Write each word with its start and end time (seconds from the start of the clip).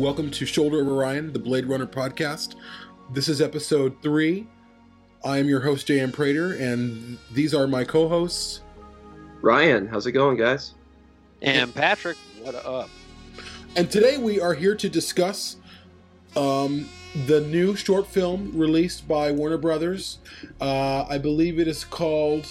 Welcome 0.00 0.30
to 0.30 0.46
Shoulder 0.46 0.80
of 0.80 0.88
Orion, 0.88 1.30
the 1.30 1.38
Blade 1.38 1.66
Runner 1.66 1.86
podcast. 1.86 2.54
This 3.12 3.28
is 3.28 3.42
episode 3.42 3.94
three. 4.00 4.46
I 5.26 5.36
am 5.36 5.46
your 5.46 5.60
host, 5.60 5.86
J.M. 5.86 6.10
Prater, 6.10 6.54
and 6.54 7.18
these 7.32 7.52
are 7.52 7.66
my 7.66 7.84
co 7.84 8.08
hosts. 8.08 8.62
Ryan, 9.42 9.86
how's 9.86 10.06
it 10.06 10.12
going, 10.12 10.38
guys? 10.38 10.72
And 11.42 11.74
Patrick, 11.74 12.16
what 12.40 12.54
up? 12.54 12.88
And 13.76 13.90
today 13.90 14.16
we 14.16 14.40
are 14.40 14.54
here 14.54 14.74
to 14.74 14.88
discuss 14.88 15.56
um, 16.34 16.88
the 17.26 17.42
new 17.42 17.76
short 17.76 18.06
film 18.06 18.56
released 18.56 19.06
by 19.06 19.30
Warner 19.30 19.58
Brothers. 19.58 20.20
Uh, 20.62 21.04
I 21.10 21.18
believe 21.18 21.58
it 21.58 21.68
is 21.68 21.84
called. 21.84 22.46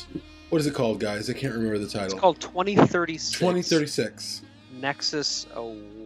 What 0.52 0.62
is 0.62 0.68
it 0.68 0.76
called, 0.76 1.00
guys? 1.00 1.32
I 1.32 1.34
can't 1.34 1.56
remember 1.56 1.80
the 1.80 1.88
title. 1.88 2.12
It's 2.12 2.14
called 2.14 2.40
2036. 2.42 3.40
2036. 3.40 4.44
Nexus 4.80 5.48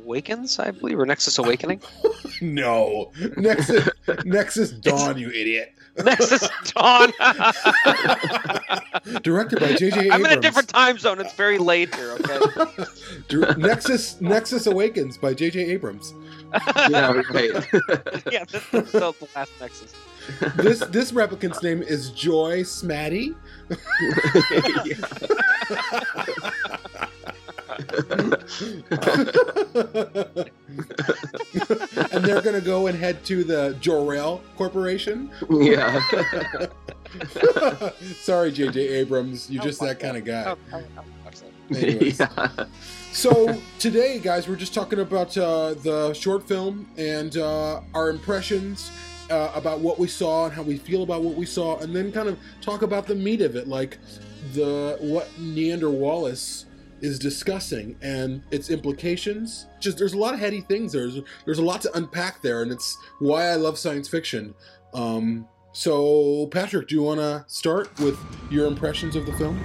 Awakens, 0.04 0.60
I 0.60 0.72
believe, 0.72 1.00
or 1.00 1.06
Nexus 1.06 1.38
Awakening? 1.38 1.82
no. 2.42 3.12
Nexus, 3.38 3.90
Nexus 4.26 4.72
Dawn, 4.72 5.18
you 5.18 5.30
idiot. 5.30 5.74
Nexus 6.04 6.50
Dawn. 6.74 7.12
Directed 9.22 9.60
by 9.60 9.74
J.J. 9.74 10.10
I'm 10.10 10.26
in 10.26 10.38
a 10.38 10.42
different 10.42 10.70
time 10.70 10.98
zone. 10.98 11.22
It's 11.22 11.34
very 11.34 11.58
late 11.58 11.94
here, 11.96 12.18
okay? 12.20 12.86
Nexus 13.58 14.20
Nexus 14.20 14.66
Awakens 14.66 15.18
by 15.18 15.34
J.J. 15.34 15.60
Abrams. 15.60 16.14
yeah, 16.90 17.22
right. 17.32 17.52
yeah, 18.32 18.46
this, 18.46 18.68
this 18.70 18.86
is 18.86 18.92
the 18.92 19.14
last 19.36 19.52
Nexus. 19.60 19.94
This 20.56 20.80
this 20.88 21.12
replicant's 21.12 21.62
name 21.62 21.82
is 21.82 22.12
Joy 22.12 22.64
Smatty. 22.64 23.36
And 32.12 32.24
they're 32.24 32.42
gonna 32.42 32.62
go 32.62 32.88
and 32.88 32.98
head 32.98 33.24
to 33.26 33.44
the 33.44 33.76
Jor-El 33.82 34.42
Corporation. 34.58 35.32
Yeah. 35.50 36.02
Sorry, 38.22 38.52
J.J. 38.52 38.80
Abrams, 38.80 39.50
you're 39.50 39.64
just 39.64 39.80
that 39.82 40.00
kind 40.00 40.18
of 40.18 40.26
guy. 40.26 40.44
Oh, 40.48 40.58
oh, 40.74 40.84
oh, 40.98 41.04
yeah. 41.78 42.66
So 43.12 43.60
today, 43.80 44.20
guys, 44.20 44.48
we're 44.48 44.56
just 44.56 44.74
talking 44.74 45.00
about 45.00 45.38
uh, 45.38 45.76
the 45.76 46.14
short 46.14 46.48
film 46.48 46.88
and 46.98 47.38
uh, 47.38 47.82
our 47.94 48.10
impressions 48.10 48.92
uh, 49.30 49.52
about 49.56 49.80
what 49.80 50.00
we 50.00 50.08
saw 50.08 50.46
and 50.46 50.54
how 50.54 50.64
we 50.64 50.78
feel 50.78 51.04
about 51.04 51.22
what 51.22 51.36
we 51.36 51.46
saw, 51.46 51.78
and 51.80 51.96
then 51.96 52.12
kind 52.12 52.28
of 52.28 52.40
talk 52.62 52.82
about 52.82 53.08
the 53.08 53.16
meat 53.16 53.42
of 53.42 53.56
it, 53.56 53.68
like 53.68 53.98
the 54.54 54.98
what 55.00 55.30
Niander 55.40 55.92
Wallace 55.92 56.66
is 57.04 57.20
discussing 57.20 57.96
and 58.02 58.42
its 58.50 58.70
implications. 58.70 59.68
Just 59.80 59.98
there's 59.98 60.14
a 60.14 60.18
lot 60.18 60.34
of 60.34 60.40
heady 60.40 60.62
things. 60.62 60.94
There's 60.94 61.20
there's 61.46 61.60
a 61.60 61.64
lot 61.64 61.82
to 61.82 61.96
unpack 61.96 62.42
there, 62.42 62.64
and 62.64 62.72
it's 62.72 62.98
why 63.20 63.48
I 63.48 63.56
love 63.56 63.78
science 63.78 64.08
fiction. 64.08 64.56
Um, 64.94 65.48
so, 65.74 66.48
Patrick, 66.48 66.88
do 66.88 66.96
you 66.96 67.04
want 67.04 67.20
to 67.20 67.44
start 67.48 68.00
with 68.00 68.18
your 68.50 68.68
impressions 68.68 69.16
of 69.16 69.26
the 69.26 69.34
film? 69.34 69.60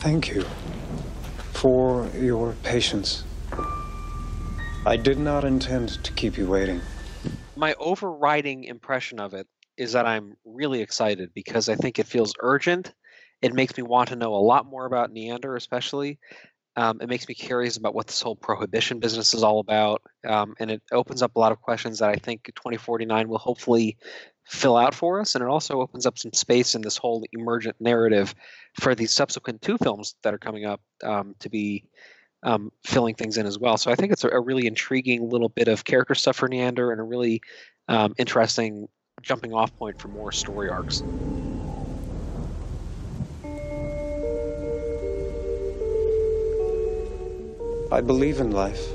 Thank 0.00 0.28
you 0.28 0.44
for 1.52 2.06
your 2.14 2.54
patience. 2.62 3.24
I 4.86 4.96
did 4.96 5.18
not 5.18 5.44
intend 5.44 6.02
to 6.04 6.12
keep 6.12 6.38
you 6.38 6.46
waiting. 6.46 6.80
My 7.56 7.74
overriding 7.74 8.64
impression 8.64 9.20
of 9.20 9.34
it 9.34 9.46
is 9.80 9.92
that 9.92 10.06
I'm 10.06 10.36
really 10.44 10.82
excited 10.82 11.30
because 11.34 11.70
I 11.70 11.74
think 11.74 11.98
it 11.98 12.06
feels 12.06 12.34
urgent. 12.40 12.92
It 13.40 13.54
makes 13.54 13.74
me 13.78 13.82
want 13.82 14.10
to 14.10 14.16
know 14.16 14.34
a 14.34 14.36
lot 14.36 14.66
more 14.66 14.84
about 14.84 15.10
Niander, 15.10 15.56
especially. 15.56 16.18
Um, 16.76 17.00
it 17.00 17.08
makes 17.08 17.26
me 17.26 17.34
curious 17.34 17.78
about 17.78 17.94
what 17.94 18.06
this 18.06 18.20
whole 18.20 18.36
prohibition 18.36 19.00
business 19.00 19.32
is 19.32 19.42
all 19.42 19.58
about. 19.58 20.02
Um, 20.28 20.54
and 20.60 20.70
it 20.70 20.82
opens 20.92 21.22
up 21.22 21.34
a 21.34 21.38
lot 21.38 21.50
of 21.50 21.62
questions 21.62 21.98
that 21.98 22.10
I 22.10 22.16
think 22.16 22.44
2049 22.44 23.26
will 23.26 23.38
hopefully 23.38 23.96
fill 24.46 24.76
out 24.76 24.94
for 24.94 25.18
us. 25.18 25.34
And 25.34 25.42
it 25.42 25.48
also 25.48 25.80
opens 25.80 26.04
up 26.04 26.18
some 26.18 26.34
space 26.34 26.74
in 26.74 26.82
this 26.82 26.98
whole 26.98 27.24
emergent 27.32 27.76
narrative 27.80 28.34
for 28.78 28.94
these 28.94 29.14
subsequent 29.14 29.62
two 29.62 29.78
films 29.78 30.14
that 30.22 30.34
are 30.34 30.38
coming 30.38 30.66
up 30.66 30.82
um, 31.02 31.34
to 31.38 31.48
be 31.48 31.84
um, 32.42 32.70
filling 32.84 33.14
things 33.14 33.38
in 33.38 33.46
as 33.46 33.58
well. 33.58 33.78
So 33.78 33.90
I 33.90 33.94
think 33.94 34.12
it's 34.12 34.24
a, 34.24 34.28
a, 34.28 34.40
really 34.40 34.66
intriguing 34.66 35.28
little 35.28 35.50
bit 35.50 35.68
of 35.68 35.84
character 35.84 36.14
stuff 36.14 36.36
for 36.36 36.48
Niander 36.48 36.90
and 36.90 37.00
a 37.00 37.04
really 37.04 37.42
um, 37.88 38.14
interesting 38.18 38.88
jumping 39.22 39.52
off 39.52 39.76
point 39.76 40.00
for 40.00 40.08
more 40.08 40.32
story 40.32 40.68
arcs. 40.68 41.02
I 47.92 48.00
believe 48.00 48.38
in 48.38 48.52
life. 48.52 48.86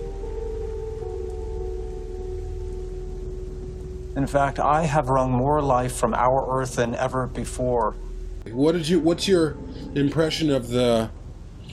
In 4.16 4.26
fact, 4.28 4.60
I 4.60 4.84
have 4.84 5.10
wrung 5.10 5.32
more 5.32 5.62
life 5.62 5.94
from 5.94 6.14
our 6.14 6.62
Earth 6.62 6.78
than 6.78 6.96
ever 6.96 7.28
before. 7.28 7.96
What 8.50 8.72
did 8.72 8.88
you? 8.88 9.02
What's 9.02 9.28
your 9.28 9.58
impression 9.96 10.50
of 10.50 10.70
the 10.70 11.10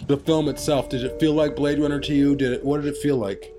the 0.09 0.17
film 0.17 0.49
itself? 0.49 0.89
Did 0.89 1.05
it 1.05 1.21
feel 1.21 1.34
like 1.34 1.55
Blade 1.55 1.79
Runner 1.79 2.01
to 2.01 2.15
you? 2.15 2.34
Did 2.34 2.53
it? 2.53 2.65
What 2.65 2.83
did 2.83 2.93
it 2.93 2.97
feel 2.97 3.17
like? 3.17 3.52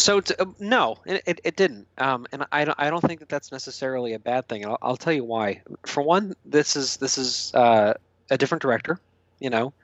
So 0.00 0.20
to, 0.20 0.42
uh, 0.42 0.46
no, 0.58 0.96
it, 1.04 1.40
it, 1.44 1.56
didn't, 1.56 1.86
um, 1.98 2.26
and 2.32 2.46
I 2.50 2.64
don't 2.64 2.78
I 2.80 2.88
don't 2.88 3.02
think 3.02 3.20
that 3.20 3.28
that's 3.28 3.52
necessarily 3.52 4.14
a 4.14 4.18
bad 4.18 4.48
thing. 4.48 4.64
I'll, 4.64 4.78
I'll 4.80 4.96
tell 4.96 5.12
you 5.12 5.24
why. 5.24 5.60
For 5.84 6.02
one, 6.02 6.34
this 6.46 6.74
is 6.74 6.96
this 6.96 7.18
is 7.18 7.52
uh, 7.54 7.94
a 8.30 8.38
different 8.38 8.62
director, 8.62 8.98
you 9.40 9.50
know, 9.50 9.74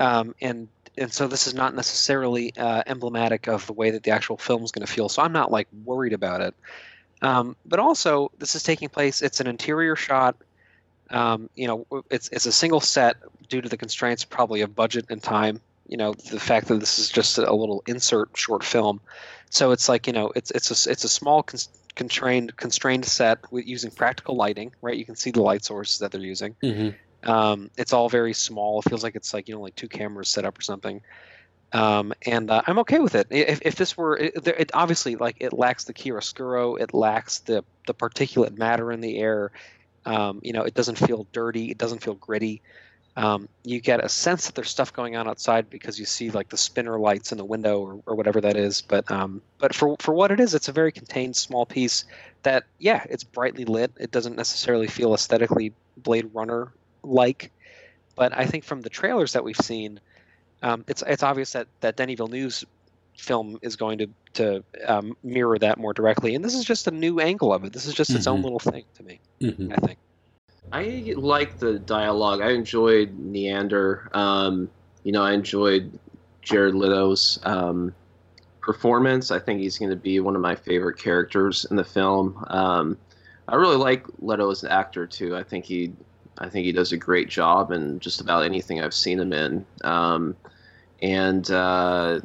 um, 0.00 0.34
and 0.40 0.68
and 0.96 1.12
so 1.12 1.28
this 1.28 1.46
is 1.46 1.52
not 1.52 1.74
necessarily 1.74 2.56
uh, 2.56 2.82
emblematic 2.86 3.46
of 3.46 3.66
the 3.66 3.74
way 3.74 3.90
that 3.90 4.02
the 4.02 4.10
actual 4.10 4.38
film 4.38 4.62
is 4.62 4.72
going 4.72 4.86
to 4.86 4.92
feel. 4.92 5.10
So 5.10 5.20
I'm 5.20 5.32
not 5.32 5.50
like 5.50 5.68
worried 5.84 6.14
about 6.14 6.40
it. 6.40 6.54
Um, 7.20 7.54
but 7.66 7.78
also, 7.78 8.30
this 8.38 8.54
is 8.54 8.62
taking 8.62 8.88
place. 8.88 9.20
It's 9.20 9.40
an 9.40 9.46
interior 9.46 9.96
shot. 9.96 10.34
Um, 11.10 11.50
you 11.54 11.66
know, 11.66 12.04
it's 12.10 12.30
it's 12.30 12.46
a 12.46 12.52
single 12.52 12.80
set 12.80 13.16
due 13.50 13.60
to 13.60 13.68
the 13.68 13.76
constraints 13.76 14.24
probably 14.24 14.62
of 14.62 14.74
budget 14.74 15.06
and 15.10 15.22
time. 15.22 15.60
You 15.92 15.98
know, 15.98 16.14
the 16.14 16.40
fact 16.40 16.68
that 16.68 16.80
this 16.80 16.98
is 16.98 17.10
just 17.10 17.36
a 17.36 17.52
little 17.52 17.82
insert 17.86 18.30
short 18.34 18.64
film. 18.64 19.02
So 19.50 19.72
it's 19.72 19.90
like 19.90 20.06
you 20.06 20.14
know, 20.14 20.32
it's 20.34 20.50
it's 20.50 20.86
a 20.86 20.90
it's 20.90 21.04
a 21.04 21.08
small 21.08 21.44
constrained 21.94 22.56
constrained 22.56 23.04
set 23.04 23.52
with 23.52 23.66
using 23.66 23.90
practical 23.90 24.34
lighting. 24.34 24.72
Right, 24.80 24.96
you 24.96 25.04
can 25.04 25.16
see 25.16 25.32
the 25.32 25.42
light 25.42 25.66
sources 25.66 25.98
that 25.98 26.10
they're 26.10 26.22
using. 26.22 26.56
Mm-hmm. 26.62 27.30
Um, 27.30 27.70
it's 27.76 27.92
all 27.92 28.08
very 28.08 28.32
small. 28.32 28.80
It 28.80 28.88
feels 28.88 29.02
like 29.02 29.16
it's 29.16 29.34
like 29.34 29.48
you 29.48 29.54
know 29.54 29.60
like 29.60 29.76
two 29.76 29.86
cameras 29.86 30.30
set 30.30 30.46
up 30.46 30.58
or 30.58 30.62
something. 30.62 31.02
Um, 31.74 32.14
and 32.24 32.50
uh, 32.50 32.62
I'm 32.66 32.78
okay 32.78 32.98
with 32.98 33.14
it. 33.14 33.26
If, 33.28 33.60
if 33.62 33.76
this 33.76 33.94
were, 33.94 34.16
it, 34.16 34.46
it, 34.46 34.70
obviously 34.72 35.16
like 35.16 35.36
it 35.40 35.52
lacks 35.52 35.84
the 35.84 35.92
chiaroscuro, 35.92 36.80
it 36.80 36.94
lacks 36.94 37.40
the 37.40 37.64
the 37.86 37.92
particulate 37.92 38.56
matter 38.56 38.90
in 38.90 39.02
the 39.02 39.18
air. 39.18 39.52
Um, 40.06 40.40
you 40.42 40.54
know, 40.54 40.62
it 40.62 40.72
doesn't 40.72 40.96
feel 40.96 41.26
dirty. 41.32 41.70
It 41.70 41.76
doesn't 41.76 42.02
feel 42.02 42.14
gritty. 42.14 42.62
Um, 43.14 43.48
you 43.62 43.80
get 43.80 44.02
a 44.02 44.08
sense 44.08 44.46
that 44.46 44.54
there's 44.54 44.70
stuff 44.70 44.92
going 44.92 45.16
on 45.16 45.28
outside 45.28 45.68
because 45.68 45.98
you 45.98 46.06
see 46.06 46.30
like 46.30 46.48
the 46.48 46.56
spinner 46.56 46.98
lights 46.98 47.30
in 47.30 47.36
the 47.36 47.44
window 47.44 47.80
or, 47.80 48.00
or 48.06 48.14
whatever 48.14 48.40
that 48.40 48.56
is. 48.56 48.80
But 48.80 49.10
um, 49.10 49.42
but 49.58 49.74
for 49.74 49.96
for 49.98 50.14
what 50.14 50.30
it 50.30 50.40
is, 50.40 50.54
it's 50.54 50.68
a 50.68 50.72
very 50.72 50.92
contained 50.92 51.36
small 51.36 51.66
piece 51.66 52.04
that 52.42 52.64
yeah, 52.78 53.04
it's 53.10 53.24
brightly 53.24 53.66
lit. 53.66 53.92
It 53.98 54.10
doesn't 54.10 54.36
necessarily 54.36 54.86
feel 54.86 55.12
aesthetically 55.12 55.74
Blade 55.96 56.30
Runner 56.32 56.72
like, 57.02 57.52
but 58.16 58.36
I 58.36 58.46
think 58.46 58.64
from 58.64 58.80
the 58.80 58.90
trailers 58.90 59.34
that 59.34 59.44
we've 59.44 59.56
seen 59.56 60.00
um, 60.62 60.84
it's 60.86 61.02
it's 61.06 61.22
obvious 61.22 61.52
that 61.52 61.66
that 61.80 61.96
Denis 61.96 62.16
Villeneuve's 62.16 62.64
film 63.16 63.58
is 63.62 63.76
going 63.76 63.98
to 63.98 64.08
to 64.34 64.64
um, 64.86 65.16
mirror 65.22 65.58
that 65.58 65.78
more 65.78 65.92
directly, 65.92 66.34
and 66.34 66.44
this 66.44 66.54
is 66.54 66.64
just 66.64 66.86
a 66.86 66.90
new 66.90 67.20
angle 67.20 67.52
of 67.52 67.64
it. 67.64 67.72
This 67.72 67.86
is 67.86 67.94
just 67.94 68.10
its 68.10 68.20
mm-hmm. 68.20 68.36
own 68.36 68.42
little 68.42 68.58
thing 68.58 68.84
to 68.94 69.02
me. 69.02 69.20
Mm-hmm. 69.40 69.72
I 69.72 69.76
think. 69.86 69.98
I 70.70 71.14
like 71.16 71.58
the 71.58 71.78
dialogue. 71.78 72.40
I 72.40 72.50
enjoyed 72.50 73.18
Niander. 73.18 74.14
Um, 74.14 74.70
you 75.02 75.12
know, 75.12 75.22
I 75.22 75.32
enjoyed 75.32 75.98
Jared 76.42 76.74
Leto's 76.74 77.38
um, 77.42 77.94
performance. 78.60 79.30
I 79.30 79.38
think 79.38 79.60
he's 79.60 79.78
going 79.78 79.90
to 79.90 79.96
be 79.96 80.20
one 80.20 80.36
of 80.36 80.40
my 80.42 80.54
favorite 80.54 80.98
characters 80.98 81.66
in 81.70 81.76
the 81.76 81.84
film. 81.84 82.44
Um, 82.48 82.96
I 83.48 83.56
really 83.56 83.76
like 83.76 84.06
Leto 84.20 84.50
as 84.50 84.62
an 84.62 84.70
actor 84.70 85.06
too. 85.06 85.36
I 85.36 85.42
think 85.42 85.64
he, 85.64 85.92
I 86.38 86.48
think 86.48 86.64
he 86.64 86.72
does 86.72 86.92
a 86.92 86.96
great 86.96 87.28
job 87.28 87.72
in 87.72 87.98
just 88.00 88.20
about 88.20 88.44
anything 88.44 88.80
I've 88.80 88.94
seen 88.94 89.18
him 89.18 89.32
in. 89.32 89.66
Um, 89.84 90.36
and 91.02 91.50
uh, 91.50 92.20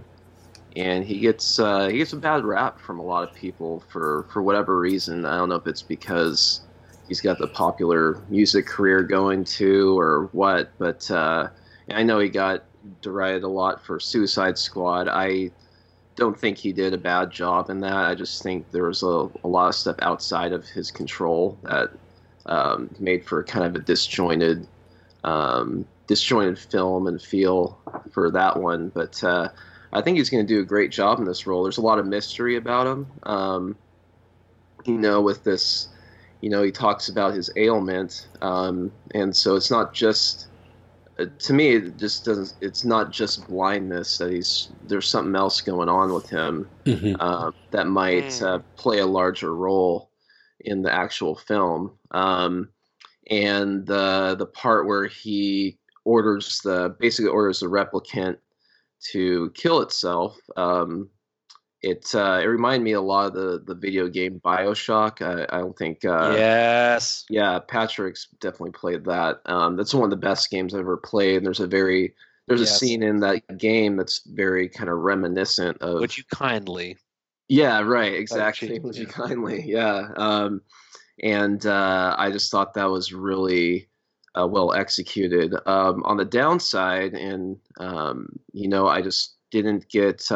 and 0.76 1.04
he 1.04 1.20
gets 1.20 1.60
uh, 1.60 1.88
he 1.88 1.98
gets 1.98 2.14
a 2.14 2.18
bad 2.18 2.46
rap 2.46 2.80
from 2.80 3.00
a 3.00 3.04
lot 3.04 3.28
of 3.28 3.36
people 3.36 3.84
for 3.90 4.26
for 4.32 4.42
whatever 4.44 4.80
reason. 4.80 5.26
I 5.26 5.38
don't 5.38 5.50
know 5.50 5.56
if 5.56 5.66
it's 5.66 5.82
because 5.82 6.62
he's 7.08 7.22
got 7.22 7.38
the 7.38 7.48
popular 7.48 8.22
music 8.30 8.66
career 8.66 9.04
going 9.04 9.44
too 9.44 9.98
or 9.98 10.30
what, 10.32 10.72
but 10.78 11.10
uh, 11.12 11.50
I 11.90 12.04
know 12.04 12.20
he 12.20 12.30
got 12.30 12.64
derided 13.02 13.44
a 13.44 13.48
lot 13.48 13.86
for 13.86 14.00
Suicide 14.00 14.58
Squad. 14.58 15.08
I 15.08 15.52
don't 16.16 16.38
think 16.38 16.58
he 16.58 16.74
did 16.74 16.94
a 16.94 16.98
bad 16.98 17.32
job 17.32 17.70
in 17.70 17.80
that. 17.82 17.94
I 17.94 18.16
just 18.16 18.42
think 18.44 18.72
there 18.72 18.86
was 18.86 19.04
a, 19.04 19.30
a 19.44 19.48
lot 19.48 19.70
of 19.70 19.76
stuff 19.76 19.98
outside 20.02 20.52
of 20.52 20.66
his 20.66 20.92
control 20.92 21.58
that 21.64 21.92
um, 22.46 22.90
made 23.00 23.26
for 23.26 23.44
kind 23.44 23.66
of 23.66 23.76
a 23.76 23.80
disjointed 23.86 24.68
um, 25.24 25.86
disjointed 26.08 26.58
film 26.58 27.08
and 27.08 27.22
feel 27.22 27.78
for 28.12 28.32
that 28.32 28.58
one. 28.58 28.90
But 28.90 29.24
uh, 29.24 29.50
I 29.94 30.02
think 30.02 30.18
he's 30.18 30.30
going 30.30 30.46
to 30.46 30.54
do 30.54 30.62
a 30.62 30.66
great 30.66 30.92
job 30.92 31.20
in 31.20 31.26
this 31.26 31.46
role. 31.46 31.64
There's 31.64 31.78
a 31.78 31.82
lot 31.82 32.00
of 32.00 32.06
mystery 32.06 32.56
about 32.56 32.88
him. 32.88 33.08
Um, 33.24 33.76
you 34.86 34.98
know, 34.98 35.22
with 35.22 35.44
this, 35.44 35.90
you 36.42 36.50
know, 36.50 36.64
he 36.64 36.72
talks 36.72 37.10
about 37.10 37.34
his 37.34 37.50
ailment, 37.56 38.28
um, 38.42 38.94
and 39.14 39.36
so 39.36 39.56
it's 39.56 39.72
not 39.72 39.94
just. 39.94 40.48
Uh, 41.20 41.26
to 41.40 41.54
me, 41.54 41.70
it 41.76 41.98
just 41.98 42.26
doesn't. 42.26 42.54
It's 42.62 42.86
not 42.86 43.12
just 43.12 43.48
blindness 43.48 44.18
that 44.18 44.32
he's. 44.32 44.72
There's 44.82 45.10
something 45.10 45.36
else 45.36 45.62
going 45.62 45.90
on 45.90 46.14
with 46.14 46.30
him 46.30 46.70
Mhm. 46.86 47.16
uh, 47.20 47.52
that 47.72 47.88
might 47.88 48.30
Mm. 48.30 48.42
uh, 48.42 48.60
play 48.78 49.00
a 49.00 49.06
larger 49.08 49.56
role 49.56 50.12
in 50.62 50.82
the 50.84 50.94
actual 50.94 51.36
film. 51.36 51.98
Um, 52.12 52.70
and 53.30 53.86
the 53.88 54.36
the 54.38 54.46
part 54.48 54.88
where 54.88 55.08
he 55.08 55.80
orders 56.06 56.62
the 56.64 56.96
basically 57.00 57.30
orders 57.32 57.60
the 57.60 57.68
replicant 57.68 58.38
to 59.12 59.52
kill 59.56 59.82
itself. 59.82 60.38
Um, 60.56 61.10
it 61.82 62.14
uh, 62.16 62.40
it 62.42 62.46
reminded 62.48 62.84
me 62.84 62.94
a 62.94 63.02
lot 63.02 63.28
of 63.28 63.34
the 63.34 63.64
the 63.66 63.76
video 63.76 64.08
game 64.08 64.42
Bioshock. 64.44 65.22
I, 65.22 65.44
I 65.56 65.60
don't 65.60 65.78
think. 65.78 66.04
Uh, 66.04 66.34
yes. 66.36 67.26
yeah, 67.30 67.60
Patrick's 67.60 68.28
definitely 68.40 68.72
played 68.72 69.06
that. 69.06 69.42
Um, 69.46 69.76
that's 69.76 69.94
one 69.94 70.04
of 70.06 70.10
the 70.10 70.16
best 70.16 70.50
games 70.50 70.74
I've 70.74 70.82
ever 70.82 70.98
played. 70.98 71.38
And 71.38 71.46
there's 71.46 71.60
a 71.60 71.68
very 71.68 72.16
there's 72.48 72.62
Yes. 72.62 72.76
a 72.76 72.78
scene 72.80 73.04
in 73.04 73.20
that 73.20 73.58
game 73.58 73.96
that's 73.98 74.22
very 74.26 74.70
kind 74.70 74.90
of 74.90 74.98
reminiscent 75.00 75.78
of. 75.82 76.00
Would 76.00 76.18
you 76.18 76.24
kindly? 76.34 76.98
Yeah, 77.48 77.82
right. 77.82 78.14
Exactly. 78.14 78.80
Would 78.80 78.98
you 78.98 79.08
kindly? 79.08 79.62
Yeah. 79.66 80.10
Um, 80.18 80.62
and 81.24 81.66
uh, 81.66 82.16
I 82.18 82.32
just 82.32 82.52
thought 82.52 82.74
that 82.74 82.90
was 82.90 83.14
really 83.14 83.88
uh, 84.40 84.48
well 84.48 84.74
executed. 84.74 85.54
Um, 85.66 86.04
on 86.06 86.18
the 86.18 86.26
downside, 86.26 87.14
and 87.14 87.58
um, 87.80 88.28
you 88.52 88.68
know, 88.68 88.88
I 88.88 89.02
just 89.02 89.36
didn't 89.52 89.88
get. 89.90 90.30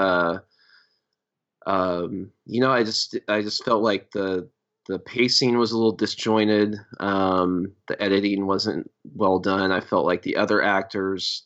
Um, 1.65 2.31
you 2.45 2.61
know, 2.61 2.71
I 2.71 2.83
just 2.83 3.17
I 3.27 3.41
just 3.41 3.63
felt 3.63 3.83
like 3.83 4.11
the 4.11 4.49
the 4.87 4.99
pacing 4.99 5.57
was 5.57 5.71
a 5.71 5.77
little 5.77 5.91
disjointed. 5.91 6.75
Um, 6.99 7.71
the 7.87 8.01
editing 8.01 8.47
wasn't 8.47 8.89
well 9.15 9.39
done. 9.39 9.71
I 9.71 9.79
felt 9.79 10.05
like 10.05 10.23
the 10.23 10.37
other 10.37 10.61
actors 10.61 11.45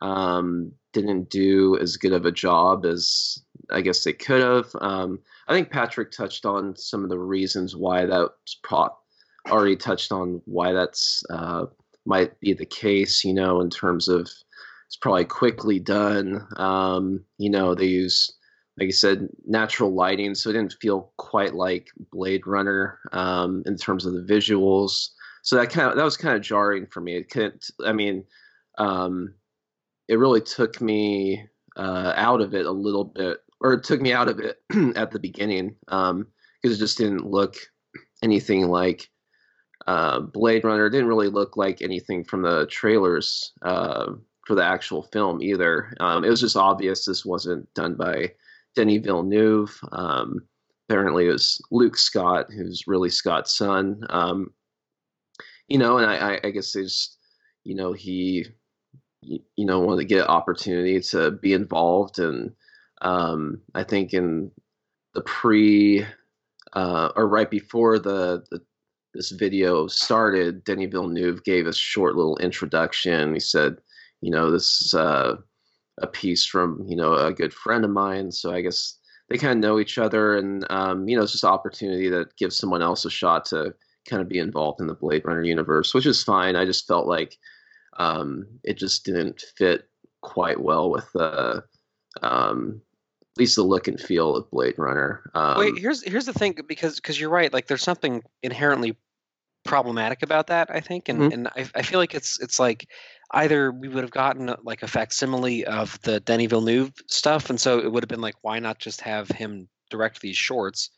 um, 0.00 0.72
didn't 0.92 1.30
do 1.30 1.78
as 1.80 1.96
good 1.96 2.12
of 2.12 2.26
a 2.26 2.32
job 2.32 2.84
as 2.84 3.38
I 3.70 3.80
guess 3.80 4.04
they 4.04 4.12
could 4.12 4.42
have. 4.42 4.66
Um, 4.80 5.20
I 5.48 5.54
think 5.54 5.70
Patrick 5.70 6.10
touched 6.10 6.44
on 6.44 6.76
some 6.76 7.02
of 7.02 7.10
the 7.10 7.18
reasons 7.18 7.74
why 7.74 8.04
that's 8.06 8.56
pro- 8.62 8.94
already 9.50 9.76
touched 9.76 10.12
on 10.12 10.42
why 10.44 10.72
that's 10.72 11.22
uh, 11.30 11.66
might 12.04 12.38
be 12.40 12.52
the 12.52 12.66
case. 12.66 13.24
You 13.24 13.32
know, 13.32 13.60
in 13.60 13.70
terms 13.70 14.08
of 14.08 14.30
it's 14.86 14.96
probably 15.00 15.24
quickly 15.24 15.78
done. 15.78 16.46
Um, 16.56 17.24
you 17.38 17.50
know, 17.50 17.74
they 17.74 17.86
use 17.86 18.30
like 18.78 18.88
I 18.88 18.90
said, 18.90 19.28
natural 19.46 19.94
lighting, 19.94 20.34
so 20.34 20.50
it 20.50 20.54
didn't 20.54 20.76
feel 20.80 21.12
quite 21.16 21.54
like 21.54 21.88
Blade 22.10 22.46
Runner 22.46 22.98
um, 23.12 23.62
in 23.66 23.76
terms 23.76 24.04
of 24.04 24.14
the 24.14 24.22
visuals. 24.22 25.10
So 25.42 25.56
that 25.56 25.70
kind 25.70 25.90
of 25.90 25.96
that 25.96 26.04
was 26.04 26.16
kind 26.16 26.34
of 26.36 26.42
jarring 26.42 26.86
for 26.86 27.00
me. 27.00 27.16
It 27.16 27.30
couldn't. 27.30 27.70
I 27.84 27.92
mean, 27.92 28.24
um, 28.78 29.34
it 30.08 30.18
really 30.18 30.40
took 30.40 30.80
me 30.80 31.46
uh, 31.76 32.12
out 32.16 32.40
of 32.40 32.54
it 32.54 32.66
a 32.66 32.72
little 32.72 33.04
bit, 33.04 33.38
or 33.60 33.74
it 33.74 33.84
took 33.84 34.00
me 34.00 34.12
out 34.12 34.28
of 34.28 34.40
it 34.40 34.60
at 34.96 35.10
the 35.10 35.20
beginning 35.20 35.76
because 35.86 36.24
it 36.64 36.78
just 36.78 36.98
didn't 36.98 37.26
look 37.26 37.56
anything 38.22 38.68
like 38.68 39.08
uh, 39.86 40.20
Blade 40.20 40.64
Runner. 40.64 40.86
It 40.86 40.90
didn't 40.90 41.08
really 41.08 41.28
look 41.28 41.56
like 41.56 41.80
anything 41.80 42.24
from 42.24 42.42
the 42.42 42.66
trailers 42.66 43.52
uh, 43.62 44.12
for 44.46 44.54
the 44.54 44.64
actual 44.64 45.02
film 45.04 45.42
either. 45.42 45.94
Um, 46.00 46.24
it 46.24 46.30
was 46.30 46.40
just 46.40 46.56
obvious 46.56 47.04
this 47.04 47.24
wasn't 47.24 47.72
done 47.74 47.94
by 47.94 48.32
Denis 48.74 49.04
Villeneuve. 49.04 49.78
Um, 49.92 50.40
apparently, 50.88 51.26
it 51.26 51.32
was 51.32 51.60
Luke 51.70 51.96
Scott, 51.96 52.46
who's 52.50 52.86
Ridley 52.86 53.10
Scott's 53.10 53.56
son. 53.56 54.02
Um, 54.10 54.52
you 55.68 55.78
know, 55.78 55.98
and 55.98 56.10
I, 56.10 56.40
I, 56.44 56.50
guess 56.50 56.72
they 56.72 56.82
just, 56.82 57.16
you 57.64 57.74
know, 57.74 57.92
he, 57.92 58.46
you 59.22 59.40
know, 59.56 59.80
wanted 59.80 60.02
to 60.02 60.14
get 60.14 60.28
opportunity 60.28 61.00
to 61.00 61.30
be 61.30 61.54
involved, 61.54 62.18
and 62.18 62.52
um, 63.00 63.62
I 63.74 63.82
think 63.82 64.12
in 64.12 64.50
the 65.14 65.22
pre 65.22 66.04
uh, 66.74 67.10
or 67.16 67.28
right 67.28 67.50
before 67.50 67.98
the, 67.98 68.44
the 68.50 68.60
this 69.14 69.30
video 69.30 69.86
started, 69.86 70.64
Denis 70.64 70.90
Villeneuve 70.90 71.44
gave 71.44 71.66
a 71.66 71.72
short 71.72 72.16
little 72.16 72.36
introduction. 72.38 73.32
He 73.32 73.40
said, 73.40 73.76
you 74.20 74.30
know, 74.30 74.50
this 74.50 74.82
is 74.82 74.94
uh, 74.94 75.36
a 75.98 76.06
piece 76.06 76.44
from 76.44 76.84
you 76.86 76.96
know 76.96 77.14
a 77.14 77.32
good 77.32 77.52
friend 77.52 77.84
of 77.84 77.90
mine, 77.90 78.32
so 78.32 78.52
I 78.52 78.60
guess 78.60 78.98
they 79.28 79.38
kind 79.38 79.52
of 79.52 79.58
know 79.58 79.78
each 79.78 79.98
other, 79.98 80.36
and 80.36 80.66
um, 80.70 81.08
you 81.08 81.16
know, 81.16 81.22
it's 81.22 81.32
just 81.32 81.44
an 81.44 81.50
opportunity 81.50 82.08
that 82.10 82.36
gives 82.36 82.56
someone 82.56 82.82
else 82.82 83.04
a 83.04 83.10
shot 83.10 83.46
to 83.46 83.74
kind 84.08 84.20
of 84.20 84.28
be 84.28 84.38
involved 84.38 84.80
in 84.80 84.86
the 84.86 84.94
Blade 84.94 85.22
Runner 85.24 85.42
universe, 85.42 85.94
which 85.94 86.06
is 86.06 86.22
fine. 86.22 86.56
I 86.56 86.64
just 86.64 86.86
felt 86.86 87.06
like 87.06 87.38
um, 87.96 88.46
it 88.62 88.76
just 88.76 89.04
didn't 89.04 89.42
fit 89.56 89.88
quite 90.20 90.60
well 90.60 90.90
with 90.90 91.10
the 91.12 91.64
um, 92.22 92.80
at 93.22 93.38
least 93.38 93.56
the 93.56 93.62
look 93.62 93.88
and 93.88 94.00
feel 94.00 94.36
of 94.36 94.50
Blade 94.50 94.74
Runner. 94.78 95.30
Um, 95.34 95.58
Wait, 95.58 95.78
here's 95.78 96.02
here's 96.02 96.26
the 96.26 96.32
thing 96.32 96.56
because 96.66 96.96
because 96.96 97.18
you're 97.18 97.30
right. 97.30 97.52
Like, 97.52 97.66
there's 97.66 97.82
something 97.82 98.22
inherently 98.42 98.96
problematic 99.64 100.22
about 100.22 100.48
that. 100.48 100.70
I 100.70 100.80
think, 100.80 101.08
and 101.08 101.20
Mhm. 101.20 101.32
and 101.32 101.48
I, 101.48 101.66
I 101.74 101.82
feel 101.82 101.98
like 101.98 102.14
it's 102.14 102.38
it's 102.40 102.60
like 102.60 102.88
either 103.34 103.72
we 103.72 103.88
would 103.88 104.02
have 104.04 104.10
gotten 104.10 104.48
uh, 104.48 104.56
like 104.62 104.82
a 104.82 104.88
facsimile 104.88 105.64
of 105.66 106.00
the 106.02 106.20
Denis 106.20 106.48
Villeneuve 106.50 106.92
stuff, 107.08 107.50
and 107.50 107.60
so 107.60 107.78
it 107.78 107.90
would 107.92 108.02
have 108.02 108.08
been 108.08 108.20
like, 108.20 108.36
why 108.42 108.58
not 108.58 108.78
just 108.78 109.00
have 109.02 109.28
him 109.28 109.68
direct 109.90 110.20
these 110.20 110.36
shorts, 110.36 110.90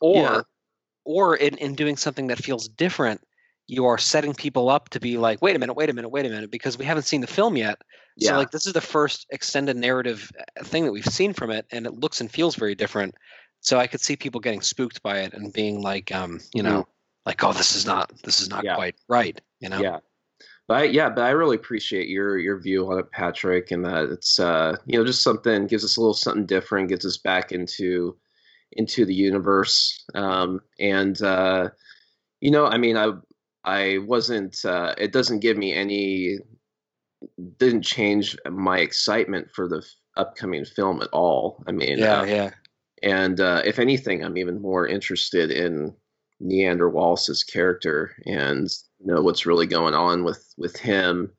or 0.00 0.22
Yeah. 0.22 0.42
or 1.04 1.36
in 1.36 1.56
in 1.58 1.74
doing 1.74 1.96
something 1.96 2.26
that 2.28 2.38
feels 2.38 2.68
different. 2.68 3.20
You 3.68 3.86
are 3.86 3.98
setting 3.98 4.32
people 4.32 4.68
up 4.70 4.90
to 4.90 5.00
be 5.00 5.18
like, 5.18 5.42
wait 5.42 5.56
a 5.56 5.58
minute, 5.58 5.74
wait 5.74 5.90
a 5.90 5.92
minute, 5.92 6.08
wait 6.10 6.24
a 6.26 6.28
minute, 6.28 6.50
because 6.50 6.78
we 6.78 6.84
haven't 6.84 7.02
seen 7.04 7.20
the 7.20 7.26
film 7.26 7.56
yet. 7.56 7.78
Yeah. 8.16 8.30
So 8.30 8.36
like 8.36 8.50
this 8.50 8.66
is 8.66 8.72
the 8.72 8.80
first 8.80 9.26
extended 9.30 9.76
narrative 9.76 10.30
uh, 10.38 10.64
thing 10.64 10.84
that 10.84 10.92
we've 10.92 11.04
seen 11.04 11.32
from 11.32 11.50
it, 11.50 11.66
and 11.72 11.86
it 11.86 11.94
looks 11.94 12.20
and 12.20 12.30
feels 12.30 12.54
very 12.54 12.74
different. 12.74 13.14
So 13.60 13.78
I 13.78 13.86
could 13.88 14.00
see 14.00 14.16
people 14.16 14.40
getting 14.40 14.60
spooked 14.62 15.02
by 15.02 15.18
it 15.20 15.34
and 15.34 15.52
being 15.52 15.82
like, 15.82 16.14
um, 16.14 16.40
you 16.54 16.62
know, 16.62 16.86
like, 17.24 17.42
oh, 17.42 17.52
this 17.52 17.74
is 17.74 17.84
not 17.84 18.12
this 18.22 18.40
is 18.40 18.48
not. 18.48 18.64
Yeah. 18.64 18.76
quite 18.76 18.94
right. 19.08 19.40
You 19.60 19.68
know, 19.68 19.80
Yeah. 19.80 19.98
But 20.68 20.74
I, 20.74 20.82
yeah, 20.84 21.10
but 21.10 21.22
I 21.22 21.30
really 21.30 21.56
appreciate 21.56 22.08
your 22.08 22.38
your 22.38 22.60
view 22.60 22.90
on 22.90 22.98
it, 22.98 23.10
Patrick, 23.12 23.70
and 23.70 23.84
that 23.84 24.10
it's 24.10 24.38
uh 24.40 24.76
you 24.86 24.98
know 24.98 25.04
just 25.04 25.22
something 25.22 25.66
gives 25.66 25.84
us 25.84 25.96
a 25.96 26.00
little 26.00 26.14
something 26.14 26.46
different, 26.46 26.88
gets 26.88 27.04
us 27.04 27.18
back 27.18 27.52
into 27.52 28.16
into 28.72 29.04
the 29.04 29.14
universe, 29.14 30.04
um, 30.14 30.60
and 30.78 31.20
uh, 31.22 31.68
you 32.40 32.50
know, 32.50 32.66
I 32.66 32.78
mean, 32.78 32.96
I 32.96 33.12
I 33.64 33.98
wasn't. 33.98 34.64
Uh, 34.64 34.94
it 34.98 35.12
doesn't 35.12 35.40
give 35.40 35.56
me 35.56 35.72
any. 35.72 36.38
Didn't 37.58 37.82
change 37.82 38.36
my 38.48 38.78
excitement 38.78 39.48
for 39.52 39.68
the 39.68 39.78
f- 39.78 39.94
upcoming 40.16 40.64
film 40.64 41.02
at 41.02 41.08
all. 41.12 41.62
I 41.66 41.72
mean, 41.72 41.98
yeah, 41.98 42.20
uh, 42.20 42.24
yeah. 42.24 42.50
and 43.02 43.40
uh, 43.40 43.62
if 43.64 43.78
anything, 43.78 44.22
I'm 44.22 44.36
even 44.36 44.60
more 44.60 44.86
interested 44.86 45.50
in 45.50 45.94
Niander 46.42 46.90
Wallace's 46.90 47.42
character 47.42 48.14
and 48.26 48.68
you 49.00 49.06
know 49.12 49.22
what's 49.22 49.46
really 49.46 49.66
going 49.66 49.94
on 49.94 50.24
with 50.24 50.52
with 50.56 50.76
him. 50.76 51.32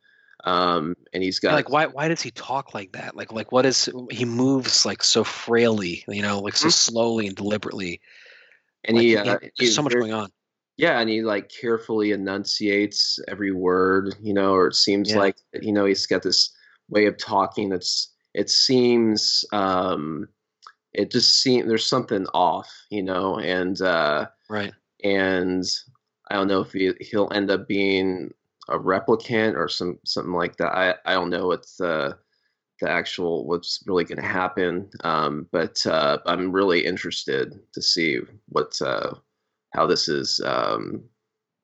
Um, 0.43 0.95
and 1.13 1.23
he's 1.23 1.39
got 1.39 1.53
like 1.53 1.69
why 1.69 1.87
why 1.87 2.07
does 2.07 2.21
he 2.21 2.31
talk 2.31 2.73
like 2.73 2.91
that? 2.93 3.15
Like 3.15 3.31
like 3.31 3.51
what 3.51 3.65
is 3.65 3.89
he 4.11 4.25
moves 4.25 4.85
like 4.85 5.03
so 5.03 5.23
frailly, 5.23 6.03
you 6.07 6.21
know, 6.21 6.39
like 6.39 6.55
so 6.55 6.67
Mhm. 6.67 6.73
slowly 6.73 7.27
and 7.27 7.35
deliberately. 7.35 8.01
and 8.85 8.95
Like, 8.95 9.03
he, 9.03 9.09
he- 9.09 9.17
uh, 9.17 9.23
there's 9.23 9.51
he's 9.59 9.75
so 9.75 9.81
much 9.81 9.91
very- 9.93 10.03
going 10.03 10.13
on. 10.13 10.29
Yeah, 10.77 10.99
and 10.99 11.09
he 11.09 11.23
like 11.23 11.49
carefully 11.49 12.11
enunciates 12.11 13.17
every 13.27 13.51
word, 13.51 14.15
you 14.21 14.31
know, 14.33 14.53
or 14.53 14.67
it 14.67 14.75
seems 14.75 15.09
Yeah. 15.11 15.17
like 15.19 15.37
you 15.61 15.71
know 15.73 15.85
he's 15.85 16.05
got 16.05 16.21
this 16.23 16.51
way 16.89 17.05
of 17.07 17.17
talking 17.17 17.69
that's 17.69 18.13
it 18.33 18.49
seems 18.49 19.43
um 19.51 20.27
it 20.93 21.11
just 21.11 21.41
seems 21.41 21.67
there's 21.67 21.85
something 21.85 22.25
off, 22.33 22.71
you 22.91 23.03
know, 23.03 23.37
and 23.39 23.81
uh 23.81 24.27
Right. 24.49 24.71
And 25.03 25.63
I 26.29 26.35
don't 26.35 26.47
know 26.47 26.61
if 26.61 26.71
he, 26.71 26.93
he'll 26.99 27.31
end 27.31 27.51
up 27.51 27.67
being 27.67 28.33
a 28.69 28.77
replicant 28.77 29.55
or 29.55 29.67
some 29.67 29.99
something 30.05 30.33
like 30.33 30.57
that. 30.57 30.73
I, 30.73 30.95
I 31.05 31.13
don't 31.13 31.29
know 31.29 31.47
what's 31.47 31.77
the 31.77 32.17
the 32.81 32.89
actual 32.89 33.45
what's 33.45 33.83
really 33.87 34.03
going 34.03 34.21
to 34.21 34.27
happen, 34.27 34.89
um, 35.03 35.47
but 35.51 35.85
uh, 35.85 36.19
I'm 36.25 36.51
really 36.51 36.85
interested 36.85 37.59
to 37.73 37.81
see 37.81 38.19
what 38.49 38.79
uh, 38.81 39.13
how 39.73 39.87
this 39.87 40.07
is 40.07 40.41
um, 40.45 41.03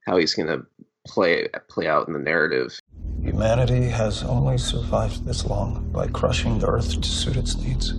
how 0.07 0.17
he's 0.17 0.33
going 0.33 0.47
to 0.47 0.65
play 1.07 1.47
play 1.69 1.87
out 1.87 2.07
in 2.07 2.13
the 2.13 2.19
narrative. 2.19 2.79
Humanity 3.21 3.87
has 3.87 4.23
only 4.23 4.57
survived 4.57 5.25
this 5.25 5.45
long 5.45 5.89
by 5.91 6.07
crushing 6.07 6.59
the 6.59 6.67
Earth 6.67 6.99
to 6.99 7.07
suit 7.07 7.37
its 7.37 7.55
needs. 7.55 7.93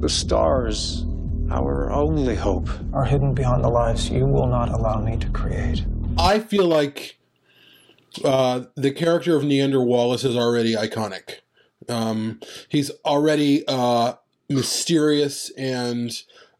The 0.00 0.08
stars, 0.08 1.04
our 1.52 1.90
only 1.92 2.34
hope, 2.34 2.68
are 2.92 3.04
hidden 3.04 3.34
beyond 3.34 3.62
the 3.62 3.68
lives 3.68 4.10
you 4.10 4.26
will 4.26 4.46
not 4.46 4.68
allow 4.70 4.98
me 5.00 5.16
to 5.18 5.28
create. 5.30 5.84
I 6.18 6.38
feel 6.38 6.66
like 6.66 7.18
uh, 8.24 8.64
the 8.74 8.90
character 8.92 9.36
of 9.36 9.42
Niander 9.42 9.84
Wallace 9.84 10.24
is 10.24 10.36
already 10.36 10.74
iconic. 10.74 11.40
Um, 11.88 12.40
he's 12.68 12.90
already 13.04 13.64
uh, 13.68 14.14
mysterious 14.48 15.50
and 15.56 16.10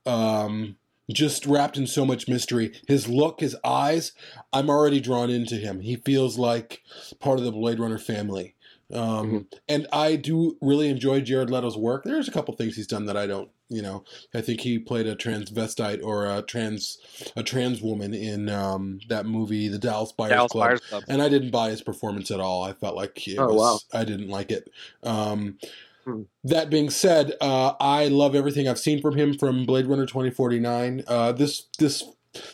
um, 0.07 0.77
just 1.11 1.47
wrapped 1.47 1.77
in 1.77 1.87
so 1.87 2.05
much 2.05 2.29
mystery. 2.29 2.73
His 2.87 3.09
look, 3.09 3.41
his 3.41 3.57
eyes, 3.65 4.13
I'm 4.53 4.69
already 4.71 5.01
drawn 5.01 5.31
into 5.31 5.57
him. 5.57 5.81
He 5.81 5.97
feels 5.97 6.39
like 6.39 6.83
part 7.19 7.39
of 7.39 7.45
the 7.45 7.53
Blade 7.53 7.79
Runner 7.79 7.99
family. 7.99 8.55
Um, 8.93 9.01
Mm-hmm. 9.03 9.39
And 9.69 9.87
I 9.91 10.17
do 10.17 10.59
really 10.61 10.89
enjoy 10.91 11.23
Jared 11.23 11.49
Leto's 11.49 11.79
work. 11.79 12.05
There's 12.05 12.29
a 12.29 12.33
couple 12.33 12.55
things 12.55 12.77
he's 12.77 12.87
done 12.87 13.07
that 13.07 13.17
I 13.17 13.27
don't, 13.27 13.49
you 13.73 13.83
know. 13.83 14.05
I 14.35 14.41
think 14.41 14.61
he 14.61 14.79
played 14.79 15.07
a 15.07 15.17
transvestite 15.17 16.03
or 16.05 16.27
a 16.27 16.43
trans 16.43 16.99
a 17.37 17.43
trans 17.43 17.81
woman 17.83 18.15
in 18.15 18.49
um, 18.49 19.01
that 19.09 19.27
movie, 19.27 19.69
The 19.69 19.79
Dallas 19.79 20.13
Buyers 20.13 20.31
Dallas 20.33 20.53
Club 20.53 20.69
Buyers 20.69 20.81
Club. 20.81 21.05
and 21.09 21.21
I 21.23 21.29
didn't 21.29 21.51
buy 21.51 21.71
his 21.71 21.83
performance 21.83 22.31
at 22.31 22.41
all. 22.41 22.63
I 22.63 22.73
felt 22.75 22.95
like 22.97 23.27
it 23.27 23.39
Oh, 23.39 23.53
was, 23.53 23.85
I 23.93 24.05
didn't 24.05 24.29
like 24.29 24.51
it. 24.51 24.69
Um, 25.03 25.59
Hmm. 26.05 26.23
That 26.43 26.69
being 26.69 26.91
said, 26.91 27.35
uh, 27.41 27.75
I 27.79 28.09
love 28.09 28.35
everything 28.35 28.67
I've 28.67 28.81
seen 28.81 29.01
from 29.01 29.17
him 29.17 29.39
from 29.39 29.65
Blade 29.65 29.87
Runner 29.87 30.05
twenty 30.05 30.31
forty 30.31 30.59
nine. 30.59 31.05
Uh, 31.07 31.31
this 31.31 31.69
this 31.79 32.03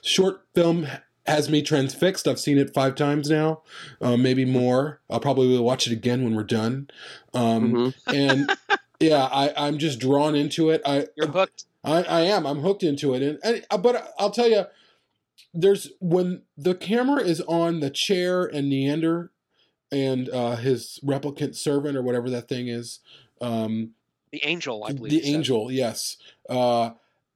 short 0.03 0.43
film 0.55 0.87
has 1.27 1.49
me 1.49 1.63
transfixed. 1.63 2.29
I've 2.29 2.39
seen 2.39 2.59
it 2.59 2.75
five 2.75 2.95
times 2.95 3.31
now, 3.31 3.63
uh, 4.03 4.19
maybe 4.19 4.45
more. 4.45 5.01
I'll 5.09 5.19
probably 5.21 5.59
watch 5.59 5.87
it 5.87 5.95
again 5.95 6.25
when 6.25 6.35
we're 6.35 6.43
done. 6.45 6.91
Um, 7.33 7.73
Mhm. 7.73 7.95
And 8.15 8.57
yeah, 9.01 9.25
I, 9.31 9.53
I'm 9.57 9.79
just 9.79 9.99
drawn 9.99 10.35
into 10.35 10.71
it. 10.71 10.83
I 10.85 11.07
You're 11.17 11.29
hooked. 11.29 11.65
I, 11.85 12.03
I 12.03 12.21
am. 12.23 12.47
I'm 12.47 12.59
hooked 12.61 12.83
into 12.83 13.15
it, 13.15 13.23
and, 13.23 13.39
and 13.45 13.65
uh, 13.71 13.79
but 13.79 14.13
I'll 14.19 14.31
tell 14.31 14.49
you, 14.49 14.65
there's 15.55 15.91
when 16.01 16.43
the 16.57 16.75
camera 16.75 17.23
is 17.23 17.41
on 17.43 17.81
the 17.81 17.91
chair 17.91 18.45
and 18.45 18.71
Niander, 18.73 19.29
and 19.93 20.29
uh, 20.29 20.57
his 20.57 20.99
replicant 21.05 21.55
servant 21.55 21.97
or 21.97 22.03
whatever 22.03 22.29
that 22.31 22.49
thing 22.49 22.69
is, 22.69 23.01
um, 23.41 23.93
The 24.33 24.45
angel, 24.45 24.85
I 24.85 24.93
believe. 24.93 25.11
the 25.13 25.25
angel. 25.27 25.71
Yes, 25.71 26.17
uh, 26.51 26.91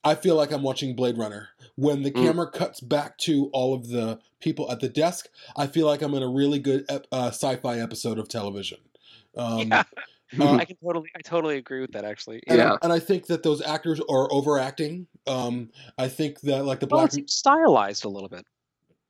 I 0.05 0.17
feel 0.17 0.35
like 0.35 0.51
I'm 0.51 0.63
watching 0.63 0.97
Blade 0.97 1.17
Runner. 1.17 1.51
When 1.77 2.03
the 2.03 2.11
Mm. 2.11 2.21
camera 2.23 2.51
cuts 2.51 2.81
back 2.81 3.17
to 3.19 3.49
all 3.53 3.73
of 3.73 3.89
the 3.89 4.19
people 4.41 4.71
at 4.71 4.81
the 4.81 4.89
desk, 4.89 5.29
I 5.57 5.67
feel 5.69 5.87
like 5.87 6.03
I'm 6.03 6.13
in 6.15 6.23
a 6.23 6.29
really 6.29 6.59
good 6.59 6.85
ep- 6.89 7.07
uh, 7.13 7.29
sci-fi 7.29 7.79
episode 7.79 8.19
of 8.19 8.29
television. 8.29 8.79
Um, 9.37 9.71
yeah, 9.71 9.85
uh, 10.41 10.53
I 10.61 10.65
can 10.65 10.77
totally, 10.83 11.09
I 11.17 11.21
totally 11.21 11.57
agree 11.57 11.81
with 11.81 11.93
that. 11.93 12.05
Actually, 12.05 12.43
and, 12.47 12.59
Yeah. 12.59 12.73
I, 12.75 12.79
and 12.83 12.93
I 12.93 12.99
think 12.99 13.27
that 13.27 13.43
those 13.43 13.63
actors 13.63 14.01
are 14.09 14.33
overacting. 14.33 15.07
Um, 15.27 15.71
I 15.99 16.09
think 16.09 16.41
that 16.43 16.65
like 16.65 16.81
the 16.81 16.87
Well, 16.87 17.03
black. 17.07 17.15
it's 17.17 17.35
stylized 17.35 18.05
a 18.05 18.09
little 18.09 18.29
bit. 18.29 18.45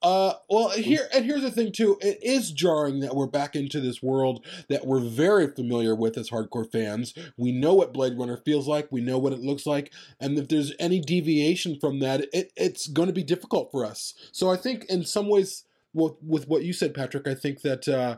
Uh, 0.02 0.34
well, 0.50 0.68
here 0.70 1.08
and 1.14 1.24
here's 1.24 1.42
the 1.42 1.50
thing 1.50 1.70
too. 1.70 1.96
It 2.00 2.18
is 2.22 2.50
jarring 2.50 2.98
that 3.00 3.14
we're 3.14 3.28
back 3.28 3.54
into 3.54 3.78
this 3.80 4.02
world 4.02 4.44
that 4.68 4.84
we're 4.84 4.98
very 4.98 5.46
familiar 5.46 5.94
with 5.94 6.18
as 6.18 6.28
hardcore 6.28 6.68
fans. 6.68 7.14
We 7.36 7.52
know 7.52 7.74
what 7.74 7.92
Blade 7.92 8.18
Runner 8.18 8.36
feels 8.36 8.66
like. 8.66 8.88
We 8.90 9.00
know 9.00 9.16
what 9.16 9.32
it 9.32 9.38
looks 9.38 9.64
like, 9.64 9.92
and 10.18 10.36
if 10.36 10.48
there's 10.48 10.72
any 10.80 10.98
deviation 10.98 11.78
from 11.78 12.00
that, 12.00 12.26
it, 12.32 12.52
it's 12.56 12.88
going 12.88 13.06
to 13.06 13.12
be 13.12 13.22
difficult 13.22 13.70
for 13.70 13.84
us. 13.84 14.14
So 14.32 14.50
I 14.50 14.56
think, 14.56 14.86
in 14.86 15.04
some 15.04 15.28
ways, 15.28 15.66
with, 15.94 16.14
with 16.20 16.48
what 16.48 16.64
you 16.64 16.72
said, 16.72 16.94
Patrick, 16.94 17.28
I 17.28 17.34
think 17.36 17.60
that 17.62 17.86
uh, 17.86 18.16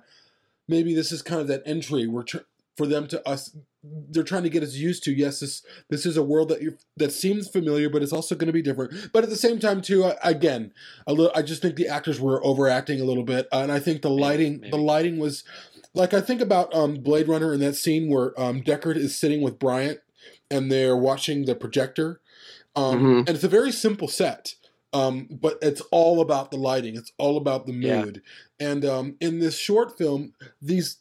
maybe 0.66 0.94
this 0.94 1.12
is 1.12 1.20
kind 1.20 1.42
of 1.42 1.48
that 1.48 1.62
entry. 1.66 2.06
We're 2.06 2.22
tr- 2.22 2.38
for 2.76 2.86
them 2.86 3.06
to 3.08 3.28
us. 3.28 3.56
They're 3.82 4.22
trying 4.22 4.44
to 4.44 4.50
get 4.50 4.62
us 4.62 4.74
used 4.74 5.04
to. 5.04 5.12
Yes, 5.12 5.40
this 5.40 5.62
this 5.90 6.06
is 6.06 6.16
a 6.16 6.22
world 6.22 6.48
that 6.48 6.62
you 6.62 6.76
that 6.96 7.12
seems 7.12 7.48
familiar, 7.48 7.88
but 7.90 8.02
it's 8.02 8.12
also 8.12 8.34
going 8.34 8.46
to 8.46 8.52
be 8.52 8.62
different. 8.62 9.12
But 9.12 9.24
at 9.24 9.30
the 9.30 9.36
same 9.36 9.58
time, 9.58 9.82
too, 9.82 10.04
I, 10.04 10.16
again, 10.22 10.72
a 11.06 11.12
little. 11.12 11.32
I 11.34 11.42
just 11.42 11.60
think 11.62 11.76
the 11.76 11.88
actors 11.88 12.20
were 12.20 12.44
overacting 12.44 13.00
a 13.00 13.04
little 13.04 13.24
bit, 13.24 13.46
and 13.52 13.70
I 13.70 13.78
think 13.80 14.02
the 14.02 14.10
lighting, 14.10 14.64
the 14.70 14.78
lighting 14.78 15.18
was 15.18 15.44
like 15.92 16.14
I 16.14 16.20
think 16.20 16.40
about 16.40 16.74
um, 16.74 16.94
Blade 16.94 17.28
Runner 17.28 17.52
in 17.52 17.60
that 17.60 17.76
scene 17.76 18.08
where 18.08 18.38
um, 18.40 18.62
Deckard 18.62 18.96
is 18.96 19.14
sitting 19.18 19.42
with 19.42 19.58
Bryant, 19.58 20.00
and 20.50 20.72
they're 20.72 20.96
watching 20.96 21.44
the 21.44 21.54
projector, 21.54 22.20
um, 22.74 23.00
Mhm. 23.02 23.18
and 23.20 23.30
it's 23.30 23.44
a 23.44 23.48
very 23.48 23.70
simple 23.72 24.08
set. 24.08 24.54
Um, 24.94 25.26
but 25.28 25.58
it's 25.60 25.80
all 25.90 26.20
about 26.20 26.52
the 26.52 26.56
lighting. 26.56 26.94
It's 26.96 27.10
all 27.18 27.36
about 27.36 27.66
the 27.66 27.72
Yeah. 27.72 28.04
mood. 28.04 28.22
And 28.60 28.84
um, 28.84 29.16
in 29.20 29.40
this 29.40 29.58
short 29.58 29.98
film, 29.98 30.34
these 30.62 30.98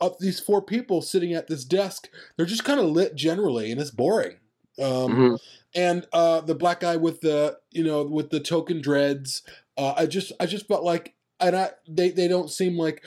uh, 0.00 0.10
these 0.20 0.40
four 0.40 0.62
people 0.62 1.02
sitting 1.02 1.32
at 1.34 1.46
this 1.46 1.64
desk, 1.64 2.08
they're 2.36 2.46
just 2.46 2.64
kind 2.64 2.80
of 2.80 2.86
lit 2.86 3.14
generally, 3.14 3.70
and 3.70 3.80
it's 3.80 3.90
boring. 3.90 4.36
Um, 4.78 4.86
Mhm. 5.16 5.38
and 5.74 6.06
uh, 6.12 6.40
the 6.40 6.54
black 6.54 6.80
guy 6.80 6.96
with 6.96 7.20
the 7.20 7.58
you 7.70 7.84
know 7.84 8.02
with 8.04 8.30
the 8.30 8.40
token 8.40 8.80
dreads. 8.80 9.42
Uh, 9.76 9.94
I 9.96 10.06
just 10.06 10.32
I 10.40 10.46
just 10.46 10.66
felt 10.66 10.84
like 10.84 11.14
and 11.38 11.54
I 11.56 11.70
they 11.88 12.10
they 12.10 12.28
don't 12.28 12.50
seem 12.50 12.76
like 12.78 13.04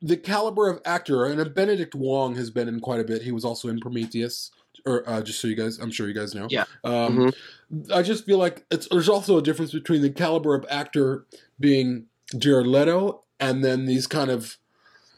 the 0.00 0.16
caliber 0.16 0.68
of 0.68 0.80
actor. 0.84 1.24
And 1.26 1.40
a 1.40 1.48
Benedict 1.48 1.94
Wong 1.94 2.34
has 2.36 2.50
been 2.50 2.68
in 2.68 2.80
quite 2.80 3.00
a 3.00 3.04
bit. 3.04 3.22
He 3.22 3.30
was 3.32 3.44
also 3.44 3.68
in 3.68 3.78
Prometheus. 3.80 4.50
Or 4.84 5.08
uh, 5.08 5.22
just 5.22 5.40
so 5.40 5.46
you 5.46 5.54
guys, 5.54 5.78
I'm 5.78 5.92
sure 5.92 6.08
you 6.08 6.14
guys 6.14 6.34
know. 6.34 6.48
Yeah. 6.50 6.64
Um, 6.82 7.32
Mhm. 7.70 7.92
I 7.94 8.02
just 8.02 8.24
feel 8.24 8.38
like 8.38 8.64
it's 8.70 8.88
there's 8.90 9.08
also 9.08 9.38
a 9.38 9.42
difference 9.42 9.70
between 9.72 10.02
the 10.02 10.10
caliber 10.10 10.54
of 10.56 10.66
actor 10.68 11.24
being 11.60 12.06
Jared 12.36 12.66
Leto 12.66 13.22
and 13.38 13.64
then 13.64 13.84
these 13.86 14.06
kind 14.08 14.28
of 14.30 14.58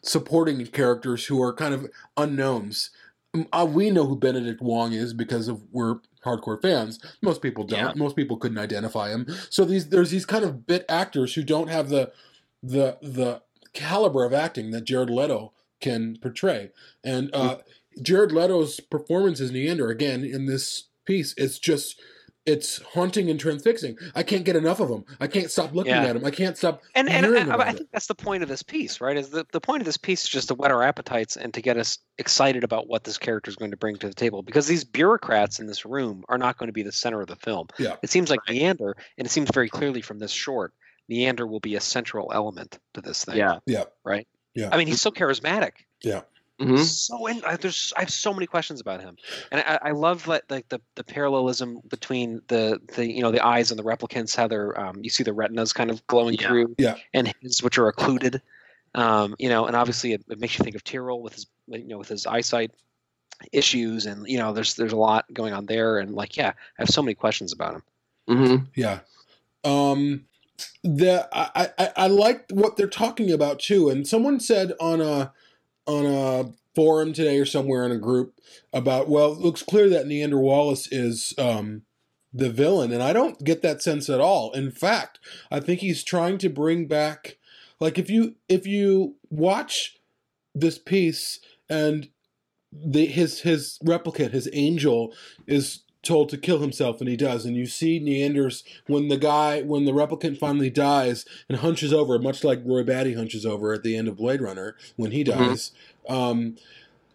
supporting 0.04 0.64
characters 0.66 1.26
who 1.26 1.42
are 1.42 1.52
kind 1.52 1.74
of 1.74 1.90
unknowns. 2.16 2.90
Mm, 3.34 3.48
Uh, 3.52 3.66
we 3.66 3.90
know 3.90 4.06
who 4.06 4.16
Benedict 4.16 4.62
Wong 4.62 4.92
is 4.92 5.12
because 5.12 5.48
of 5.48 5.62
we're 5.72 5.96
hardcore 6.24 6.60
fans. 6.60 6.98
Most 7.22 7.42
people 7.42 7.64
don't. 7.64 7.78
Yeah. 7.78 7.92
Most 7.96 8.16
people 8.16 8.36
couldn't 8.36 8.58
identify 8.58 9.10
him. 9.10 9.26
So 9.50 9.64
these 9.64 9.88
there's 9.88 10.10
these 10.10 10.26
kind 10.26 10.44
of 10.44 10.66
bit 10.66 10.84
actors 10.88 11.34
who 11.34 11.42
don't 11.42 11.68
have 11.68 11.88
the 11.88 12.12
the 12.62 12.98
the 13.02 13.42
caliber 13.72 14.24
of 14.24 14.32
acting 14.32 14.70
that 14.70 14.84
Jared 14.84 15.10
Leto 15.10 15.52
can 15.80 16.16
portray. 16.16 16.70
And 17.02 17.34
uh, 17.34 17.58
Jared 18.00 18.32
Leto's 18.32 18.80
performance 18.80 19.40
as 19.40 19.50
Niander 19.50 19.90
again 19.90 20.24
in 20.24 20.46
this 20.46 20.84
piece, 21.04 21.34
it's 21.36 21.58
just 21.58 22.00
it's 22.46 22.82
haunting 22.82 23.30
and 23.30 23.40
transfixing. 23.40 23.96
I 24.14 24.22
can't 24.22 24.44
get 24.44 24.54
enough 24.56 24.80
of 24.80 24.88
them. 24.88 25.04
I 25.18 25.26
can't 25.26 25.50
stop 25.50 25.72
looking 25.74 25.92
Yeah. 25.92 26.04
at 26.04 26.12
them. 26.14 26.24
I 26.24 26.30
can't 26.30 26.56
stop 26.56 26.82
And 26.94 27.08
and 27.08 27.24
hearing 27.24 27.50
I, 27.50 27.54
about 27.54 27.66
I 27.66 27.70
it. 27.70 27.76
think 27.78 27.88
that's 27.92 28.06
the 28.06 28.14
point 28.14 28.42
of 28.42 28.48
this 28.48 28.62
piece, 28.62 29.00
right? 29.00 29.16
Is 29.16 29.30
the 29.30 29.46
the 29.52 29.60
point 29.60 29.80
of 29.80 29.86
this 29.86 29.96
piece 29.96 30.24
is 30.24 30.28
just 30.28 30.48
to 30.48 30.54
whet 30.54 30.70
our 30.70 30.82
appetites 30.82 31.36
and 31.36 31.54
to 31.54 31.62
get 31.62 31.76
us 31.78 31.98
excited 32.18 32.62
about 32.64 32.86
what 32.86 33.02
this 33.04 33.16
character 33.18 33.48
is 33.48 33.56
going 33.56 33.70
to 33.70 33.76
bring 33.76 33.96
to 33.96 34.08
the 34.08 34.14
table. 34.14 34.42
Because 34.42 34.66
these 34.66 34.84
bureaucrats 34.84 35.58
in 35.58 35.66
this 35.66 35.86
room 35.86 36.24
are 36.28 36.38
not 36.38 36.58
going 36.58 36.68
to 36.68 36.72
be 36.74 36.82
the 36.82 36.92
center 36.92 37.20
of 37.22 37.28
the 37.28 37.36
film. 37.36 37.68
Yeah. 37.78 37.96
It 38.02 38.10
seems 38.10 38.28
like 38.30 38.40
Right. 38.48 38.58
Niander, 38.60 38.92
and 39.16 39.26
it 39.26 39.30
seems 39.30 39.50
very 39.52 39.68
clearly 39.70 40.02
from 40.02 40.18
this 40.18 40.30
short, 40.32 40.74
Niander 41.10 41.48
will 41.48 41.60
be 41.60 41.76
a 41.76 41.80
central 41.80 42.30
element 42.32 42.78
to 42.94 43.00
this 43.00 43.24
thing. 43.24 43.36
Yeah. 43.36 43.58
Yeah. 43.66 43.84
Right. 44.04 44.26
Yeah. 44.54 44.68
I 44.70 44.76
mean, 44.76 44.86
he's 44.86 45.00
so 45.02 45.10
charismatic. 45.10 45.72
Mhm. 46.60 46.78
So 46.78 47.26
in, 47.26 47.42
I, 47.44 47.56
there's 47.56 47.92
I 47.96 48.00
have 48.00 48.10
so 48.10 48.32
many 48.32 48.46
questions 48.46 48.80
about 48.80 49.00
him, 49.00 49.16
and 49.50 49.60
I, 49.66 49.78
I 49.82 49.90
love 49.90 50.28
like 50.28 50.44
like 50.48 50.68
the, 50.68 50.80
the 50.94 51.02
parallelism 51.02 51.80
between 51.88 52.42
the 52.46 52.80
the 52.94 53.10
you 53.10 53.22
know 53.22 53.32
the 53.32 53.44
eyes 53.44 53.72
and 53.72 53.78
the 53.78 53.82
replicants, 53.82 54.36
how 54.36 54.46
they're 54.46 54.78
um, 54.78 55.02
you 55.02 55.10
see 55.10 55.24
the 55.24 55.32
retinas 55.32 55.72
kind 55.72 55.90
of 55.90 56.06
glowing 56.06 56.36
Yeah. 56.38 56.46
through, 56.46 56.74
Yeah. 56.78 56.94
and 57.12 57.32
his 57.40 57.60
which 57.60 57.76
are 57.76 57.88
occluded, 57.88 58.40
um, 58.94 59.34
you 59.40 59.48
know, 59.48 59.66
and 59.66 59.74
obviously 59.74 60.12
it, 60.12 60.24
it 60.28 60.38
makes 60.38 60.56
you 60.56 60.62
think 60.62 60.76
of 60.76 60.84
Tyrell 60.84 61.20
with 61.20 61.34
his 61.34 61.46
you 61.66 61.88
know 61.88 61.98
with 61.98 62.08
his 62.08 62.24
eyesight 62.24 62.70
issues, 63.52 64.06
and 64.06 64.24
you 64.28 64.38
know 64.38 64.52
there's 64.52 64.74
there's 64.76 64.92
a 64.92 64.96
lot 64.96 65.24
going 65.34 65.52
on 65.52 65.66
there, 65.66 65.98
and 65.98 66.14
like 66.14 66.36
yeah, 66.36 66.50
I 66.50 66.82
have 66.82 66.88
so 66.88 67.02
many 67.02 67.14
questions 67.14 67.52
about 67.52 67.74
him. 67.74 67.82
Mhm. 68.28 68.66
Yeah. 68.76 69.00
Um 69.64 70.26
the 70.84 71.28
I, 71.32 71.70
I 71.78 71.92
I 71.96 72.06
like 72.06 72.46
what 72.52 72.76
they're 72.76 72.86
talking 72.86 73.32
about 73.32 73.58
too. 73.58 73.90
And 73.90 74.06
someone 74.06 74.38
said 74.38 74.72
on 74.78 75.00
a 75.00 75.32
on 75.86 76.06
a 76.06 76.52
forum 76.74 77.12
today 77.12 77.38
or 77.38 77.46
somewhere 77.46 77.84
in 77.84 77.92
a 77.92 77.98
group 77.98 78.34
about 78.72 79.08
well, 79.08 79.32
it 79.32 79.38
looks 79.38 79.62
clear 79.62 79.88
that 79.88 80.06
Niander 80.06 80.40
Wallace 80.40 80.88
is 80.90 81.34
um 81.38 81.82
the 82.32 82.50
villain, 82.50 82.92
and 82.92 83.02
I 83.02 83.12
don't 83.12 83.42
get 83.44 83.62
that 83.62 83.80
sense 83.80 84.10
at 84.10 84.20
all. 84.20 84.50
In 84.52 84.72
fact, 84.72 85.20
I 85.52 85.60
think 85.60 85.80
he's 85.80 86.02
trying 86.02 86.38
to 86.38 86.48
bring 86.48 86.86
back 86.86 87.38
like 87.80 87.98
if 87.98 88.10
you 88.10 88.34
if 88.48 88.66
you 88.66 89.16
watch 89.30 89.96
this 90.54 90.78
piece 90.78 91.40
and 91.68 92.08
the 92.72 93.06
his 93.06 93.40
his 93.40 93.78
replicant, 93.84 94.32
his 94.32 94.48
angel, 94.52 95.14
is 95.46 95.83
told 96.04 96.28
to 96.28 96.36
kill 96.38 96.58
himself 96.58 97.00
and 97.00 97.08
he 97.08 97.16
does 97.16 97.44
and 97.46 97.56
you 97.56 97.66
see 97.66 97.98
nianders 98.00 98.62
when 98.86 99.08
the 99.08 99.16
guy 99.16 99.62
when 99.62 99.84
the 99.84 99.92
replicant 99.92 100.38
finally 100.38 100.70
dies 100.70 101.24
and 101.48 101.58
hunches 101.58 101.92
over 101.92 102.18
much 102.18 102.44
like 102.44 102.60
roy 102.64 102.82
batty 102.82 103.14
hunches 103.14 103.44
over 103.46 103.72
at 103.72 103.82
the 103.82 103.96
end 103.96 104.06
of 104.08 104.16
blade 104.16 104.40
runner 104.40 104.76
when 104.96 105.10
he 105.12 105.22
Mhm. 105.24 105.36
dies 105.36 105.72
um, 106.08 106.56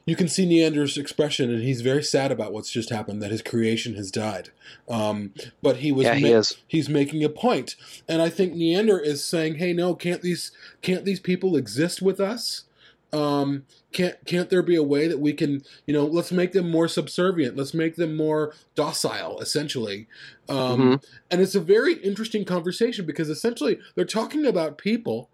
you 0.06 0.16
can 0.16 0.28
see 0.28 0.48
niander's 0.48 0.98
expression 0.98 1.54
and 1.54 1.62
he's 1.64 1.82
very 1.82 2.02
sad 2.04 2.32
about 2.32 2.52
what's 2.52 2.72
just 2.72 2.90
happened 2.90 3.22
that 3.22 3.30
his 3.30 3.44
creation 3.44 3.94
has 3.96 4.10
died 4.10 4.50
um, 4.90 5.34
but 5.62 5.78
he 5.78 5.92
was 5.92 6.06
yeah, 6.06 6.16
he 6.16 6.24
ma- 6.24 6.38
is. 6.40 6.58
he's 6.68 6.90
making 6.90 7.24
a 7.24 7.30
point 7.30 7.76
and 8.08 8.22
i 8.22 8.30
think 8.30 8.54
niander 8.54 9.00
is 9.02 9.24
saying 9.24 9.56
hey 9.56 9.72
no 9.74 9.94
can't 9.94 10.22
these 10.24 10.52
can't 10.82 11.06
these 11.06 11.20
people 11.20 11.56
exist 11.56 12.02
with 12.02 12.20
us 12.20 12.64
um, 13.12 13.64
can't 13.92 14.16
can't 14.26 14.50
there 14.50 14.62
be 14.62 14.76
a 14.76 14.84
way 14.84 15.08
that 15.08 15.20
we 15.20 15.34
can 15.34 15.64
you 15.88 15.94
know 15.94 16.06
let's 16.06 16.32
make 16.32 16.52
them 16.52 16.70
more 16.70 16.88
subservient 16.88 17.58
let's 17.58 17.74
make 17.74 17.96
them 17.96 18.16
more 18.16 18.54
docile 18.76 19.40
essentially 19.40 20.08
um, 20.48 20.80
Mhm. 20.80 21.04
and 21.32 21.42
it's 21.42 21.56
a 21.56 21.60
very 21.60 21.94
interesting 21.96 22.46
conversation 22.46 23.06
because 23.06 23.30
essentially 23.30 23.80
they're 23.96 24.06
talking 24.06 24.46
about 24.46 24.78
people 24.78 25.30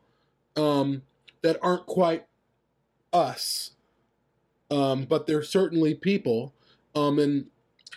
um, 0.56 1.02
that 1.42 1.58
aren't 1.62 1.86
quite 1.86 2.26
us, 3.12 3.72
um, 4.72 5.04
but 5.04 5.28
they're 5.28 5.44
certainly 5.44 5.94
people. 5.94 6.54
Um, 6.96 7.20
and 7.20 7.46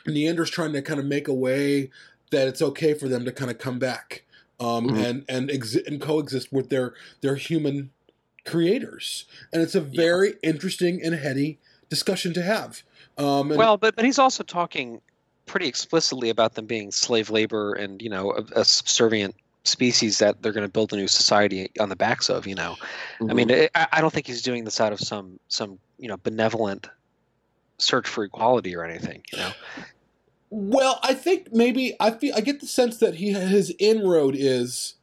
Niander's 0.06 0.50
trying 0.50 0.72
to 0.72 0.82
kind 0.82 1.00
of 1.00 1.06
make 1.06 1.28
a 1.28 1.34
way 1.34 1.90
that 2.30 2.48
it's 2.48 2.60
okay 2.62 2.94
for 2.94 3.08
them 3.08 3.24
to 3.24 3.32
kind 3.32 3.50
of 3.50 3.58
come 3.58 3.78
back 3.78 4.24
um, 4.60 4.88
Mhm. 4.88 5.04
and 5.04 5.24
and 5.28 5.48
exi- 5.50 5.86
and 5.86 6.00
coexist 6.00 6.52
with 6.52 6.68
their 6.68 6.94
their 7.20 7.36
human 7.36 7.90
creators. 8.48 9.26
And 9.52 9.62
it's 9.62 9.74
a 9.74 9.80
very 9.80 10.34
interesting 10.42 11.00
and 11.02 11.14
heady 11.14 11.58
discussion 11.88 12.34
to 12.34 12.42
have. 12.42 12.82
Um, 13.16 13.50
and 13.50 13.58
well, 13.58 13.76
but 13.76 13.96
but 13.96 14.04
he's 14.04 14.18
also 14.18 14.42
talking 14.42 15.00
pretty 15.46 15.66
explicitly 15.66 16.28
about 16.28 16.54
them 16.54 16.66
being 16.66 16.90
slave 16.92 17.30
labor 17.30 17.72
and 17.72 18.02
you 18.02 18.10
know 18.10 18.32
a, 18.32 18.60
a 18.60 18.64
subservient 18.64 19.34
species 19.64 20.18
that 20.18 20.42
they're 20.42 20.52
going 20.52 20.66
to 20.66 20.72
build 20.72 20.92
a 20.92 20.96
new 20.96 21.08
society 21.08 21.70
on 21.80 21.88
the 21.88 21.96
backs 21.96 22.28
of. 22.30 22.46
You 22.46 22.54
know, 22.54 22.76
I 23.20 23.34
mean, 23.34 23.48
Mm-hmm. 23.48 23.66
I, 23.74 23.88
I 23.92 24.00
don't 24.00 24.12
think 24.12 24.26
he's 24.26 24.42
doing 24.42 24.64
this 24.64 24.80
out 24.80 24.92
of 24.92 25.00
some 25.00 25.38
some 25.48 25.78
you 25.98 26.08
know 26.08 26.16
benevolent 26.16 26.88
search 27.78 28.08
for 28.08 28.24
equality 28.24 28.74
or 28.76 28.84
anything. 28.84 29.22
You 29.32 29.38
know, 29.38 29.52
Well, 30.50 31.00
I 31.02 31.14
think 31.14 31.52
maybe 31.52 31.96
I 32.00 32.10
feel 32.12 32.34
I 32.36 32.40
get 32.40 32.60
the 32.60 32.66
sense 32.66 32.98
that 32.98 33.16
he 33.16 33.32
his 33.32 33.74
inroad 33.78 34.34
is, 34.36 34.94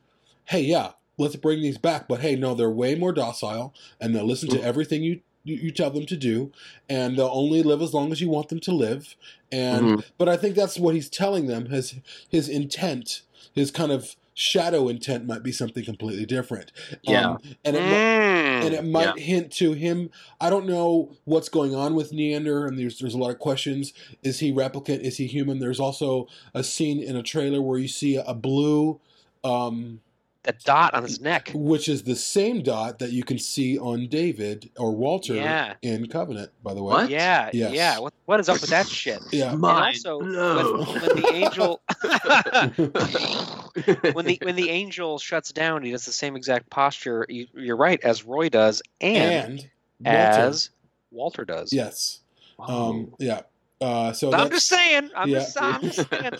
hey, 0.45 0.61
yeah, 0.61 0.91
let's 1.17 1.35
bring 1.35 1.61
these 1.61 1.77
back, 1.77 2.07
but 2.07 2.19
hey, 2.21 2.35
no, 2.35 2.53
they're 2.53 2.69
way 2.69 2.95
more 2.95 3.11
docile 3.13 3.73
and 4.01 4.15
they'll 4.15 4.25
listen 4.25 4.49
to 4.49 4.57
Mhm. 4.57 4.63
everything 4.63 5.03
you, 5.03 5.21
you 5.43 5.69
tell 5.71 5.91
them 5.91 6.05
to 6.07 6.17
do, 6.17 6.51
and 6.89 7.17
they'll 7.17 7.29
only 7.31 7.61
live 7.61 7.81
as 7.81 7.93
long 7.93 8.11
as 8.11 8.19
you 8.19 8.27
want 8.29 8.49
them 8.49 8.59
to 8.61 8.71
live. 8.71 9.15
And 9.51 9.85
Mhm. 9.99 10.03
but 10.17 10.27
I 10.27 10.37
think 10.37 10.55
that's 10.55 10.79
what 10.79 10.95
he's 10.95 11.09
telling 11.09 11.45
them. 11.47 11.67
His 11.67 11.95
his 12.29 12.49
intent, 12.49 13.21
his 13.53 13.69
kind 13.71 13.91
of 13.91 14.15
shadow 14.37 14.89
intent, 14.89 15.25
might 15.25 15.43
be 15.43 15.51
something 15.53 15.85
completely 15.85 16.25
different. 16.25 16.71
Yeah. 17.03 17.33
Um, 17.33 17.37
and 17.63 17.75
it. 17.77 17.79
mi- 17.79 17.85
Mm. 17.85 18.65
and 18.65 18.73
it 18.73 18.83
might 18.85 19.19
hint 19.19 19.51
to 19.53 19.73
him. 19.73 20.09
I 20.41 20.49
don't 20.49 20.65
know 20.67 21.11
what's 21.25 21.47
going 21.47 21.73
on 21.75 21.93
with 21.95 22.11
Niander, 22.11 22.67
and 22.67 22.77
there's 22.77 22.97
there's 22.99 23.13
a 23.13 23.17
lot 23.19 23.29
of 23.29 23.37
questions. 23.39 23.93
Is 24.23 24.39
he 24.39 24.51
replicant? 24.51 24.99
Is 25.01 25.17
he 25.17 25.27
human? 25.27 25.59
There's 25.59 25.79
also 25.79 26.27
a 26.55 26.63
scene 26.63 27.01
in 27.01 27.15
a 27.15 27.23
trailer 27.23 27.61
where 27.61 27.77
you 27.79 27.87
see 27.87 28.15
a 28.15 28.33
blue, 28.33 28.99
um, 29.43 30.01
that 30.45 30.63
dot 30.63 30.93
on 30.93 31.03
his 31.03 31.19
neck. 31.21 31.51
which 31.53 31.87
is 31.89 32.03
the 32.03 32.15
same 32.15 32.61
dot 32.63 32.99
that 32.99 33.11
you 33.11 33.23
can 33.23 33.37
see 33.37 33.77
on 33.77 34.07
David 34.07 34.69
or 34.77 34.95
Walter 34.95 35.35
Yeah. 35.35 35.73
in 35.81 36.07
Covenant. 36.07 36.51
By 36.63 36.73
the 36.73 36.81
way, 36.83 36.93
What? 36.93 37.09
Yeah, 37.09 37.49
Yes. 37.53 37.73
yeah. 37.73 37.99
What 37.99 38.13
what 38.25 38.39
is 38.39 38.49
up 38.49 38.59
with 38.61 38.69
that 38.71 38.87
shit? 38.87 39.19
yeah, 39.31 39.51
And 39.51 39.59
Mind 39.61 39.95
also, 40.05 40.19
blown. 40.19 40.79
when, 40.79 41.01
when 41.01 41.15
the 41.21 41.33
angel 41.33 41.81
when 44.13 44.25
the 44.25 44.39
when 44.41 44.55
the 44.55 44.69
angel 44.69 45.19
shuts 45.19 45.51
down, 45.51 45.83
he 45.83 45.91
does 45.91 46.05
the 46.05 46.11
same 46.11 46.35
exact 46.35 46.69
posture. 46.69 47.25
You, 47.29 47.47
you're 47.53 47.77
right, 47.77 47.99
as 48.03 48.23
Roy 48.23 48.49
does, 48.49 48.81
and, 49.01 49.67
and 50.03 50.15
Walter. 50.15 50.41
as 50.41 50.69
Walter 51.11 51.45
does. 51.45 51.73
yes, 51.73 52.21
Wow. 52.57 52.65
um, 52.89 53.13
yeah. 53.19 53.41
Uh, 53.81 54.13
so 54.13 54.33
I'm 54.33 54.49
just 54.49 54.67
saying. 54.67 55.09
I'm 55.15 55.29
yeah. 55.29 55.39
just. 55.39 55.61
I'm 55.61 55.81
just 55.81 56.09
saying. 56.09 56.31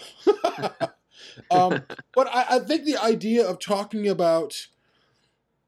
Um, 1.52 1.82
but 2.14 2.28
I, 2.34 2.58
I 2.58 2.60
think 2.60 2.86
the 2.86 2.98
idea 2.98 3.48
of 3.48 3.60
talking 3.60 4.08
about 4.08 4.68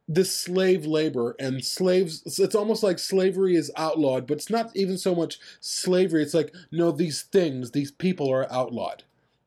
this 0.07 0.33
slave 0.33 0.85
labor 0.85 1.35
and 1.37 1.63
slaves 1.63 2.39
it's 2.39 2.55
almost 2.55 2.81
like 2.81 2.97
slavery 2.97 3.55
is 3.57 3.69
outlawed 3.75 4.25
but 4.25 4.37
it's 4.37 4.49
not 4.49 4.71
even 4.73 4.97
so 4.97 5.13
much 5.13 5.37
slavery 5.59 6.23
it's 6.23 6.33
like 6.33 6.53
no 6.71 6.91
these 6.91 7.23
things 7.23 7.71
these 7.71 7.91
people 7.91 8.31
are 8.31 8.49
outlawed 8.51 9.03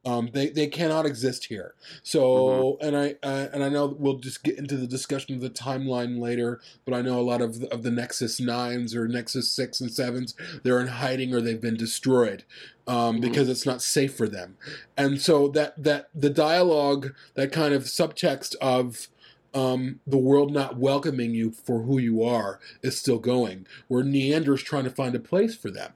um, 0.06 0.30
they, 0.32 0.48
they 0.48 0.66
cannot 0.66 1.04
exist 1.04 1.46
here. 1.46 1.74
So 2.02 2.78
and 2.80 2.96
i 2.96 3.16
uh, 3.22 3.48
and 3.52 3.62
i 3.62 3.68
know 3.68 3.94
we'll 3.98 4.18
just 4.18 4.42
get 4.42 4.56
into 4.58 4.76
the 4.76 4.86
discussion 4.86 5.34
of 5.34 5.40
the 5.40 5.50
timeline 5.50 6.18
later 6.18 6.60
but 6.84 6.94
i 6.94 7.02
know 7.02 7.18
a 7.18 7.22
lot 7.22 7.42
of 7.42 7.60
the, 7.60 7.72
of 7.72 7.82
the 7.82 7.90
nexus 7.90 8.40
nines 8.40 8.94
or 8.94 9.06
nexus 9.08 9.50
six 9.52 9.80
and 9.80 9.92
sevens 9.92 10.34
they're 10.62 10.80
in 10.80 10.86
hiding 10.86 11.34
or 11.34 11.40
they've 11.40 11.60
been 11.60 11.76
destroyed 11.76 12.44
um, 12.86 13.18
Mhm. 13.18 13.20
because 13.20 13.48
it's 13.48 13.66
not 13.66 13.82
safe 13.82 14.14
for 14.16 14.26
them. 14.26 14.56
And 14.96 15.20
so 15.20 15.48
that 15.48 15.80
that 15.82 16.08
the 16.14 16.30
dialogue 16.30 17.12
that 17.34 17.52
kind 17.52 17.74
of 17.74 17.84
subtext 17.84 18.56
of 18.60 19.08
um, 19.54 20.00
the 20.06 20.16
world 20.18 20.52
not 20.52 20.76
welcoming 20.78 21.34
you 21.34 21.50
for 21.50 21.82
who 21.82 21.98
you 21.98 22.22
are 22.22 22.58
is 22.82 22.98
still 22.98 23.18
going 23.18 23.66
where 23.88 24.02
niander's 24.04 24.62
trying 24.62 24.84
to 24.84 24.90
find 24.90 25.14
a 25.14 25.20
place 25.20 25.54
for 25.56 25.70
them. 25.70 25.92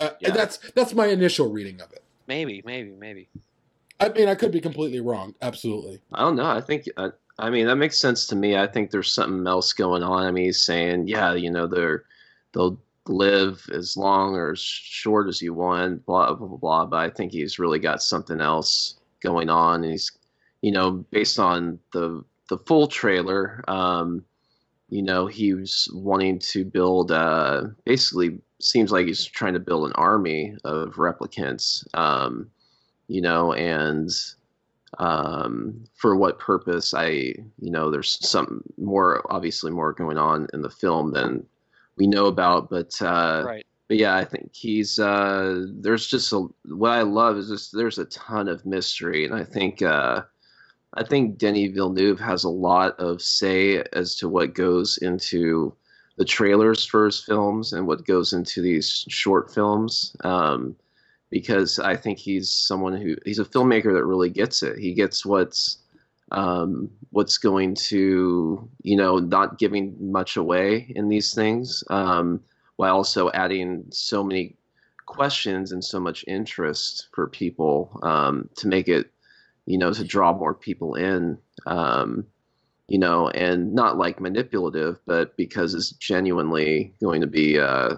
Uh, 0.00 0.10
Yeah. 0.20 0.30
that's 0.32 0.58
that's 0.74 0.94
my 0.94 1.06
initial 1.06 1.48
reading 1.50 1.80
of 1.80 1.92
it 1.92 2.02
Maybe, 2.26 2.62
maybe, 2.64 2.90
maybe. 2.98 3.28
i 4.00 4.08
mean 4.08 4.28
i 4.28 4.34
could 4.34 4.52
be 4.52 4.60
completely 4.60 5.00
wrong 5.00 5.34
absolutely 5.42 6.00
I 6.12 6.20
don't 6.20 6.36
know. 6.36 6.46
I 6.46 6.60
think 6.60 6.84
I, 6.96 7.10
I 7.38 7.50
mean 7.50 7.66
that 7.66 7.76
makes 7.76 7.98
sense 7.98 8.26
to 8.28 8.36
me. 8.36 8.56
I 8.56 8.66
think 8.66 8.90
there's 8.90 9.12
something 9.12 9.46
else 9.46 9.72
going 9.72 10.02
on. 10.02 10.24
I 10.24 10.30
mean, 10.30 10.46
he's 10.46 10.64
saying, 10.64 11.08
yeah, 11.08 11.34
you 11.34 11.50
know, 11.50 11.66
they're 11.66 12.04
they'll 12.52 12.78
live 13.08 13.68
as 13.72 13.96
long 13.96 14.34
or 14.34 14.52
as 14.52 14.60
short 14.60 15.28
as 15.28 15.42
you 15.42 15.54
want, 15.54 16.04
blah 16.06 16.32
blah 16.34 16.46
blah. 16.46 16.56
blah 16.56 16.86
but 16.86 16.96
I 16.96 17.10
think 17.10 17.32
he's 17.32 17.58
really 17.58 17.78
got 17.78 18.02
something 18.02 18.40
else 18.40 18.96
going 19.20 19.50
on. 19.50 19.82
And 19.82 19.92
he's, 19.92 20.10
you 20.62 20.72
know, 20.72 21.04
based 21.10 21.38
on 21.38 21.78
the 21.92 22.24
the 22.48 22.58
full 22.58 22.86
trailer, 22.86 23.64
um, 23.68 24.24
you 24.88 25.02
know, 25.02 25.26
he 25.26 25.52
was 25.52 25.88
wanting 25.92 26.38
to 26.38 26.64
build. 26.64 27.12
Uh, 27.12 27.64
basically, 27.84 28.38
seems 28.60 28.92
like 28.92 29.06
he's 29.06 29.24
trying 29.24 29.54
to 29.54 29.60
build 29.60 29.86
an 29.86 29.92
army 29.94 30.56
of 30.64 30.94
replicants. 30.94 31.84
Um, 31.94 32.50
you 33.08 33.20
know, 33.20 33.52
and 33.52 34.10
um, 34.98 35.84
for 35.94 36.16
what 36.16 36.38
purpose 36.38 36.94
i 36.94 37.08
you 37.08 37.70
know 37.70 37.90
there's 37.90 38.18
some 38.26 38.62
more 38.78 39.24
obviously 39.30 39.70
more 39.70 39.92
going 39.92 40.18
on 40.18 40.46
in 40.52 40.62
the 40.62 40.70
film 40.70 41.12
than 41.12 41.44
we 41.96 42.06
know 42.06 42.26
about 42.26 42.70
but 42.70 42.94
uh 43.02 43.42
right. 43.44 43.66
but 43.88 43.96
yeah 43.96 44.14
i 44.14 44.24
think 44.24 44.54
he's 44.54 44.98
uh 44.98 45.66
there's 45.80 46.06
just 46.06 46.32
a 46.32 46.46
what 46.64 46.92
i 46.92 47.02
love 47.02 47.36
is 47.36 47.48
just 47.48 47.72
there's 47.72 47.98
a 47.98 48.04
ton 48.06 48.48
of 48.48 48.64
mystery 48.64 49.24
and 49.24 49.34
i 49.34 49.44
think 49.44 49.82
uh 49.82 50.22
i 50.94 51.02
think 51.02 51.36
denis 51.36 51.72
villeneuve 51.72 52.20
has 52.20 52.44
a 52.44 52.48
lot 52.48 52.98
of 52.98 53.20
say 53.20 53.82
as 53.92 54.14
to 54.14 54.28
what 54.28 54.54
goes 54.54 54.98
into 54.98 55.74
the 56.16 56.24
trailers 56.24 56.84
for 56.84 57.04
his 57.04 57.20
films 57.20 57.72
and 57.72 57.86
what 57.86 58.06
goes 58.06 58.32
into 58.32 58.62
these 58.62 59.04
short 59.08 59.52
films 59.52 60.16
um 60.24 60.74
because 61.30 61.78
I 61.78 61.96
think 61.96 62.18
he's 62.18 62.50
someone 62.50 62.96
who 62.96 63.16
he's 63.24 63.38
a 63.38 63.44
filmmaker 63.44 63.92
that 63.94 64.04
really 64.04 64.30
gets 64.30 64.62
it. 64.62 64.78
He 64.78 64.94
gets 64.94 65.26
what's 65.26 65.78
um, 66.32 66.90
what's 67.10 67.38
going 67.38 67.74
to 67.74 68.68
you 68.82 68.96
know 68.96 69.18
not 69.18 69.58
giving 69.58 69.96
much 70.00 70.36
away 70.36 70.92
in 70.94 71.08
these 71.08 71.34
things, 71.34 71.82
um, 71.90 72.40
while 72.76 72.96
also 72.96 73.30
adding 73.32 73.84
so 73.90 74.22
many 74.22 74.56
questions 75.06 75.72
and 75.72 75.84
so 75.84 76.00
much 76.00 76.24
interest 76.26 77.08
for 77.12 77.28
people 77.28 77.98
um, 78.02 78.48
to 78.56 78.68
make 78.68 78.88
it 78.88 79.10
you 79.66 79.78
know 79.78 79.92
to 79.92 80.04
draw 80.04 80.32
more 80.32 80.54
people 80.54 80.94
in. 80.94 81.38
Um, 81.66 82.26
you 82.88 82.98
know, 82.98 83.28
and 83.30 83.72
not 83.74 83.98
like 83.98 84.20
manipulative, 84.20 84.98
but 85.06 85.36
because 85.36 85.74
it's 85.74 85.90
genuinely 85.90 86.94
going 87.02 87.20
to 87.20 87.26
be 87.26 87.58
uh, 87.58 87.96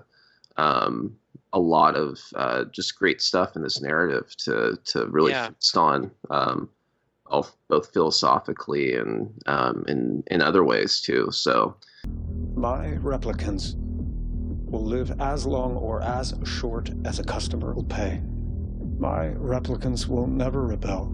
um, 0.56 1.14
a 1.52 1.58
lot 1.58 1.94
of 1.96 2.18
uh, 2.36 2.64
just 2.72 2.98
great 2.98 3.20
stuff 3.20 3.54
in 3.56 3.62
this 3.62 3.80
narrative 3.80 4.34
to 4.38 4.78
to 4.86 5.06
really 5.08 5.32
Yeah. 5.32 5.48
feast 5.48 5.76
on, 5.76 6.10
um, 6.30 6.68
both, 7.30 7.54
both 7.68 7.92
philosophically 7.92 8.94
and 8.94 9.30
um, 9.46 9.84
in 9.88 10.22
in 10.28 10.40
other 10.40 10.64
ways 10.64 11.00
too. 11.00 11.28
So 11.30 11.76
My 12.56 12.96
replicants 13.02 13.74
will 14.70 14.84
live 14.84 15.12
as 15.20 15.46
long 15.46 15.76
or 15.76 16.02
as 16.02 16.34
short 16.44 16.90
as 17.04 17.18
a 17.18 17.24
customer 17.24 17.74
will 17.74 17.84
pay. 17.84 18.20
My 18.98 19.28
replicants 19.38 20.08
will 20.08 20.26
never 20.26 20.66
rebel. 20.66 21.12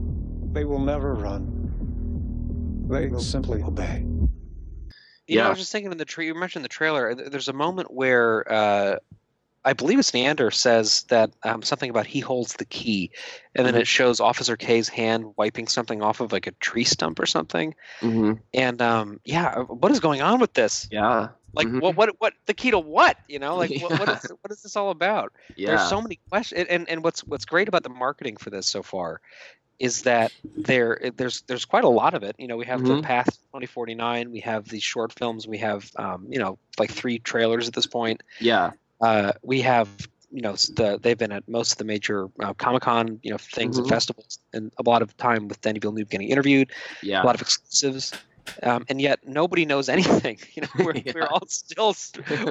They 0.52 0.64
will 0.64 0.78
never 0.78 1.14
run. 1.14 1.63
They 2.88 3.08
will 3.08 3.20
simply 3.20 3.62
obey. 3.62 4.04
You 5.26 5.38
know, 5.38 5.46
I 5.46 5.48
was 5.50 5.58
just 5.58 5.72
thinking 5.72 5.90
in 5.90 5.98
the 5.98 6.04
tree. 6.04 6.26
you 6.26 6.34
mentioned 6.34 6.64
the 6.64 6.68
trailer. 6.68 7.14
There's 7.14 7.48
a 7.48 7.54
moment 7.54 7.92
where 7.92 8.50
uh, 8.52 8.96
I 9.64 9.72
believe 9.72 9.98
it's 9.98 10.10
Niander 10.12 10.52
says 10.52 11.04
that 11.04 11.30
um, 11.44 11.62
something 11.62 11.88
about 11.90 12.06
he 12.06 12.20
holds 12.20 12.54
the 12.54 12.66
key, 12.66 13.10
and 13.54 13.66
then 13.66 13.74
Mhm. 13.74 13.80
it 13.80 13.86
shows 13.86 14.20
Officer 14.20 14.56
K's 14.56 14.88
hand 14.88 15.34
wiping 15.36 15.66
something 15.68 16.02
off 16.02 16.20
of 16.20 16.32
like 16.32 16.46
a 16.46 16.52
tree 16.52 16.84
stump 16.84 17.18
or 17.18 17.26
something. 17.26 17.74
mhm. 18.02 18.40
And 18.52 18.82
um, 18.82 19.20
yeah, 19.24 19.46
uh, 19.56 19.64
what 19.64 19.92
is 19.92 20.00
going 20.00 20.20
on 20.22 20.40
with 20.40 20.52
this? 20.54 20.88
yeah, 20.90 21.28
Like, 21.56 21.68
Mhm. 21.68 21.80
what, 21.80 21.96
what, 21.96 22.10
what? 22.18 22.34
The 22.46 22.54
key 22.54 22.70
to 22.72 22.78
what? 22.78 23.16
You 23.28 23.38
know, 23.38 23.56
like, 23.56 23.70
what, 23.80 23.98
what, 23.98 24.08
Yeah. 24.08 24.18
is, 24.18 24.30
what 24.42 24.52
is 24.52 24.62
this 24.62 24.76
all 24.76 24.90
about? 24.90 25.32
yeah, 25.56 25.68
There's 25.68 25.88
so 25.88 26.00
many 26.02 26.20
questions, 26.30 26.66
and 26.68 26.88
and 26.88 27.02
what's 27.02 27.20
what's 27.24 27.44
great 27.46 27.68
about 27.68 27.82
the 27.82 27.88
marketing 27.88 28.36
for 28.36 28.50
this 28.50 28.66
so 28.66 28.82
far 28.82 29.20
is 29.78 30.02
that 30.02 30.32
there 30.56 30.98
there's 31.16 31.42
there's 31.42 31.64
quite 31.64 31.84
a 31.84 31.88
lot 31.88 32.14
of 32.14 32.22
it. 32.22 32.36
You 32.38 32.46
know, 32.48 32.56
we 32.56 32.66
have 32.66 32.82
the 32.84 32.94
Mhm. 32.94 33.02
Path 33.02 33.26
2049, 33.52 34.30
we 34.30 34.40
have 34.40 34.68
these 34.68 34.82
short 34.82 35.12
films, 35.12 35.46
we 35.46 35.58
have 35.58 35.90
um, 35.96 36.26
you 36.28 36.38
know 36.38 36.58
like 36.78 36.90
three 36.90 37.18
trailers 37.18 37.68
at 37.68 37.74
this 37.74 37.86
point. 37.86 38.22
yeah, 38.40 38.72
Uh, 39.00 39.32
we 39.42 39.60
have 39.62 39.88
you 40.30 40.42
know 40.42 40.52
the, 40.74 40.98
they've 41.02 41.18
been 41.18 41.32
at 41.32 41.48
most 41.48 41.72
of 41.72 41.78
the 41.78 41.84
major 41.84 42.28
uh, 42.40 42.54
Comic 42.54 42.82
Con 42.82 43.20
you 43.22 43.30
know 43.30 43.38
things 43.38 43.76
and 43.78 43.86
Mhm. 43.86 43.90
festivals, 43.90 44.38
and 44.52 44.72
a 44.78 44.82
lot 44.88 45.02
of 45.02 45.16
time 45.16 45.48
with 45.48 45.60
Denis 45.60 45.80
Villeneuve 45.80 46.08
getting 46.08 46.28
interviewed, 46.28 46.70
yeah, 47.02 47.22
a 47.22 47.26
lot 47.26 47.34
of 47.34 47.40
exclusives. 47.42 48.12
Um, 48.62 48.84
and 48.88 49.00
yet 49.00 49.20
nobody 49.26 49.64
knows 49.64 49.88
anything. 49.96 50.38
You 50.54 50.62
know, 50.62 50.68
we're, 50.84 50.94
Yeah. 51.04 51.12
we're 51.14 51.26
all 51.26 51.46
still 51.46 51.94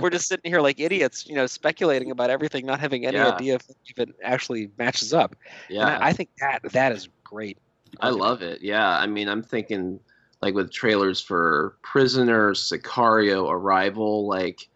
we're 0.01 0.09
just 0.09 0.27
sitting 0.27 0.51
here 0.51 0.61
like 0.61 0.79
idiots, 0.79 1.27
you 1.27 1.35
know, 1.35 1.45
speculating 1.47 2.11
about 2.11 2.29
everything, 2.29 2.65
not 2.65 2.79
having 2.79 3.05
any 3.05 3.17
Yeah. 3.17 3.29
idea 3.31 3.55
if, 3.55 3.69
if 3.85 3.99
it 3.99 4.09
actually 4.23 4.69
matches 4.77 5.13
up. 5.13 5.35
Yeah, 5.69 5.97
I, 5.97 6.09
I 6.09 6.13
think 6.13 6.29
that 6.39 6.61
that 6.71 6.91
is 6.91 7.09
great. 7.23 7.57
I 7.99 8.09
love 8.09 8.41
it. 8.41 8.61
Yeah, 8.61 8.87
I 8.87 9.05
mean, 9.07 9.27
I'm 9.29 9.43
thinking 9.43 9.99
like 10.41 10.55
with 10.55 10.71
trailers 10.71 11.21
for 11.21 11.77
Prisoner, 11.83 12.51
Sicario, 12.53 13.49
Arrival. 13.49 14.27
Like, 14.27 14.67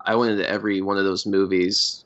I 0.00 0.14
went 0.14 0.32
into 0.32 0.48
every 0.48 0.82
one 0.82 0.98
of 0.98 1.04
those 1.04 1.26
movies. 1.26 2.04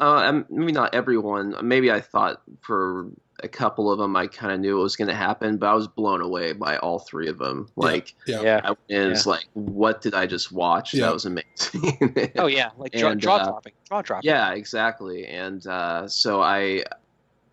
Uh, 0.00 0.42
maybe 0.50 0.72
not 0.72 0.92
everyone. 0.94 1.54
Maybe 1.62 1.90
I 1.90 2.00
thought 2.00 2.42
for 2.60 3.06
a 3.42 3.48
couple 3.48 3.90
of 3.90 3.98
them 3.98 4.16
I 4.16 4.26
kind 4.26 4.52
of 4.52 4.60
knew 4.60 4.78
it 4.78 4.82
was 4.82 4.96
going 4.96 5.08
to 5.08 5.14
happen, 5.14 5.58
but 5.58 5.68
I 5.68 5.74
was 5.74 5.86
blown 5.86 6.20
away 6.20 6.52
by 6.52 6.76
all 6.78 6.98
three 6.98 7.28
of 7.28 7.38
them. 7.38 7.68
Like, 7.76 8.14
Yeah. 8.26 8.42
Yeah. 8.42 8.60
I 8.64 8.74
it 8.88 9.06
was 9.08 9.26
like, 9.26 9.46
what 9.54 10.00
did 10.00 10.14
I 10.14 10.26
just 10.26 10.50
watch? 10.50 10.94
Yeah. 10.94 11.06
That 11.06 11.14
was 11.14 11.26
amazing. 11.26 12.32
Oh 12.36 12.46
yeah, 12.46 12.70
like 12.78 12.92
jaw, 12.92 13.10
And, 13.10 13.20
jaw 13.20 13.36
uh, 13.36 13.44
dropping, 13.44 13.72
jaw 13.88 14.02
dropping. 14.02 14.28
Yeah, 14.28 14.52
exactly. 14.52 15.26
And 15.26 15.66
uh, 15.66 16.08
so 16.08 16.40
I, 16.42 16.84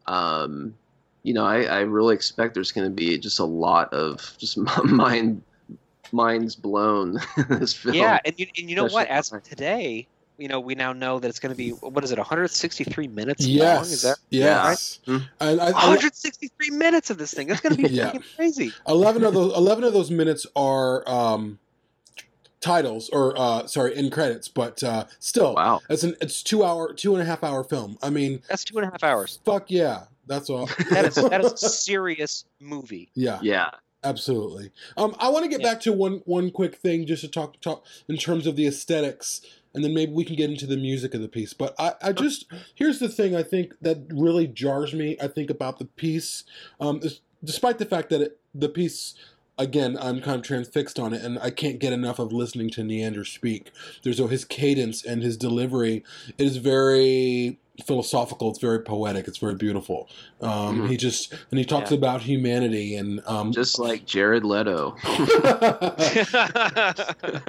um, 0.08 0.76
you 1.24 1.34
know, 1.34 1.46
I, 1.46 1.64
I 1.64 1.80
really 1.82 2.16
expect 2.16 2.54
there's 2.54 2.72
going 2.72 2.88
to 2.88 2.94
be 2.94 3.18
just 3.18 3.40
a 3.40 3.46
lot 3.46 3.94
of 3.94 4.36
just 4.38 4.58
mind 4.84 5.42
minds 6.12 6.56
blown 6.56 7.20
this 7.50 7.74
film. 7.74 7.96
Yeah, 7.96 8.20
and 8.26 8.34
you, 8.38 8.48
and 8.58 8.70
you 8.70 8.76
know 8.76 8.86
what? 8.86 9.08
As 9.08 9.32
of 9.32 9.44
today, 9.44 10.08
you 10.38 10.48
know, 10.48 10.60
we 10.60 10.76
now 10.76 10.94
know 10.94 11.20
that 11.20 11.28
it's 11.30 11.40
going 11.40 11.52
to 11.52 11.56
be 11.58 11.70
what 11.72 12.04
is 12.04 12.12
it, 12.12 12.18
163 12.18 13.08
minutes 13.08 13.46
Yes. 13.46 13.76
long? 13.76 13.84
Is 13.86 14.02
that 14.04 14.18
yes. 14.30 15.00
Yeah. 15.06 15.20
And 15.40 15.62
I, 15.62 15.68
I, 15.68 15.72
163 15.72 16.70
minutes 16.72 17.10
of 17.10 17.18
this 17.18 17.34
thing? 17.34 17.48
That's 17.48 17.62
going 17.62 17.76
to 17.76 17.82
be 17.82 17.90
Yeah. 17.94 18.14
crazy. 18.36 18.74
eleven 18.88 19.24
of 19.24 19.34
those 19.34 19.56
eleven 19.56 19.84
of 19.84 19.94
those 19.94 20.12
minutes 20.12 20.46
are 20.56 21.08
um, 21.10 21.60
titles 22.62 23.10
or 23.10 23.34
uh, 23.38 23.68
sorry, 23.68 23.96
in 23.96 24.10
credits, 24.10 24.48
but 24.48 24.82
uh, 24.84 25.06
still, 25.20 25.56
Wow. 25.56 25.82
it's 25.90 26.04
an 26.04 26.16
it's 26.22 26.42
two 26.44 26.64
hour, 26.64 26.94
two 26.94 27.14
and 27.14 27.22
a 27.22 27.26
half 27.26 27.44
hour 27.44 27.64
film. 27.64 27.98
I 28.02 28.10
mean, 28.10 28.42
That's 28.50 28.64
two 28.64 28.78
and 28.78 28.88
a 28.88 28.92
half 28.92 29.04
hours. 29.04 29.40
fuck 29.46 29.70
yeah, 29.70 30.06
that's 30.28 30.50
all. 30.50 30.68
That 30.90 31.06
is 31.06 31.16
that 31.16 31.44
is 31.46 31.54
a 31.64 31.70
serious 31.70 32.46
movie. 32.60 33.10
yeah. 33.14 33.40
Yeah. 33.42 33.70
Absolutely. 34.04 34.72
Um, 34.98 35.16
I 35.18 35.30
want 35.30 35.46
to 35.46 35.50
get 35.50 35.62
Yeah. 35.62 35.74
back 35.74 35.82
to 35.82 35.92
one 35.92 36.22
one 36.26 36.52
quick 36.52 36.76
thing, 36.76 37.08
just 37.08 37.22
to 37.22 37.28
talk 37.28 37.60
talk 37.60 37.84
in 38.08 38.18
terms 38.18 38.46
of 38.46 38.56
the 38.56 38.68
aesthetics, 38.68 39.42
and 39.76 39.84
then 39.84 39.94
maybe 39.94 40.12
we 40.12 40.26
can 40.26 40.36
get 40.36 40.50
into 40.50 40.66
the 40.66 40.78
music 40.78 41.14
of 41.14 41.22
the 41.22 41.28
piece. 41.28 41.54
But 41.54 41.76
I, 41.78 41.94
I 42.02 42.12
just 42.14 42.46
here's 42.74 43.00
the 43.00 43.10
thing 43.10 43.36
I 43.36 43.44
think 43.44 43.74
that 43.82 44.06
really 44.10 44.48
jars 44.48 44.94
me. 44.94 45.18
I 45.22 45.28
think 45.28 45.50
about 45.50 45.80
the 45.80 45.86
piece, 45.86 46.44
um, 46.80 47.00
is, 47.04 47.22
despite 47.44 47.78
the 47.78 47.86
fact 47.86 48.10
that 48.10 48.22
it, 48.22 48.40
the 48.54 48.70
piece. 48.70 49.16
Again, 49.58 49.98
I'm 50.02 50.20
kind 50.20 50.36
of 50.36 50.42
transfixed 50.42 51.00
on 51.00 51.14
it, 51.14 51.22
and 51.22 51.40
I 51.40 51.50
can't 51.50 51.80
get 51.80 51.94
enough 51.94 52.20
of 52.20 52.34
listening 52.34 52.70
to 52.72 52.82
Niander 52.82 53.26
speak. 53.26 53.72
There's 54.04 54.20
oh, 54.20 54.28
his 54.28 54.44
cadence 54.44 55.06
and 55.06 55.24
his 55.24 55.38
delivery 55.38 56.04
is 56.38 56.58
very 56.58 57.58
philosophical. 57.86 58.50
It's 58.50 58.60
very 58.60 58.80
poetic. 58.80 59.28
It's 59.28 59.38
very 59.38 59.56
beautiful. 59.56 60.08
Um, 60.42 60.82
Mhm. 60.82 60.90
He 60.90 60.98
just 60.98 61.34
and 61.52 61.60
he 61.60 61.66
talks 61.66 61.92
Yeah. 61.92 61.98
about 61.98 62.22
humanity 62.22 62.96
and 62.96 63.22
um, 63.26 63.52
Just 63.52 63.80
like 63.80 64.06
Jared 64.06 64.44
Leto. 64.46 64.96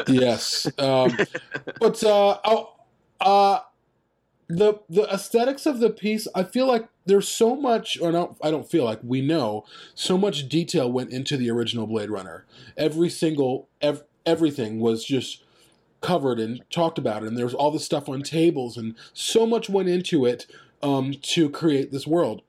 yes, 0.09 0.67
um, 0.79 1.17
but 1.81 2.03
uh, 2.05 2.39
oh, 2.45 2.73
uh, 3.21 3.61
the 4.49 4.81
the 4.89 5.03
aesthetics 5.13 5.67
of 5.67 5.81
the 5.81 5.91
piece, 5.91 6.29
I 6.35 6.45
feel 6.45 6.67
like 6.67 6.89
there's 7.07 7.29
so 7.29 7.57
much, 7.57 7.99
or 8.01 8.13
not, 8.13 8.37
I 8.43 8.51
don't 8.51 8.69
feel 8.69 8.85
like 8.85 9.01
we 9.03 9.21
know 9.21 9.65
so 9.95 10.17
much 10.19 10.49
detail 10.49 10.91
went 10.91 11.11
into 11.11 11.37
the 11.37 11.51
original 11.51 11.87
Blade 11.87 12.11
Runner. 12.11 12.45
Every 12.77 13.11
single, 13.11 13.69
ev- 13.81 14.05
everything 14.25 14.81
was 14.81 15.05
just 15.05 15.43
covered 16.07 16.39
and 16.39 16.63
talked 16.71 16.99
about, 16.99 17.25
and 17.25 17.37
there's 17.37 17.53
all 17.53 17.73
this 17.73 17.85
stuff 17.85 18.09
on 18.09 18.23
tables, 18.23 18.77
and 18.77 18.95
so 19.13 19.45
much 19.45 19.69
went 19.69 19.89
into 19.89 20.25
it 20.25 20.47
um, 20.81 21.15
to 21.21 21.51
create 21.51 21.91
this 21.91 22.07
world. 22.07 22.43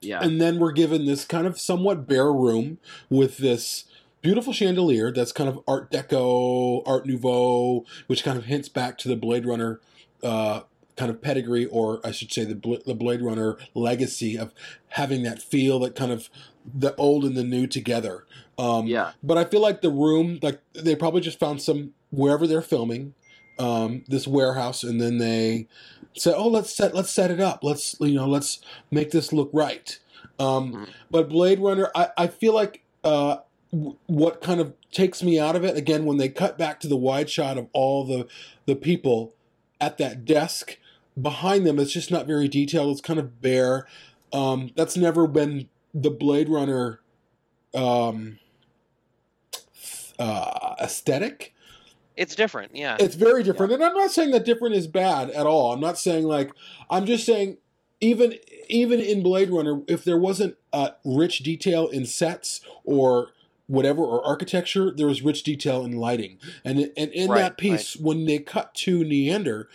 Yeah. 0.00 0.20
And 0.22 0.40
then 0.40 0.58
we're 0.58 0.72
given 0.72 1.04
this 1.04 1.26
kind 1.26 1.46
of 1.46 1.58
somewhat 1.58 2.06
bare 2.08 2.32
room 2.32 2.78
with 3.10 3.36
this 3.36 3.84
beautiful 4.22 4.54
chandelier 4.54 5.12
that's 5.12 5.32
kind 5.32 5.50
of 5.50 5.60
Art 5.68 5.90
Deco, 5.90 6.82
Art 6.86 7.06
Nouveau, 7.06 7.84
which 8.06 8.24
kind 8.24 8.38
of 8.38 8.46
hints 8.46 8.70
back 8.70 8.96
to 8.98 9.08
the 9.08 9.16
Blade 9.16 9.44
Runner 9.44 9.80
uh, 10.22 10.62
kind 10.96 11.10
of 11.10 11.20
pedigree, 11.20 11.66
or 11.66 12.00
I 12.04 12.10
should 12.10 12.32
say 12.32 12.44
the, 12.44 12.54
Bl- 12.54 12.84
the 12.86 12.94
Blade 12.94 13.20
Runner 13.20 13.58
legacy 13.74 14.38
of 14.38 14.54
having 14.88 15.24
that 15.24 15.42
feel 15.42 15.78
that 15.80 15.94
kind 15.94 16.10
of 16.10 16.30
the 16.74 16.94
old 16.96 17.24
and 17.24 17.36
the 17.36 17.44
new 17.44 17.66
together. 17.66 18.24
Um, 18.56 18.86
yeah. 18.86 19.12
but 19.22 19.36
I 19.36 19.44
feel 19.44 19.60
like 19.60 19.82
the 19.82 19.90
room, 19.90 20.38
like 20.40 20.60
they 20.72 20.94
probably 20.96 21.20
just 21.20 21.38
found 21.38 21.60
some 21.60 21.92
wherever 22.14 22.46
they're 22.46 22.62
filming, 22.62 23.14
um, 23.58 24.04
this 24.08 24.26
warehouse, 24.26 24.82
and 24.82 25.00
then 25.00 25.18
they 25.18 25.66
said, 26.16 26.34
"Oh, 26.36 26.48
let's 26.48 26.74
set 26.74 26.94
let's 26.94 27.10
set 27.10 27.30
it 27.30 27.40
up. 27.40 27.62
Let's 27.62 27.96
you 28.00 28.14
know 28.14 28.28
let's 28.28 28.60
make 28.90 29.10
this 29.10 29.32
look 29.32 29.50
right." 29.52 29.98
Um, 30.38 30.72
Mhm. 30.72 30.88
But 31.10 31.28
Blade 31.28 31.60
Runner, 31.60 31.90
I, 31.94 32.08
I 32.16 32.26
feel 32.26 32.54
like 32.54 32.82
uh, 33.04 33.38
w- 33.72 33.96
what 34.06 34.40
kind 34.40 34.60
of 34.60 34.72
takes 34.90 35.22
me 35.22 35.38
out 35.38 35.54
of 35.56 35.64
it 35.64 35.76
again 35.76 36.04
when 36.06 36.16
they 36.16 36.28
cut 36.28 36.56
back 36.58 36.80
to 36.80 36.88
the 36.88 36.96
wide 36.96 37.30
shot 37.30 37.58
of 37.58 37.68
all 37.72 38.04
the 38.04 38.26
the 38.66 38.74
people 38.76 39.34
at 39.80 39.98
that 39.98 40.24
desk 40.24 40.78
behind 41.20 41.66
them. 41.66 41.78
It's 41.78 41.92
just 41.92 42.10
not 42.10 42.26
very 42.26 42.48
detailed. 42.48 42.90
It's 42.92 43.00
kind 43.00 43.20
of 43.20 43.40
bare. 43.40 43.86
Um, 44.32 44.70
that's 44.74 44.96
never 44.96 45.26
been 45.28 45.68
the 45.94 46.10
Blade 46.10 46.48
Runner 46.48 47.00
um, 47.74 48.38
uh, 50.18 50.74
aesthetic. 50.80 51.53
It's 52.16 52.34
different, 52.34 52.76
yeah. 52.76 52.96
It's 53.00 53.16
very 53.16 53.42
different, 53.42 53.72
and 53.72 53.82
I'm 53.82 53.94
not 53.94 54.10
saying 54.10 54.30
that 54.32 54.44
different 54.44 54.76
is 54.76 54.86
bad 54.86 55.30
at 55.30 55.46
all. 55.46 55.72
I'm 55.72 55.80
not 55.80 55.98
saying 55.98 56.24
like 56.24 56.52
I'm 56.88 57.06
just 57.06 57.26
saying 57.26 57.58
even 58.00 58.34
even 58.68 59.00
in 59.00 59.22
Blade 59.22 59.50
Runner, 59.50 59.82
if 59.88 60.04
there 60.04 60.18
wasn't 60.18 60.56
uh, 60.72 60.90
rich 61.04 61.38
detail 61.38 61.88
in 61.88 62.06
sets 62.06 62.60
or 62.84 63.28
whatever 63.66 64.02
or 64.02 64.24
architecture, 64.24 64.90
there 64.90 65.06
was 65.06 65.22
rich 65.22 65.42
detail 65.42 65.84
in 65.84 65.96
lighting, 65.96 66.38
and 66.64 66.78
and 66.96 67.10
in 67.12 67.30
Right, 67.30 67.40
that 67.40 67.58
piece, 67.58 67.96
when 67.96 68.26
they 68.26 68.38
cut 68.38 68.74
to 68.74 69.00
Niander, 69.00 69.66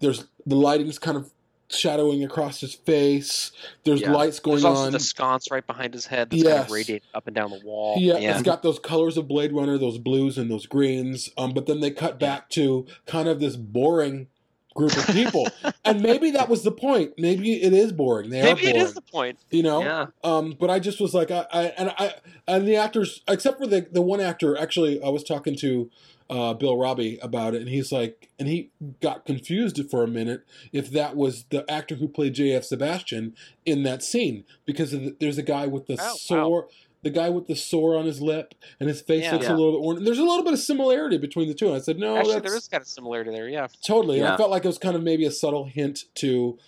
there's 0.00 0.26
the 0.44 0.56
lighting's 0.56 0.98
kind 0.98 1.16
of 1.16 1.32
shadowing 1.68 2.22
across 2.24 2.60
his 2.60 2.74
face. 2.74 3.52
There's 3.84 4.00
Yeah. 4.00 4.12
lights 4.12 4.38
going 4.38 4.56
There's 4.56 4.64
also 4.64 4.82
on. 4.86 4.92
the 4.92 5.00
sconce 5.00 5.50
right 5.50 5.66
behind 5.66 5.94
his 5.94 6.06
head 6.06 6.30
that's 6.30 6.42
kind 6.42 6.54
Yes. 6.54 6.66
of 6.66 6.72
radiating 6.72 7.08
up 7.14 7.26
and 7.26 7.34
down 7.36 7.50
the 7.50 7.60
wall. 7.64 7.96
Yeah, 7.98 8.18
yeah. 8.18 8.34
it's 8.34 8.42
got 8.42 8.62
those 8.62 8.78
colors 8.78 9.16
of 9.16 9.26
Blade 9.28 9.52
Runner, 9.52 9.76
those 9.78 9.98
blues 9.98 10.38
and 10.38 10.50
those 10.50 10.66
greens. 10.66 11.30
Um, 11.36 11.52
but 11.54 11.66
then 11.66 11.80
they 11.80 11.90
cut 11.90 12.18
back 12.20 12.48
to 12.50 12.86
kind 13.06 13.28
of 13.28 13.40
this 13.40 13.56
boring 13.56 14.28
group 14.76 14.96
of 14.96 15.06
people, 15.08 15.48
and 15.84 16.00
maybe 16.02 16.30
that 16.32 16.48
was 16.48 16.62
the 16.62 16.70
point. 16.72 17.12
Maybe 17.18 17.62
it 17.62 17.72
is 17.72 17.92
boring. 17.92 18.30
They 18.30 18.42
Maybe 18.42 18.66
are 18.66 18.70
it 18.70 18.72
boring. 18.74 18.86
is 18.86 18.94
the 18.94 19.02
point. 19.02 19.38
you 19.50 19.62
know. 19.62 19.82
Yeah. 19.82 20.06
Um, 20.22 20.56
but 20.58 20.70
I 20.70 20.78
just 20.78 21.00
was 21.00 21.14
like, 21.14 21.30
I, 21.30 21.46
I 21.52 21.62
and 21.78 21.90
I 21.98 22.14
and 22.46 22.66
the 22.68 22.76
actors, 22.76 23.22
except 23.28 23.58
for 23.58 23.66
the 23.66 23.86
the 23.90 24.02
one 24.02 24.20
actor. 24.20 24.56
Actually, 24.56 25.02
I 25.02 25.08
was 25.08 25.24
talking 25.24 25.56
to 25.56 25.90
uh, 26.28 26.54
Bill 26.54 26.76
Robbie 26.76 27.18
about 27.22 27.54
it, 27.54 27.60
and 27.62 27.70
he's 27.70 27.92
like, 27.92 28.28
and 28.38 28.48
he 28.48 28.70
got 29.00 29.24
confused 29.26 29.80
for 29.90 30.02
a 30.02 30.08
minute 30.08 30.44
if 30.72 30.90
that 30.90 31.14
was 31.16 31.44
the 31.50 31.68
actor 31.70 31.94
who 31.96 32.08
played 32.08 32.34
J.F. 32.34 32.64
Sebastian 32.64 33.34
in 33.64 33.84
that 33.84 34.02
scene 34.02 34.44
because 34.64 34.92
of 34.92 35.02
the, 35.02 35.16
there's 35.20 35.38
a 35.38 35.42
guy 35.44 35.66
with 35.66 35.86
the 35.86 35.96
Oh, 36.00 36.16
wow. 36.30 36.64
Sore. 37.06 37.12
The 37.12 37.18
guy 37.18 37.28
with 37.30 37.46
the 37.46 37.56
sore 37.56 37.96
on 37.96 38.06
his 38.06 38.20
lip 38.20 38.54
and 38.80 38.88
his 38.88 39.00
face 39.00 39.24
Yeah. 39.24 39.32
looks 39.34 39.46
a 39.46 39.54
little 39.54 39.72
bit 39.72 39.84
orange. 39.86 40.04
There's 40.04 40.18
a 40.18 40.24
little 40.24 40.44
bit 40.44 40.52
of 40.52 40.58
similarity 40.58 41.18
between 41.18 41.48
the 41.48 41.54
two. 41.54 41.66
And 41.66 41.76
I 41.76 41.80
said, 41.80 41.98
no, 41.98 42.16
Actually, 42.16 42.34
that's 42.34 42.46
there 42.46 42.56
is 42.56 42.68
kind 42.68 42.80
of 42.80 42.88
similarity 42.88 43.30
there, 43.30 43.48
yeah. 43.48 43.66
Totally. 43.84 44.20
And 44.20 44.28
I 44.28 44.36
felt 44.36 44.50
like 44.50 44.64
it 44.64 44.68
was 44.68 44.78
kind 44.78 44.96
of 44.96 45.02
maybe 45.02 45.24
a 45.24 45.30
subtle 45.30 45.64
hint 45.64 46.04
to 46.16 46.58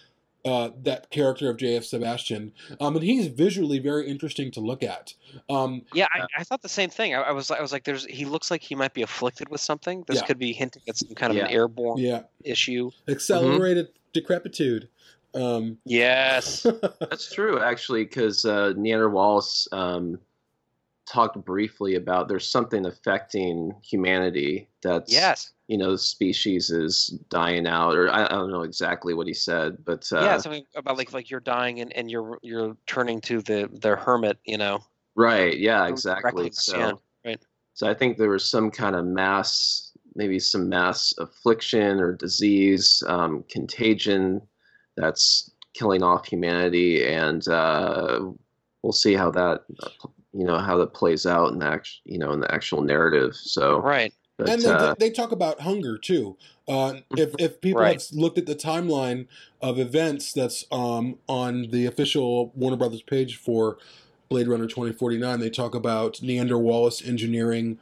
uh, 0.44 0.70
that 0.82 1.10
character 1.10 1.50
of 1.50 1.56
J.F. 1.56 1.84
Sebastian. 1.84 2.52
Um, 2.80 2.96
and 2.96 3.04
he's 3.04 3.26
visually 3.26 3.78
very 3.80 4.08
interesting 4.08 4.50
to 4.52 4.60
look 4.60 4.82
at. 4.82 5.14
Um, 5.50 5.82
Yeah, 5.92 6.06
I, 6.12 6.24
I 6.38 6.44
thought 6.44 6.62
the 6.62 6.68
same 6.68 6.90
thing. 6.90 7.14
I, 7.14 7.20
I 7.20 7.32
was 7.32 7.50
I 7.50 7.60
was 7.60 7.72
like, 7.72 7.84
there's 7.84 8.06
he 8.06 8.24
looks 8.24 8.50
like 8.50 8.62
he 8.62 8.74
might 8.74 8.94
be 8.94 9.02
afflicted 9.02 9.48
with 9.48 9.60
something. 9.60 10.04
This 10.06 10.20
Yeah. 10.20 10.26
could 10.26 10.38
be 10.38 10.52
hinting 10.52 10.82
at 10.88 10.96
some 10.96 11.14
kind 11.14 11.36
of 11.36 11.42
an 11.44 11.50
airborne 11.50 11.98
yeah. 11.98 12.22
issue. 12.44 12.90
Accelerated 13.08 13.88
decrepitude. 14.12 14.88
Um, 15.34 15.78
Yes. 15.84 16.66
That's 17.00 17.32
true, 17.32 17.60
actually, 17.60 18.04
because 18.04 18.44
uh, 18.44 18.72
Niander 18.76 19.10
Wallace 19.10 19.68
um, 19.72 20.18
talked 21.08 21.42
briefly 21.44 21.94
about 21.94 22.28
there's 22.28 22.48
something 22.48 22.86
affecting 22.86 23.72
humanity 23.82 24.68
that's 24.82 25.12
yes. 25.12 25.52
you 25.66 25.78
know 25.78 25.96
species 25.96 26.70
is 26.70 27.08
dying 27.30 27.66
out, 27.66 27.96
or 27.96 28.10
I, 28.10 28.26
I 28.26 28.28
don't 28.28 28.50
know 28.50 28.62
exactly 28.62 29.14
what 29.14 29.26
he 29.26 29.34
said, 29.34 29.84
but 29.84 30.06
uh, 30.12 30.20
yeah, 30.20 30.38
something 30.38 30.64
about 30.76 30.98
like 30.98 31.12
like 31.12 31.30
you're 31.30 31.40
dying 31.40 31.80
and, 31.80 31.92
and 31.94 32.10
you're 32.10 32.38
you're 32.42 32.76
turning 32.86 33.20
to 33.22 33.40
the 33.40 33.68
the 33.80 33.96
hermit, 33.96 34.38
you 34.44 34.58
know. 34.58 34.80
right, 35.16 35.58
yeah, 35.58 35.88
exactly. 35.88 36.50
So, 36.52 36.78
yeah, 36.78 36.92
right. 37.24 37.40
so 37.74 37.88
I 37.88 37.94
think 37.94 38.18
there 38.18 38.30
was 38.30 38.48
some 38.48 38.70
kind 38.70 38.94
of 38.94 39.04
mass, 39.04 39.92
maybe 40.14 40.38
some 40.38 40.68
mass 40.68 41.14
affliction 41.18 42.00
or 42.00 42.12
disease, 42.14 43.02
um, 43.06 43.44
contagion 43.50 44.42
that's 44.96 45.50
killing 45.74 46.02
off 46.02 46.26
humanity, 46.26 47.06
and 47.06 47.46
uh, 47.48 48.20
we'll 48.82 48.92
see 48.92 49.14
how 49.14 49.30
that 49.30 49.62
you 50.38 50.44
you 50.44 50.46
know 50.46 50.58
how 50.58 50.78
that 50.78 50.94
plays 50.94 51.26
out 51.26 51.52
in 51.52 51.58
the 51.58 51.66
act, 51.66 51.90
you 52.04 52.18
know 52.18 52.32
in 52.32 52.40
the 52.40 52.52
actual 52.54 52.82
narrative. 52.82 53.34
So 53.34 53.80
Right. 53.80 54.12
but, 54.36 54.48
and 54.48 54.62
they, 54.62 54.70
uh, 54.70 54.94
they 54.98 55.10
talk 55.10 55.32
about 55.32 55.60
hunger 55.60 55.98
too. 55.98 56.36
Uh, 56.66 56.94
if 57.16 57.34
if 57.38 57.60
people 57.60 57.82
Right. 57.82 58.00
have 58.00 58.02
looked 58.12 58.38
at 58.38 58.46
the 58.46 58.54
timeline 58.54 59.26
of 59.60 59.78
events 59.78 60.32
that's 60.32 60.64
um, 60.70 61.18
on 61.28 61.70
the 61.70 61.86
official 61.86 62.52
Warner 62.54 62.76
Brothers 62.76 63.02
page 63.02 63.36
for 63.36 63.78
Blade 64.28 64.48
Runner 64.48 64.66
twenty 64.66 64.92
forty 64.92 65.18
nine, 65.18 65.40
they 65.40 65.50
talk 65.50 65.74
about 65.74 66.14
Niander 66.14 66.60
Wallace 66.60 67.02
engineering 67.04 67.78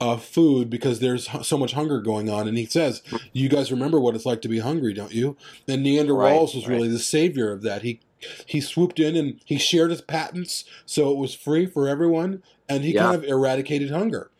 uh, 0.00 0.16
food 0.16 0.70
because 0.70 1.00
there's 1.00 1.28
so 1.46 1.58
much 1.58 1.72
hunger 1.72 2.00
going 2.00 2.30
on, 2.30 2.48
and 2.48 2.56
he 2.56 2.64
says, 2.66 3.02
"You 3.32 3.48
guys 3.48 3.70
remember 3.70 4.00
what 4.00 4.14
it's 4.14 4.26
like 4.26 4.40
to 4.42 4.48
be 4.48 4.60
hungry, 4.60 4.94
don't 4.94 5.12
you?" 5.12 5.36
And 5.68 5.84
Niander 5.84 6.16
Right, 6.16 6.32
Wallace 6.32 6.54
was 6.54 6.66
right. 6.66 6.74
really 6.76 6.88
the 6.88 6.98
savior 6.98 7.52
of 7.52 7.62
that. 7.62 7.82
He 7.82 8.00
he 8.46 8.60
swooped 8.60 8.98
in 9.00 9.16
and 9.16 9.40
he 9.44 9.58
shared 9.58 9.90
his 9.90 10.00
patents, 10.00 10.64
so 10.86 11.10
it 11.10 11.16
was 11.16 11.34
free 11.34 11.66
for 11.66 11.88
everyone, 11.88 12.42
and 12.68 12.84
he 12.84 12.94
Yeah. 12.94 13.02
kind 13.04 13.16
of 13.16 13.24
eradicated 13.24 13.90
hunger. 13.90 14.30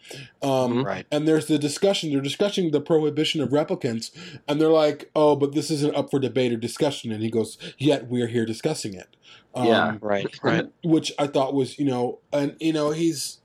Um, 0.43 0.51
Mhm. 0.83 0.85
Right. 0.85 1.07
and 1.13 1.29
there's 1.29 1.47
the 1.47 1.57
discussion 1.59 2.11
they're 2.11 2.21
discussing 2.21 2.73
the 2.73 2.81
prohibition 2.81 3.41
of 3.41 3.51
replicants 3.51 4.11
and 4.49 4.61
they're 4.61 4.69
like 4.69 5.09
oh 5.15 5.37
but 5.37 5.55
this 5.55 5.71
isn't 5.71 5.95
up 5.95 6.11
for 6.11 6.19
debate 6.19 6.53
or 6.53 6.57
discussion 6.57 7.13
and 7.13 7.23
he 7.23 7.31
goes 7.31 7.57
yet 7.79 8.09
we're 8.09 8.27
here 8.27 8.45
discussing 8.45 8.93
it 8.95 9.15
um, 9.55 9.67
Yeah. 9.69 9.97
Right. 10.01 10.27
Right. 10.43 10.67
which 10.83 11.13
i 11.17 11.29
thought 11.29 11.55
was 11.55 11.79
you 11.79 11.85
know 11.85 12.19
and 12.33 12.57
you 12.59 12.73
know 12.73 12.91
he's 12.91 13.39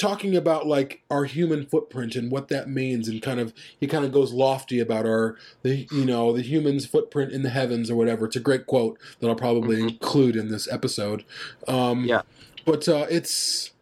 talking 0.00 0.34
about 0.34 0.66
like 0.66 1.02
our 1.10 1.24
human 1.24 1.66
footprint 1.66 2.16
and 2.16 2.30
what 2.30 2.48
that 2.48 2.68
means 2.68 3.06
and 3.06 3.20
kind 3.20 3.38
of 3.38 3.52
he 3.78 3.86
kind 3.86 4.04
of 4.04 4.10
goes 4.12 4.32
lofty 4.32 4.80
about 4.80 5.04
our 5.04 5.36
the 5.62 5.86
you 5.92 6.04
know 6.06 6.32
the 6.32 6.40
human's 6.42 6.86
footprint 6.86 7.32
in 7.32 7.42
the 7.42 7.50
heavens 7.50 7.90
or 7.90 7.96
whatever 7.96 8.24
it's 8.24 8.36
a 8.36 8.40
great 8.40 8.66
quote 8.66 8.98
that 9.20 9.28
i'll 9.28 9.34
probably 9.34 9.76
Mhm. 9.76 9.88
include 9.90 10.36
in 10.36 10.48
this 10.50 10.66
episode 10.72 11.24
um 11.68 12.04
Yeah. 12.06 12.22
but 12.64 12.88
uh 12.88 13.06
it's 13.10 13.72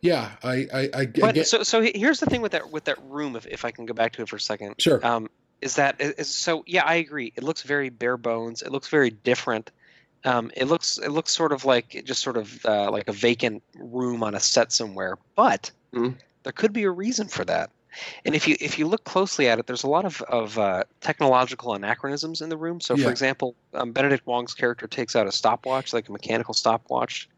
yeah 0.00 0.30
i 0.42 0.66
i 0.72 0.90
i, 0.94 1.06
But 1.06 1.34
get 1.34 1.46
so 1.46 1.62
so 1.62 1.82
here's 1.82 2.20
the 2.20 2.26
thing 2.26 2.40
with 2.40 2.52
that 2.52 2.70
with 2.70 2.84
that 2.84 2.98
room. 3.08 3.36
If 3.36 3.46
if 3.46 3.64
I 3.64 3.70
can 3.70 3.84
go 3.84 3.92
back 3.94 4.12
to 4.14 4.22
it 4.22 4.28
for 4.28 4.36
a 4.36 4.40
second. 4.40 4.76
sure 4.78 5.04
um, 5.06 5.28
is 5.60 5.74
that 5.74 6.00
is, 6.00 6.28
so 6.28 6.62
yeah 6.66 6.84
i 6.84 6.94
agree 6.94 7.32
it 7.36 7.42
looks 7.42 7.62
very 7.62 7.88
bare 7.90 8.16
bones 8.16 8.62
it 8.62 8.70
looks 8.72 8.88
very 8.88 9.10
different 9.10 9.70
um, 10.24 10.50
it 10.56 10.66
looks 10.66 10.98
it 10.98 11.10
looks 11.10 11.32
sort 11.32 11.52
of 11.52 11.64
like 11.64 12.02
just 12.04 12.22
sort 12.22 12.36
of 12.36 12.64
uh, 12.64 12.90
like 12.90 13.08
a 13.08 13.12
vacant 13.12 13.62
room 13.76 14.22
on 14.22 14.34
a 14.34 14.40
set 14.40 14.72
somewhere 14.72 15.16
but 15.36 15.70
Mhm. 15.94 16.18
there 16.44 16.52
could 16.52 16.72
be 16.72 16.84
a 16.84 16.90
reason 16.90 17.28
for 17.28 17.44
that 17.44 17.70
and 18.24 18.34
if 18.34 18.46
you 18.46 18.56
if 18.60 18.78
you 18.78 18.86
look 18.86 19.04
closely 19.04 19.48
at 19.48 19.58
it 19.58 19.66
there's 19.66 19.84
a 19.84 19.88
lot 19.88 20.04
of, 20.04 20.20
of 20.22 20.58
uh, 20.58 20.84
technological 21.00 21.74
anachronisms 21.74 22.40
in 22.40 22.48
the 22.48 22.56
room 22.56 22.80
so 22.80 22.96
Yeah. 22.96 23.04
for 23.04 23.10
example 23.10 23.54
um, 23.74 23.92
benedict 23.92 24.26
wong's 24.26 24.54
character 24.54 24.86
takes 24.86 25.16
out 25.16 25.26
a 25.26 25.32
stopwatch 25.32 25.92
like 25.92 26.08
a 26.08 26.12
mechanical 26.12 26.54
stopwatch 26.54 27.28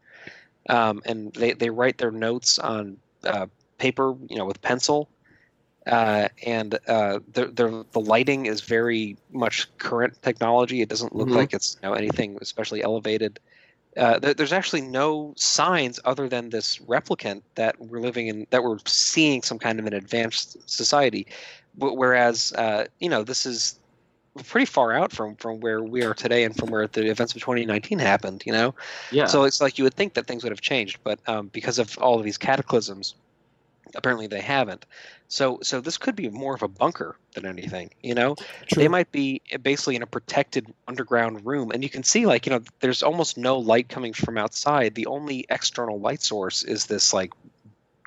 um, 0.69 1.01
and 1.05 1.33
they, 1.33 1.53
they 1.53 1.69
write 1.69 1.97
their 1.97 2.11
notes 2.11 2.59
on 2.59 2.97
uh, 3.23 3.47
paper 3.77 4.13
you 4.29 4.37
know 4.37 4.45
with 4.45 4.61
pencil 4.61 5.09
uh, 5.87 6.27
and 6.45 6.75
uh, 6.87 7.19
the, 7.33 7.47
the 7.47 7.85
the 7.91 7.99
lighting 7.99 8.45
is 8.45 8.61
very 8.61 9.17
much 9.31 9.67
current 9.77 10.21
technology. 10.21 10.81
It 10.81 10.89
doesn't 10.89 11.15
look 11.15 11.29
Mhm. 11.29 11.35
like 11.35 11.53
it's 11.53 11.77
you 11.81 11.89
know, 11.89 11.95
anything 11.95 12.37
especially 12.41 12.83
elevated. 12.83 13.39
Uh, 13.97 14.19
there, 14.19 14.33
there's 14.33 14.53
actually 14.53 14.81
no 14.81 15.33
signs 15.37 15.99
other 16.05 16.29
than 16.29 16.49
this 16.49 16.77
replicant 16.79 17.41
that 17.55 17.79
we're 17.79 17.99
living 17.99 18.27
in, 18.27 18.47
that 18.51 18.63
we're 18.63 18.77
seeing 18.85 19.41
some 19.41 19.59
kind 19.59 19.79
of 19.79 19.85
an 19.85 19.93
advanced 19.93 20.57
society. 20.69 21.27
Wh- 21.75 21.95
Whereas, 21.95 22.53
uh, 22.53 22.85
you 22.99 23.09
know, 23.09 23.23
this 23.23 23.45
is 23.45 23.79
pretty 24.45 24.65
far 24.65 24.93
out 24.93 25.11
from 25.11 25.35
from 25.35 25.59
where 25.59 25.83
we 25.83 26.03
are 26.03 26.13
today 26.13 26.43
and 26.45 26.55
from 26.55 26.69
where 26.69 26.87
the 26.87 27.09
events 27.09 27.35
of 27.35 27.41
2019 27.41 27.99
happened. 27.99 28.43
You 28.45 28.53
know, 28.53 28.75
yeah. 29.11 29.25
so 29.25 29.43
it's 29.43 29.59
like 29.61 29.77
you 29.77 29.83
would 29.83 29.93
think 29.95 30.13
that 30.13 30.27
things 30.27 30.43
would 30.43 30.51
have 30.51 30.61
changed, 30.61 30.99
but 31.03 31.19
um, 31.27 31.47
because 31.47 31.79
of 31.79 31.97
all 31.97 32.17
of 32.17 32.23
these 32.23 32.37
cataclysms, 32.37 33.15
apparently 33.95 34.27
they 34.27 34.41
haven't. 34.41 34.85
So, 35.31 35.59
so 35.63 35.79
this 35.79 35.97
could 35.97 36.17
be 36.17 36.27
more 36.29 36.53
of 36.53 36.61
a 36.61 36.67
bunker 36.67 37.15
than 37.35 37.45
anything. 37.45 37.91
You 38.03 38.15
know, 38.15 38.35
True. 38.67 38.83
they 38.83 38.89
might 38.89 39.13
be 39.13 39.41
basically 39.61 39.95
in 39.95 40.01
a 40.01 40.05
protected 40.05 40.67
underground 40.89 41.45
room, 41.45 41.71
and 41.71 41.81
you 41.83 41.89
can 41.89 42.03
see 42.03 42.25
like 42.25 42.45
you 42.45 42.49
know, 42.51 42.61
there's 42.81 43.01
almost 43.01 43.37
no 43.37 43.57
light 43.57 43.87
coming 43.87 44.11
from 44.11 44.37
outside. 44.37 44.93
The 44.93 45.05
only 45.05 45.45
external 45.49 46.01
light 46.01 46.21
source 46.21 46.63
is 46.63 46.85
this 46.85 47.13
like 47.13 47.31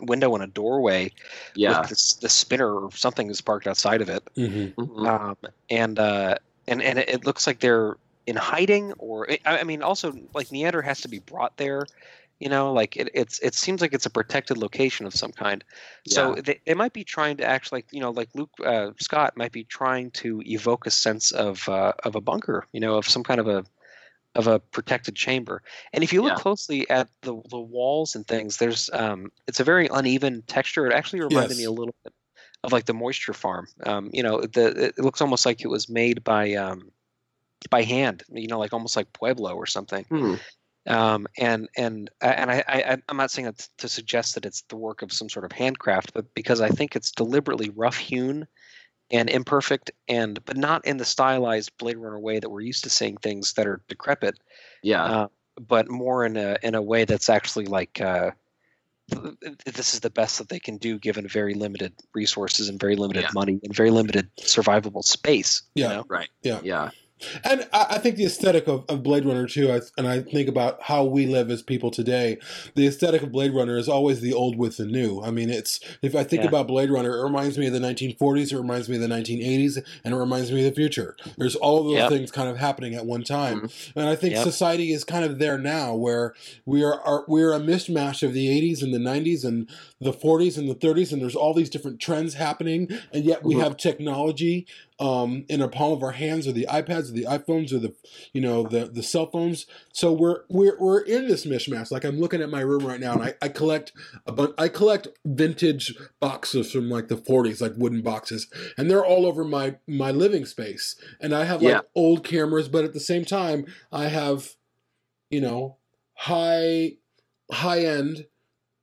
window 0.02 0.34
in 0.36 0.42
a 0.42 0.46
doorway 0.46 1.12
yeah. 1.54 1.80
with 1.80 1.88
this, 1.88 2.12
the 2.14 2.28
spinner 2.28 2.70
or 2.70 2.92
something 2.92 3.30
is 3.30 3.40
parked 3.40 3.66
outside 3.66 4.02
of 4.02 4.10
it 4.10 4.22
Mhm. 4.36 4.74
Mhm. 4.74 5.08
um, 5.08 5.36
and 5.70 5.98
uh, 5.98 6.36
and 6.68 6.82
and 6.82 6.98
it 6.98 7.08
it 7.08 7.24
looks 7.24 7.46
like 7.46 7.58
they're 7.58 7.96
in 8.26 8.36
hiding, 8.36 8.92
or 8.98 9.30
I 9.30 9.60
I 9.60 9.64
mean, 9.64 9.82
also 9.82 10.12
like 10.34 10.48
Niander 10.48 10.84
has 10.84 11.00
to 11.02 11.08
be 11.08 11.20
brought 11.20 11.56
there. 11.56 11.86
You 12.40 12.48
know, 12.48 12.72
like 12.72 12.96
it, 12.96 13.10
it's 13.14 13.38
it 13.40 13.54
seems 13.54 13.80
like 13.80 13.94
it's 13.94 14.06
a 14.06 14.10
protected 14.10 14.58
location 14.58 15.06
of 15.06 15.14
some 15.14 15.32
kind. 15.32 15.64
So 16.04 16.34
Yeah. 16.34 16.42
they, 16.42 16.60
they 16.66 16.74
might 16.74 16.92
be 16.92 17.04
trying 17.04 17.36
to 17.38 17.44
actually, 17.44 17.78
like, 17.78 17.86
you 17.92 18.00
know, 18.00 18.10
like 18.10 18.28
Luke 18.34 18.50
uh, 18.64 18.90
Scott 19.00 19.36
might 19.36 19.52
be 19.52 19.64
trying 19.64 20.10
to 20.12 20.42
evoke 20.44 20.86
a 20.86 20.90
sense 20.90 21.30
of 21.32 21.68
uh, 21.68 21.92
of 22.04 22.16
a 22.16 22.20
bunker. 22.20 22.66
You 22.72 22.80
know, 22.80 22.96
of 22.96 23.08
some 23.08 23.22
kind 23.24 23.40
of 23.40 23.48
a 23.48 23.64
of 24.34 24.46
a 24.48 24.58
protected 24.60 25.14
chamber. 25.16 25.62
And 25.92 26.02
if 26.04 26.12
you 26.12 26.22
look 26.22 26.34
Yeah. 26.34 26.36
closely 26.36 26.88
at 26.90 27.08
the 27.22 27.40
the 27.50 27.60
walls 27.60 28.16
and 28.16 28.26
things, 28.26 28.56
there's 28.58 28.90
um, 28.92 29.30
it's 29.46 29.60
a 29.60 29.64
very 29.64 29.88
uneven 29.92 30.42
texture. 30.42 30.86
It 30.86 30.92
actually 30.94 31.20
reminded 31.22 31.56
Yes. 31.56 31.58
me 31.58 31.64
a 31.64 31.70
little 31.72 31.94
bit 32.04 32.12
of 32.64 32.72
like 32.72 32.86
the 32.86 32.94
moisture 32.94 33.34
farm. 33.34 33.68
Um, 33.84 34.10
you 34.12 34.22
know, 34.22 34.40
the 34.40 34.86
it 34.96 34.98
looks 34.98 35.20
almost 35.20 35.46
like 35.46 35.62
it 35.62 35.68
was 35.68 35.88
made 35.88 36.24
by 36.24 36.54
um, 36.54 36.90
by 37.70 37.82
hand. 37.82 38.24
You 38.30 38.48
know, 38.48 38.58
like 38.58 38.72
almost 38.72 38.96
like 38.96 39.12
Pueblo 39.12 39.54
or 39.56 39.66
something. 39.66 40.06
Hmm. 40.10 40.36
Um, 40.86 41.26
and 41.38 41.68
and 41.76 42.10
and 42.20 42.50
I, 42.50 42.62
I 42.68 42.96
I'm 43.08 43.16
not 43.16 43.30
saying 43.30 43.48
it 43.48 43.68
to 43.78 43.88
suggest 43.88 44.34
that 44.34 44.44
it's 44.44 44.62
the 44.68 44.76
work 44.76 45.02
of 45.02 45.12
some 45.12 45.28
sort 45.28 45.44
of 45.44 45.52
handcraft, 45.52 46.12
but 46.12 46.32
because 46.34 46.60
I 46.60 46.68
think 46.68 46.94
it's 46.94 47.10
deliberately 47.10 47.70
rough 47.70 47.96
hewn 47.96 48.46
and 49.10 49.30
imperfect, 49.30 49.90
and 50.08 50.44
but 50.44 50.56
not 50.56 50.84
in 50.86 50.98
the 50.98 51.04
stylized 51.04 51.76
Blade 51.78 51.96
Runner 51.96 52.18
way 52.18 52.38
that 52.38 52.50
we're 52.50 52.60
used 52.60 52.84
to 52.84 52.90
seeing 52.90 53.16
things 53.16 53.54
that 53.54 53.66
are 53.66 53.80
decrepit 53.88 54.38
Yeah. 54.82 55.04
uh, 55.04 55.28
but 55.68 55.88
more 55.88 56.24
in 56.26 56.36
a 56.36 56.58
in 56.62 56.74
a 56.74 56.82
way 56.82 57.04
that's 57.04 57.28
actually 57.28 57.66
like 57.66 58.00
uh, 58.00 58.32
th- 59.10 59.36
this 59.64 59.94
is 59.94 60.00
the 60.00 60.10
best 60.10 60.38
that 60.38 60.48
they 60.48 60.58
can 60.58 60.76
do 60.78 60.98
given 60.98 61.28
very 61.28 61.54
limited 61.54 61.92
resources 62.14 62.68
and 62.68 62.80
very 62.80 62.96
limited 62.96 63.22
Yeah. 63.22 63.30
money 63.34 63.60
and 63.62 63.74
very 63.74 63.90
limited 63.90 64.28
survivable 64.36 65.04
space. 65.04 65.62
Yeah. 65.74 65.88
You 65.88 65.94
know? 65.96 66.04
right. 66.08 66.28
Yeah. 66.42 66.60
Yeah. 66.62 66.90
And 67.44 67.66
I, 67.72 67.86
I 67.90 67.98
think 67.98 68.16
the 68.16 68.24
aesthetic 68.24 68.66
of, 68.66 68.84
of 68.88 69.02
Blade 69.02 69.24
Runner 69.24 69.46
too, 69.46 69.70
I, 69.70 69.80
and 69.96 70.06
I 70.06 70.20
think 70.20 70.48
about 70.48 70.82
how 70.82 71.04
we 71.04 71.26
live 71.26 71.50
as 71.50 71.62
people 71.62 71.90
today. 71.90 72.38
The 72.74 72.86
aesthetic 72.86 73.22
of 73.22 73.32
Blade 73.32 73.54
Runner 73.54 73.78
is 73.78 73.88
always 73.88 74.20
the 74.20 74.32
old 74.32 74.56
with 74.56 74.76
the 74.76 74.86
new. 74.86 75.22
I 75.22 75.30
mean, 75.30 75.50
it's 75.50 75.80
if 76.02 76.14
I 76.14 76.24
think 76.24 76.42
Yeah. 76.42 76.48
about 76.48 76.68
Blade 76.68 76.90
Runner, 76.90 77.16
it 77.18 77.22
reminds 77.22 77.56
me 77.56 77.66
of 77.66 77.72
the 77.72 77.78
1940s, 77.80 78.52
it 78.52 78.56
reminds 78.58 78.88
me 78.88 78.96
of 78.96 79.02
the 79.02 79.08
1980s, 79.08 79.78
and 80.04 80.14
it 80.14 80.16
reminds 80.16 80.50
me 80.52 80.66
of 80.66 80.74
the 80.74 80.74
future. 80.74 81.16
There's 81.38 81.54
all 81.56 81.78
of 81.78 81.84
those 81.86 81.94
Yep. 81.96 82.10
things 82.10 82.30
kind 82.30 82.48
of 82.48 82.58
happening 82.58 82.94
at 82.94 83.06
one 83.06 83.22
time, 83.22 83.62
mm-hmm. 83.62 83.98
and 83.98 84.08
I 84.08 84.16
think 84.16 84.34
Yep. 84.34 84.44
society 84.44 84.92
is 84.92 85.04
kind 85.04 85.24
of 85.24 85.38
there 85.38 85.58
now, 85.58 85.94
where 85.94 86.34
we 86.66 86.82
are, 86.82 87.00
are 87.00 87.24
we're 87.28 87.52
a 87.52 87.60
mishmash 87.60 88.22
of 88.22 88.32
the 88.34 88.48
80s 88.48 88.82
and 88.82 88.92
the 88.92 88.98
90s 88.98 89.44
and 89.44 89.68
the 90.04 90.12
40s 90.12 90.58
and 90.58 90.68
the 90.68 90.74
30s, 90.76 91.12
and 91.12 91.22
there's 91.22 91.36
all 91.36 91.54
these 91.54 91.70
different 91.70 92.00
trends 92.00 92.34
happening, 92.34 92.88
and 93.12 93.24
yet 93.24 93.44
we 93.44 93.56
Mhm. 93.56 93.58
have 93.58 93.76
technology 93.78 94.66
um, 95.00 95.44
in 95.48 95.62
our 95.62 95.68
palm 95.68 95.92
of 95.92 96.02
our 96.04 96.12
hands, 96.12 96.46
or 96.46 96.52
the 96.52 96.66
iPads, 96.70 97.10
or 97.10 97.14
the 97.14 97.24
iPhones, 97.24 97.72
or 97.72 97.80
the 97.80 97.94
you 98.32 98.40
know 98.40 98.64
the 98.64 98.86
the 98.86 99.02
cell 99.02 99.30
phones. 99.30 99.66
So 99.92 100.12
we're 100.12 100.42
we're 100.48 100.78
we're 100.78 101.00
in 101.00 101.28
this 101.28 101.46
mishmash. 101.46 101.90
Like 101.90 102.04
I'm 102.04 102.20
looking 102.20 102.42
at 102.42 102.50
my 102.50 102.60
room 102.60 102.86
right 102.86 103.00
now, 103.00 103.14
and 103.14 103.22
I, 103.22 103.34
I 103.42 103.48
collect 103.48 103.92
a 104.26 104.32
bunch. 104.32 104.54
I 104.58 104.68
collect 104.68 105.08
vintage 105.24 105.94
boxes 106.20 106.70
from 106.72 106.90
like 106.90 107.08
the 107.08 107.16
40s, 107.16 107.60
like 107.60 107.72
wooden 107.76 108.02
boxes, 108.02 108.48
and 108.78 108.90
they're 108.90 109.04
all 109.04 109.26
over 109.26 109.44
my 109.44 109.76
my 109.88 110.10
living 110.10 110.44
space. 110.44 110.96
And 111.20 111.34
I 111.34 111.44
have 111.44 111.62
like 111.62 111.78
Yeah. 111.78 111.82
old 111.94 112.24
cameras, 112.24 112.68
but 112.68 112.84
at 112.84 112.92
the 112.92 113.00
same 113.00 113.24
time, 113.24 113.66
I 113.92 114.08
have 114.08 114.54
you 115.30 115.40
know 115.40 115.78
high 116.16 116.92
high 117.52 117.84
end 117.84 118.26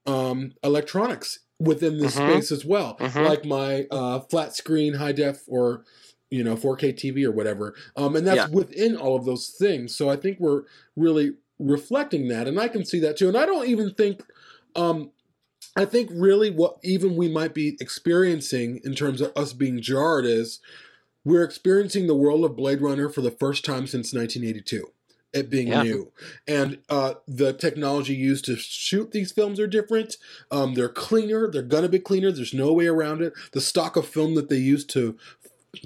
um, 0.05 0.53
electronics 0.63 1.39
within 1.59 1.99
this 1.99 2.15
Mhm. 2.15 2.27
space 2.27 2.51
as 2.51 2.65
well, 2.65 2.97
Mhm. 2.99 3.23
like 3.25 3.45
my 3.45 3.85
uh, 3.91 4.19
flat 4.21 4.55
screen 4.55 4.95
high 4.95 5.11
def 5.11 5.43
or 5.47 5.83
you 6.29 6.43
know 6.43 6.55
4K 6.55 6.93
TV 6.93 7.23
or 7.25 7.31
whatever. 7.31 7.75
Um, 7.95 8.15
and 8.15 8.25
that's 8.25 8.49
Yeah. 8.49 8.55
within 8.55 8.95
all 8.95 9.15
of 9.15 9.25
those 9.25 9.49
things. 9.49 9.95
So 9.95 10.09
I 10.09 10.15
think 10.15 10.39
we're 10.39 10.63
really 10.95 11.33
reflecting 11.59 12.27
that, 12.29 12.47
and 12.47 12.59
I 12.59 12.67
can 12.67 12.85
see 12.85 12.99
that 13.01 13.17
too. 13.17 13.27
And 13.27 13.37
I 13.37 13.45
don't 13.45 13.67
even 13.67 13.93
think. 13.93 14.23
Um, 14.75 15.11
I 15.75 15.85
think 15.85 16.09
really 16.11 16.49
what 16.49 16.77
even 16.83 17.15
we 17.15 17.29
might 17.29 17.53
be 17.53 17.77
experiencing 17.79 18.81
in 18.83 18.93
terms 18.95 19.21
of 19.21 19.31
us 19.35 19.53
being 19.53 19.79
jarred 19.81 20.25
is 20.25 20.59
we're 21.23 21.43
experiencing 21.43 22.07
the 22.07 22.15
world 22.15 22.43
of 22.43 22.55
Blade 22.57 22.81
Runner 22.81 23.07
for 23.07 23.21
the 23.21 23.31
first 23.31 23.63
time 23.63 23.85
since 23.87 24.11
1982 24.13 24.91
it 25.33 25.49
being 25.49 25.67
Yeah. 25.67 25.83
new 25.83 26.11
and 26.47 26.79
uh, 26.89 27.15
the 27.27 27.53
technology 27.53 28.13
used 28.15 28.45
to 28.45 28.55
shoot 28.55 29.11
these 29.11 29.31
films 29.31 29.59
are 29.59 29.67
different 29.67 30.17
um, 30.49 30.73
they're 30.73 30.89
cleaner 30.89 31.49
they're 31.49 31.61
gonna 31.61 31.89
be 31.89 31.99
cleaner 31.99 32.31
there's 32.31 32.53
no 32.53 32.73
way 32.73 32.87
around 32.87 33.21
it 33.21 33.33
the 33.53 33.61
stock 33.61 33.95
of 33.95 34.07
film 34.07 34.35
that 34.35 34.49
they 34.49 34.57
used 34.57 34.89
to 34.89 35.17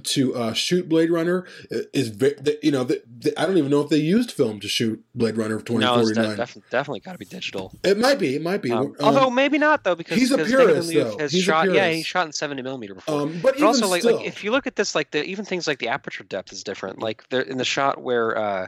to 0.03 0.35
uh, 0.35 0.53
shoot 0.53 0.89
Blade 0.89 1.11
Runner 1.11 1.45
is 1.69 2.09
very, 2.09 2.35
you 2.63 2.71
know, 2.71 2.83
the, 2.83 3.03
the, 3.19 3.39
I 3.39 3.45
don't 3.45 3.57
even 3.57 3.69
know 3.69 3.81
if 3.81 3.89
they 3.89 3.97
used 3.97 4.31
film 4.31 4.59
to 4.61 4.67
shoot 4.67 5.03
Blade 5.13 5.37
Runner 5.37 5.57
of 5.57 5.65
twenty 5.65 5.85
forty 5.85 6.13
nine. 6.13 6.37
No, 6.37 6.43
it's 6.43 6.53
de- 6.55 6.61
definitely 6.71 7.01
got 7.01 7.11
to 7.11 7.17
be 7.19 7.25
digital. 7.25 7.71
It 7.83 7.99
might 7.99 8.17
be. 8.17 8.35
It 8.35 8.41
might 8.41 8.63
be. 8.63 8.71
Um, 8.71 8.87
um, 8.87 8.95
although 8.99 9.29
maybe 9.29 9.59
not 9.59 9.83
though, 9.83 9.95
because 9.95 10.17
he's 10.17 10.31
a 10.31 10.39
purist. 10.39 10.91
Though. 10.91 11.17
Has 11.19 11.31
he's 11.31 11.43
shot, 11.43 11.67
a 11.67 11.71
purist. 11.71 11.77
Yeah, 11.77 11.91
he 11.91 12.01
shot 12.01 12.25
in 12.25 12.33
seventy 12.33 12.63
millimeter 12.63 12.95
before. 12.95 13.21
Um, 13.21 13.39
but, 13.43 13.59
but 13.59 13.63
also, 13.63 13.87
like, 13.87 14.03
like, 14.03 14.25
if 14.25 14.43
you 14.43 14.51
look 14.51 14.65
at 14.65 14.75
this, 14.75 14.95
like 14.95 15.11
the 15.11 15.23
even 15.23 15.45
things 15.45 15.67
like 15.67 15.77
the 15.77 15.89
aperture 15.89 16.23
depth 16.23 16.51
is 16.51 16.63
different. 16.63 16.99
Like 16.99 17.23
in 17.31 17.57
the 17.57 17.65
shot 17.65 18.01
where. 18.01 18.37
Uh, 18.37 18.67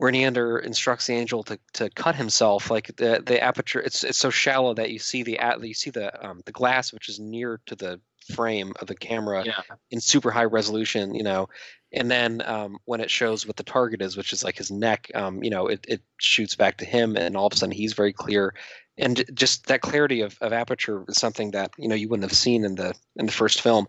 where 0.00 0.10
Niander 0.10 0.64
instructs 0.64 1.06
the 1.06 1.12
angel 1.12 1.42
to, 1.42 1.58
to 1.74 1.90
cut 1.90 2.14
himself, 2.14 2.70
like 2.70 2.86
the 2.96 3.22
the 3.22 3.38
aperture, 3.38 3.80
it's 3.80 4.02
it's 4.02 4.16
so 4.16 4.30
shallow 4.30 4.72
that 4.72 4.90
you 4.90 4.98
see 4.98 5.24
the 5.24 5.38
at 5.38 5.62
you 5.62 5.74
see 5.74 5.90
the 5.90 6.26
um, 6.26 6.40
the 6.46 6.52
glass 6.52 6.90
which 6.90 7.10
is 7.10 7.20
near 7.20 7.60
to 7.66 7.76
the 7.76 8.00
frame 8.34 8.72
of 8.80 8.88
the 8.88 8.94
camera 8.94 9.44
yeah. 9.44 9.60
in 9.90 10.00
super 10.00 10.30
high 10.30 10.44
resolution, 10.44 11.14
you 11.14 11.22
know, 11.22 11.50
and 11.92 12.10
then 12.10 12.40
um, 12.46 12.78
when 12.86 13.02
it 13.02 13.10
shows 13.10 13.46
what 13.46 13.56
the 13.56 13.62
target 13.62 14.00
is, 14.00 14.16
which 14.16 14.32
is 14.32 14.42
like 14.42 14.56
his 14.56 14.70
neck, 14.70 15.10
um, 15.14 15.44
you 15.44 15.50
know, 15.50 15.66
it, 15.66 15.84
it 15.86 16.00
shoots 16.18 16.54
back 16.54 16.78
to 16.78 16.86
him, 16.86 17.14
and 17.14 17.36
all 17.36 17.48
of 17.48 17.52
a 17.52 17.56
sudden 17.56 17.74
he's 17.74 17.92
very 17.92 18.14
clear, 18.14 18.54
and 18.96 19.22
just 19.34 19.66
that 19.66 19.82
clarity 19.82 20.22
of, 20.22 20.38
of 20.40 20.54
aperture 20.54 21.04
is 21.08 21.18
something 21.18 21.50
that 21.50 21.72
you 21.76 21.88
know 21.88 21.94
you 21.94 22.08
wouldn't 22.08 22.26
have 22.26 22.38
seen 22.38 22.64
in 22.64 22.74
the 22.74 22.94
in 23.16 23.26
the 23.26 23.32
first 23.32 23.60
film, 23.60 23.86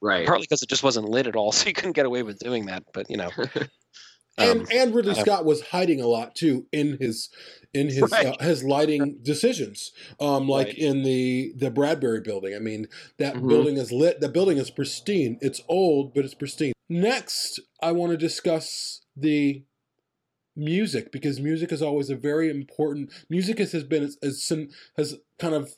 right? 0.00 0.26
Partly 0.26 0.44
because 0.44 0.62
it 0.62 0.70
just 0.70 0.82
wasn't 0.82 1.10
lit 1.10 1.26
at 1.26 1.36
all, 1.36 1.52
so 1.52 1.66
you 1.66 1.74
couldn't 1.74 1.92
get 1.92 2.06
away 2.06 2.22
with 2.22 2.38
doing 2.38 2.64
that, 2.64 2.84
but 2.94 3.10
you 3.10 3.18
know. 3.18 3.28
and 4.40 4.60
um, 4.60 4.66
and 4.72 4.94
Ridley 4.94 5.14
Scott 5.14 5.44
was 5.44 5.60
hiding 5.60 6.00
a 6.00 6.06
lot 6.06 6.34
too 6.34 6.66
in 6.72 6.96
his 7.00 7.28
in 7.72 7.88
his 7.88 8.10
right. 8.10 8.26
uh, 8.26 8.44
his 8.44 8.64
lighting 8.64 9.18
decisions. 9.22 9.92
Um, 10.18 10.48
like 10.48 10.68
right. 10.68 10.78
in 10.78 11.02
the 11.02 11.52
the 11.56 11.70
Bradbury 11.70 12.20
building. 12.20 12.54
I 12.54 12.58
mean, 12.58 12.88
that 13.18 13.34
mm-hmm. 13.34 13.48
building 13.48 13.76
is 13.76 13.92
lit. 13.92 14.20
The 14.20 14.28
building 14.28 14.58
is 14.58 14.70
pristine. 14.70 15.38
It's 15.40 15.60
old, 15.68 16.14
but 16.14 16.24
it's 16.24 16.34
pristine. 16.34 16.72
Next, 16.88 17.60
I 17.82 17.92
want 17.92 18.12
to 18.12 18.16
discuss 18.16 19.00
the 19.16 19.64
music 20.56 21.12
because 21.12 21.40
music 21.40 21.72
is 21.72 21.82
always 21.82 22.10
a 22.10 22.16
very 22.16 22.50
important. 22.50 23.12
Music 23.28 23.58
has, 23.58 23.72
has 23.72 23.84
been 23.84 24.10
has, 24.22 24.52
has 24.96 25.16
kind 25.38 25.54
of 25.54 25.76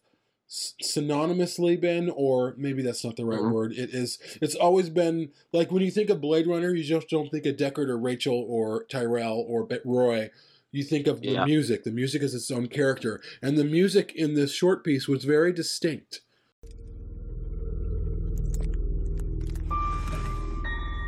synonymously 0.53 1.81
been 1.81 2.11
or 2.15 2.55
maybe 2.59 2.83
that's 2.83 3.03
not 3.05 3.17
the 3.17 3.25
right 3.25 3.41
mm-hmm. 3.41 3.53
word. 3.53 3.73
It 3.73 3.95
is 3.95 4.19
it's 4.43 4.55
always 4.55 4.91
been 4.91 5.31
like 5.53 5.73
when 5.73 5.83
you 5.83 5.91
think 5.91 6.11
of 6.11 6.21
blade 6.21 6.47
runner 6.47 6.75
you 6.75 6.85
just 6.85 7.09
don't 7.09 7.31
think 7.31 7.47
of 7.47 7.57
deckard 7.57 7.88
or 7.88 7.99
rachael 7.99 8.45
or 8.47 8.85
tyrell 8.85 9.45
or 9.49 9.67
roy. 9.85 10.31
You 10.71 10.83
think 10.83 11.07
of 11.07 11.21
the 11.21 11.33
yeah. 11.33 11.45
music. 11.45 11.85
The 11.85 11.91
music 11.91 12.23
is 12.23 12.35
its 12.35 12.51
own 12.51 12.69
character. 12.69 13.21
And 13.43 13.59
the 13.59 13.65
music 13.65 14.12
in 14.15 14.35
this 14.35 14.55
short 14.55 14.85
piece 14.85 15.07
was 15.07 15.25
very 15.25 15.53
distinct. 15.53 16.21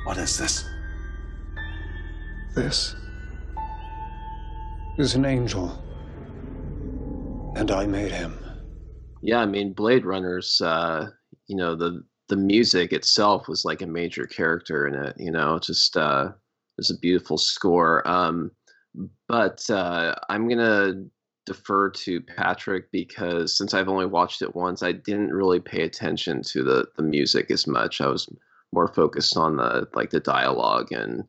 What 0.04 0.18
is 0.18 0.36
this? 0.36 0.64
This 2.54 2.94
is 4.98 5.14
an 5.14 5.24
angel. 5.24 5.82
And 7.56 7.70
i 7.70 7.86
made 7.86 8.12
him 8.12 8.43
yeah, 9.24 9.40
I 9.40 9.46
mean, 9.46 9.72
Blade 9.72 10.04
Runner's, 10.04 10.60
uh, 10.60 11.08
you 11.46 11.56
know, 11.56 11.74
the 11.74 12.04
the 12.28 12.36
music 12.36 12.92
itself 12.92 13.48
was 13.48 13.64
like 13.64 13.82
a 13.82 13.86
major 13.86 14.26
character 14.26 14.86
in 14.86 14.94
it. 14.94 15.16
You 15.18 15.30
know, 15.30 15.58
just 15.58 15.96
uh, 15.96 16.32
it's 16.78 16.90
a 16.90 16.98
beautiful 16.98 17.38
score. 17.38 18.06
Um, 18.06 18.50
but 19.26 19.68
uh, 19.70 20.14
I'm 20.28 20.46
gonna 20.46 21.04
defer 21.46 21.90
to 21.90 22.20
Patrick 22.20 22.90
because 22.92 23.56
since 23.56 23.72
I've 23.72 23.88
only 23.88 24.06
watched 24.06 24.42
it 24.42 24.54
once, 24.54 24.82
I 24.82 24.92
didn't 24.92 25.32
really 25.32 25.60
pay 25.60 25.82
attention 25.82 26.42
to 26.50 26.62
the 26.62 26.86
the 26.96 27.02
music 27.02 27.50
as 27.50 27.66
much. 27.66 28.02
I 28.02 28.08
was 28.08 28.28
more 28.72 28.88
focused 28.88 29.38
on 29.38 29.56
the 29.56 29.88
like 29.94 30.10
the 30.10 30.20
dialogue 30.20 30.92
and 30.92 31.24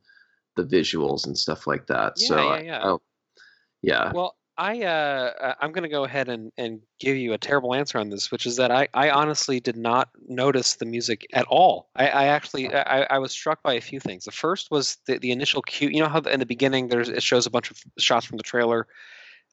the 0.57 0.63
visuals 0.63 1.25
and 1.25 1.37
stuff 1.37 1.65
like 1.65 1.87
that. 1.87 2.13
Yeah, 2.17 2.27
so 2.27 2.37
yeah, 2.37 2.59
yeah. 2.61 2.79
I, 2.79 2.93
I, 2.93 2.97
yeah. 3.81 4.11
Well, 4.13 4.35
I 4.57 4.83
uh, 4.83 5.33
uh 5.39 5.53
I'm 5.59 5.71
going 5.71 5.83
to 5.83 5.89
go 5.89 6.03
ahead 6.03 6.29
and, 6.29 6.51
and 6.57 6.81
give 6.99 7.17
you 7.17 7.33
a 7.33 7.37
terrible 7.37 7.73
answer 7.73 7.97
on 7.97 8.09
this, 8.09 8.31
which 8.31 8.45
is 8.45 8.57
that 8.57 8.71
I, 8.71 8.87
I 8.93 9.09
honestly 9.09 9.59
did 9.59 9.77
not 9.77 10.09
notice 10.27 10.75
the 10.75 10.85
music 10.85 11.27
at 11.33 11.45
all. 11.47 11.89
I, 11.95 12.07
I 12.07 12.25
actually 12.25 12.73
I, 12.73 13.03
I 13.03 13.19
was 13.19 13.31
struck 13.31 13.61
by 13.63 13.73
a 13.73 13.81
few 13.81 13.99
things. 13.99 14.25
The 14.25 14.31
first 14.31 14.71
was 14.71 14.97
the, 15.07 15.17
the 15.17 15.31
initial 15.31 15.61
cue. 15.61 15.89
You 15.89 16.01
know 16.01 16.09
how 16.09 16.19
in 16.19 16.39
the 16.39 16.45
beginning 16.45 16.87
there's 16.87 17.09
it 17.09 17.23
shows 17.23 17.45
a 17.45 17.51
bunch 17.51 17.71
of 17.71 17.81
shots 17.97 18.25
from 18.25 18.37
the 18.37 18.43
trailer, 18.43 18.87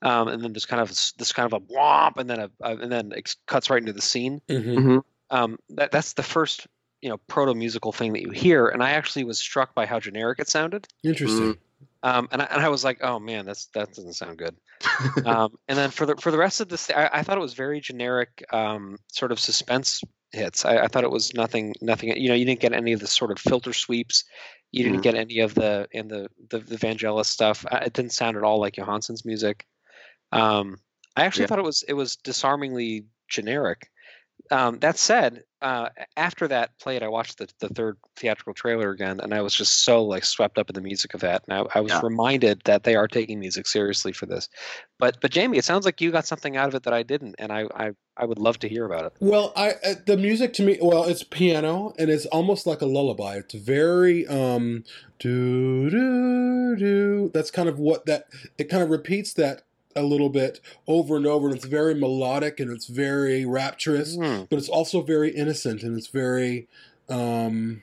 um, 0.03 0.29
and 0.29 0.43
then 0.43 0.53
there's 0.53 0.67
kind 0.67 0.81
of 0.83 0.89
this 0.89 1.33
kind 1.33 1.53
of 1.53 1.53
a 1.53 1.61
womp, 1.73 2.17
and 2.17 2.29
then 2.29 2.41
a, 2.41 2.51
a 2.61 2.77
and 2.77 2.91
then 2.91 3.13
it 3.13 3.35
cuts 3.47 3.71
right 3.71 3.81
into 3.81 3.93
the 3.93 4.03
scene. 4.03 4.41
Mm-hmm. 4.49 4.99
Um, 5.31 5.59
that 5.71 5.91
that's 5.91 6.13
the 6.13 6.23
first 6.23 6.67
you 7.01 7.09
know 7.09 7.19
proto 7.27 7.55
musical 7.55 7.93
thing 7.93 8.13
that 8.13 8.23
you 8.23 8.31
hear, 8.31 8.69
and 8.69 8.83
I 8.83 8.93
actually 8.93 9.25
was 9.25 9.39
struck 9.39 9.75
by 9.75 9.87
how 9.87 10.01
generic 10.01 10.39
it 10.39 10.49
sounded. 10.49 10.87
Interesting. 11.03 11.55
Mm. 11.55 11.59
Um, 12.03 12.29
and 12.33 12.43
I, 12.43 12.47
and 12.47 12.63
I 12.63 12.69
was 12.69 12.85
like, 12.85 12.99
oh 13.03 13.19
man, 13.19 13.47
that's 13.47 13.67
that 13.75 13.89
doesn't 13.95 14.15
sound 14.15 14.39
good. 14.39 14.57
um, 15.27 15.57
and 15.69 15.79
then 15.79 15.91
for 15.91 16.07
the 16.07 16.17
for 16.17 16.31
the 16.31 16.39
rest 16.39 16.61
of 16.61 16.69
this, 16.69 16.91
I, 16.91 17.09
I 17.13 17.23
thought 17.23 17.39
it 17.39 17.41
was 17.41 17.55
very 17.55 17.81
generic, 17.81 18.45
um, 18.53 18.99
sort 19.13 19.33
of 19.33 19.39
suspense 19.39 20.03
hits. 20.33 20.65
I, 20.65 20.79
I, 20.79 20.89
thought 20.89 21.05
it 21.05 21.11
was 21.11 21.35
nothing, 21.35 21.75
nothing. 21.81 22.17
You 22.17 22.31
know, 22.31 22.35
you 22.35 22.45
didn't 22.45 22.61
get 22.61 22.73
any 22.73 22.93
of 22.93 23.01
the 23.01 23.07
sort 23.07 23.31
of 23.31 23.39
filter 23.39 23.73
sweeps. 23.73 24.25
You 24.73 24.85
didn't 24.85 25.01
mm. 25.01 25.05
get 25.05 25.15
any 25.15 25.41
of 25.41 25.55
the 25.55 25.87
and 25.93 26.11
the 26.11 26.29
the, 26.49 26.59
the 26.59 26.77
Vangelis 26.77 27.27
stuff. 27.27 27.65
It 27.71 27.93
didn't 27.93 28.13
sound 28.13 28.37
at 28.37 28.43
all 28.43 28.59
like 28.59 28.75
Jóhannsson's 28.75 29.25
music. 29.25 29.67
Um, 30.33 30.79
I 31.15 31.25
actually 31.25 31.43
yeah. 31.43 31.47
thought 31.49 31.59
it 31.59 31.65
was 31.65 31.85
it 31.87 31.93
was 31.93 32.17
disarmingly 32.17 33.05
generic. 33.29 33.91
Um, 34.53 34.81
that 34.81 34.99
said, 34.99 35.45
uh, 35.63 35.89
after 36.15 36.47
that 36.49 36.79
played, 36.79 37.03
I 37.03 37.09
watched 37.09 37.39
the, 37.39 37.49
the 37.61 37.69
third 37.69 37.97
theatrical 38.17 38.53
trailer 38.53 38.91
again, 38.91 39.19
and 39.21 39.33
I 39.33 39.41
was 39.41 39.55
just 39.55 39.83
so 39.83 40.05
like 40.05 40.27
swept 40.27 40.59
up 40.59 40.69
in 40.69 40.75
the 40.75 40.83
music 40.83 41.15
of 41.15 41.21
that. 41.21 41.45
And 41.49 41.57
I, 41.57 41.79
I 41.79 41.81
was 41.81 41.93
yeah. 41.93 42.01
reminded 42.03 42.61
that 42.65 42.85
they 42.85 42.95
are 42.95 43.09
taking 43.09 43.41
music 43.41 43.67
seriously 43.67 44.13
for 44.13 44.27
this. 44.27 44.51
But 44.99 45.17
but 45.23 45.31
Jamie, 45.31 45.57
it 45.57 45.65
sounds 45.65 45.87
like 45.87 46.03
you 46.03 46.11
got 46.11 46.27
something 46.27 46.55
out 46.59 46.69
of 46.69 46.75
it 46.75 46.83
that 46.83 46.93
I 46.93 47.03
didn't, 47.03 47.37
and 47.39 47.51
I 47.51 47.65
I, 47.75 47.93
I 48.15 48.27
would 48.27 48.39
love 48.39 48.59
to 48.59 48.69
hear 48.69 48.85
about 48.85 49.07
it. 49.07 49.13
Well, 49.21 49.55
I 49.57 49.71
uh, 49.83 49.95
the 50.05 50.19
music 50.19 50.53
to 50.55 50.63
me, 50.63 50.79
well, 50.83 51.05
it's 51.05 51.23
piano, 51.23 51.95
and 51.99 52.11
it's 52.11 52.27
almost 52.27 52.67
like 52.67 52.83
a 52.83 52.87
lullaby. 52.87 53.37
It's 53.37 53.55
very 53.55 54.27
um 54.27 54.85
do 55.19 55.89
do 55.89 56.77
do. 56.77 57.31
That's 57.33 57.51
kind 57.51 57.71
of 57.71 57.79
what 57.79 58.05
that 58.05 58.27
it 58.59 58.65
kind 58.65 58.83
of 58.83 58.91
repeats 58.91 59.33
that 59.35 59.63
a 59.95 60.03
little 60.03 60.29
bit 60.29 60.61
over 60.87 61.17
and 61.17 61.27
over 61.27 61.49
and 61.49 61.57
it's 61.57 61.67
very 61.67 61.95
melodic 61.95 62.61
and 62.61 62.71
it's 62.71 62.87
very 62.87 63.45
rapturous 63.45 64.17
mm. 64.17 64.49
but 64.49 64.59
it's 64.59 64.69
also 64.69 65.03
very 65.03 65.31
innocent 65.31 65.83
and 65.83 65.97
it's 65.97 66.09
very 66.09 66.69
um, 67.09 67.83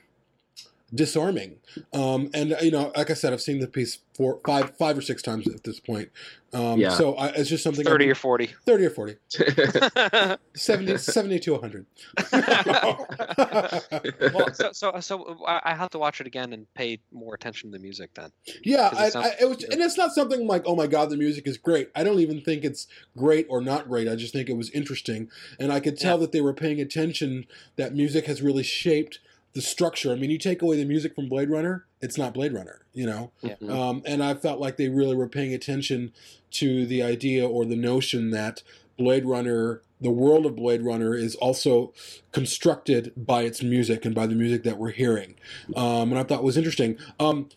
disarming. 0.94 1.56
Um, 1.92 2.30
and 2.34 2.56
you 2.60 2.70
know 2.70 2.92
like 2.96 3.10
i 3.10 3.14
said 3.14 3.32
i've 3.32 3.40
seen 3.40 3.60
the 3.60 3.68
piece 3.68 3.98
four 4.20 4.38
five 4.44 4.76
five 4.76 4.98
or 4.98 5.00
six 5.00 5.22
times 5.22 5.48
at 5.48 5.64
this 5.64 5.80
point. 5.80 6.10
Um, 6.52 6.78
yeah. 6.80 6.90
so 6.90 7.14
I, 7.14 7.28
it's 7.28 7.48
just 7.48 7.62
something 7.62 7.84
30 7.84 8.06
I, 8.06 8.08
or 8.08 8.16
40 8.16 8.50
30 8.66 8.86
or 8.86 8.90
40 8.90 9.16
70, 10.54 10.98
70 10.98 11.38
to 11.38 11.52
100 11.52 11.86
well 14.34 14.52
so, 14.52 14.72
so, 14.72 14.98
so 14.98 15.38
i 15.46 15.72
have 15.72 15.90
to 15.90 15.98
watch 16.00 16.20
it 16.20 16.26
again 16.26 16.52
and 16.52 16.66
pay 16.74 16.98
more 17.12 17.36
attention 17.36 17.70
to 17.70 17.78
the 17.78 17.82
music 17.82 18.10
then. 18.14 18.32
Yeah 18.64 18.90
I, 18.92 19.10
sounds, 19.10 19.28
it 19.40 19.48
was, 19.48 19.62
and 19.62 19.80
it's 19.80 19.96
not 19.96 20.12
something 20.12 20.48
like 20.48 20.64
oh 20.66 20.74
my 20.74 20.88
god 20.88 21.10
the 21.10 21.16
music 21.16 21.46
is 21.46 21.56
great. 21.56 21.88
I 21.94 22.02
don't 22.02 22.18
even 22.18 22.40
think 22.40 22.64
it's 22.64 22.88
great 23.16 23.46
or 23.48 23.60
not 23.60 23.88
great. 23.88 24.08
I 24.08 24.16
just 24.16 24.32
think 24.32 24.48
it 24.48 24.56
was 24.56 24.70
interesting. 24.70 25.30
And 25.60 25.72
i 25.72 25.78
could 25.78 25.98
tell 25.98 26.16
yeah. 26.16 26.22
that 26.22 26.32
they 26.32 26.40
were 26.40 26.52
paying 26.52 26.80
attention 26.80 27.46
that 27.76 27.94
music 27.94 28.26
has 28.26 28.42
really 28.42 28.64
shaped 28.64 29.20
the 29.52 29.60
structure. 29.60 30.12
I 30.12 30.14
mean, 30.14 30.30
you 30.30 30.38
take 30.38 30.62
away 30.62 30.76
the 30.76 30.84
music 30.84 31.14
from 31.14 31.28
Blade 31.28 31.50
Runner, 31.50 31.86
it's 32.00 32.16
not 32.16 32.34
Blade 32.34 32.52
Runner, 32.52 32.82
you 32.92 33.06
know. 33.06 33.32
Yeah. 33.42 33.54
Um, 33.68 34.02
and 34.06 34.22
I 34.22 34.34
felt 34.34 34.60
like 34.60 34.76
they 34.76 34.88
really 34.88 35.16
were 35.16 35.28
paying 35.28 35.52
attention 35.52 36.12
to 36.52 36.86
the 36.86 37.02
idea 37.02 37.46
or 37.46 37.64
the 37.64 37.76
notion 37.76 38.30
that 38.30 38.62
Blade 38.96 39.24
Runner, 39.24 39.82
the 40.00 40.10
world 40.10 40.46
of 40.46 40.56
Blade 40.56 40.82
Runner, 40.82 41.14
is 41.14 41.34
also 41.36 41.92
constructed 42.32 43.12
by 43.16 43.42
its 43.42 43.62
music 43.62 44.04
and 44.04 44.14
by 44.14 44.26
the 44.26 44.34
music 44.34 44.62
that 44.64 44.78
we're 44.78 44.90
hearing. 44.92 45.34
Um, 45.74 46.10
and 46.10 46.18
I 46.18 46.22
thought 46.22 46.44
was 46.44 46.56
interesting. 46.56 46.96
Um, 47.18 47.48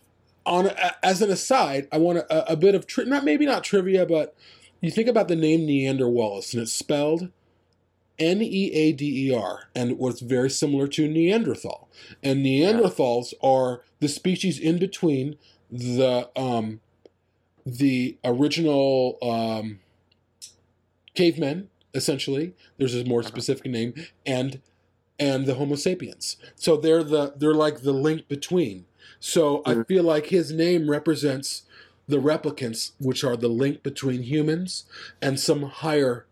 on 0.45 0.71
as 1.01 1.21
an 1.21 1.29
aside, 1.29 1.87
I 1.91 1.97
want 1.97 2.17
a, 2.17 2.51
a 2.51 2.55
bit 2.57 2.75
of 2.75 2.85
tri- 2.87 3.05
not 3.05 3.23
maybe 3.23 3.45
not 3.45 3.63
trivia, 3.63 4.05
but 4.05 4.35
you 4.81 4.91
think 4.91 5.07
about 5.07 5.29
the 5.29 5.35
name 5.35 5.61
Niander 5.61 6.11
Wallace, 6.11 6.53
and 6.53 6.61
it's 6.61 6.73
spelled 6.73 7.29
N 8.19 8.41
E 8.41 8.71
A 8.71 8.91
D 8.91 9.27
E 9.29 9.35
R, 9.35 9.69
and 9.75 9.97
what's 9.97 10.21
very 10.21 10.49
similar 10.49 10.87
to 10.87 11.07
Neanderthal. 11.07 11.89
And 12.21 12.45
Neanderthals 12.45 13.33
yeah. 13.33 13.49
are 13.49 13.81
the 13.99 14.07
species 14.07 14.59
in 14.59 14.77
between 14.77 15.37
the 15.71 16.29
um, 16.35 16.79
the 17.65 18.17
original 18.23 19.17
um, 19.21 19.79
cavemen, 21.15 21.69
essentially. 21.93 22.53
There's 22.77 22.95
a 22.95 23.05
more 23.05 23.21
uh-huh. 23.21 23.29
specific 23.29 23.65
name, 23.65 23.93
and 24.25 24.61
and 25.19 25.45
the 25.45 25.55
Homo 25.55 25.75
sapiens. 25.75 26.37
So 26.55 26.77
they're 26.77 27.03
the 27.03 27.33
they're 27.35 27.53
like 27.53 27.81
the 27.81 27.93
link 27.93 28.27
between. 28.27 28.85
So 29.19 29.59
mm-hmm. 29.59 29.81
I 29.81 29.83
feel 29.83 30.03
like 30.03 30.27
his 30.27 30.51
name 30.51 30.89
represents 30.89 31.63
the 32.07 32.17
replicants, 32.17 32.91
which 32.99 33.23
are 33.23 33.37
the 33.37 33.47
link 33.47 33.81
between 33.81 34.23
humans 34.23 34.85
and 35.21 35.39
some 35.39 35.63
higher 35.63 36.25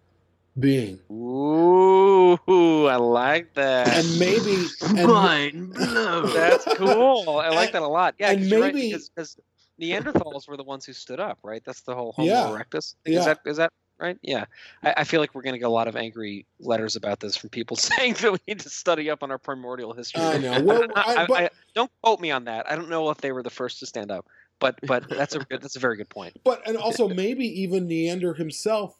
being. 0.60 1.00
Ooh. 1.12 2.38
Ooh, 2.50 2.88
I 2.88 2.96
like 2.98 3.54
that. 3.56 3.88
and 3.90 4.20
maybe 4.20 4.66
and, 5.00 5.08
Mind 5.08 5.74
blown. 5.74 6.34
That's 6.34 6.66
cool. 6.76 7.40
I 7.40 7.50
like 7.50 7.72
that 7.74 7.82
a 7.82 7.88
lot. 7.88 8.16
Yeah, 8.20 8.32
and 8.32 8.40
'cause 8.40 8.48
you're 8.52 8.62
right, 8.62 8.74
maybe- 8.74 8.90
because, 8.90 9.10
because 9.10 9.38
Neanderthals 9.80 10.48
were 10.48 10.58
the 10.58 10.64
ones 10.64 10.86
who 10.86 10.94
stood 10.94 11.20
up, 11.20 11.40
right? 11.44 11.62
That's 11.66 11.82
the 11.82 11.96
whole 11.96 12.12
Homo 12.14 12.28
Yeah. 12.28 12.44
erectus. 12.48 12.96
Yeah. 13.06 13.20
Is 13.20 13.26
that 13.26 13.40
is 13.46 13.58
that 13.58 13.72
right? 14.00 14.18
Yeah. 14.22 14.46
I, 14.84 14.94
I 14.98 15.04
feel 15.04 15.20
like 15.22 15.34
we're 15.36 15.42
going 15.42 15.54
to 15.54 15.60
get 15.60 15.66
a 15.68 15.70
lot 15.70 15.88
of 15.88 15.96
angry 15.96 16.46
letters 16.60 16.96
about 16.96 17.20
this 17.20 17.36
from 17.36 17.50
people 17.50 17.76
saying 17.78 18.14
that 18.22 18.32
we 18.32 18.38
need 18.48 18.60
to 18.62 18.70
study 18.70 19.10
up 19.10 19.24
on 19.24 19.32
our 19.32 19.38
primordial 19.38 19.94
history. 19.94 20.22
I 20.24 20.38
know. 20.38 20.62
Well, 20.64 20.84
I, 20.96 21.26
I- 21.30 21.44
I- 21.46 21.50
don't 21.76 21.92
quote 22.04 22.20
me 22.20 22.32
on 22.32 22.46
that. 22.46 22.70
I 22.72 22.76
don't 22.76 22.90
know 22.90 23.10
if 23.10 23.18
they 23.20 23.32
were 23.32 23.44
the 23.44 23.50
first 23.50 23.80
to 23.80 23.86
stand 23.86 24.12
up, 24.12 24.26
but 24.60 24.80
but 24.84 25.10
that's 25.10 25.36
a 25.36 25.40
good, 25.40 25.62
that's 25.62 25.76
a 25.76 25.80
very 25.80 25.98
good 25.98 26.10
point. 26.10 26.38
But 26.44 26.68
and 26.68 26.78
also 26.78 27.08
maybe 27.10 27.46
even 27.62 27.88
Niander 27.88 28.36
himself 28.38 28.98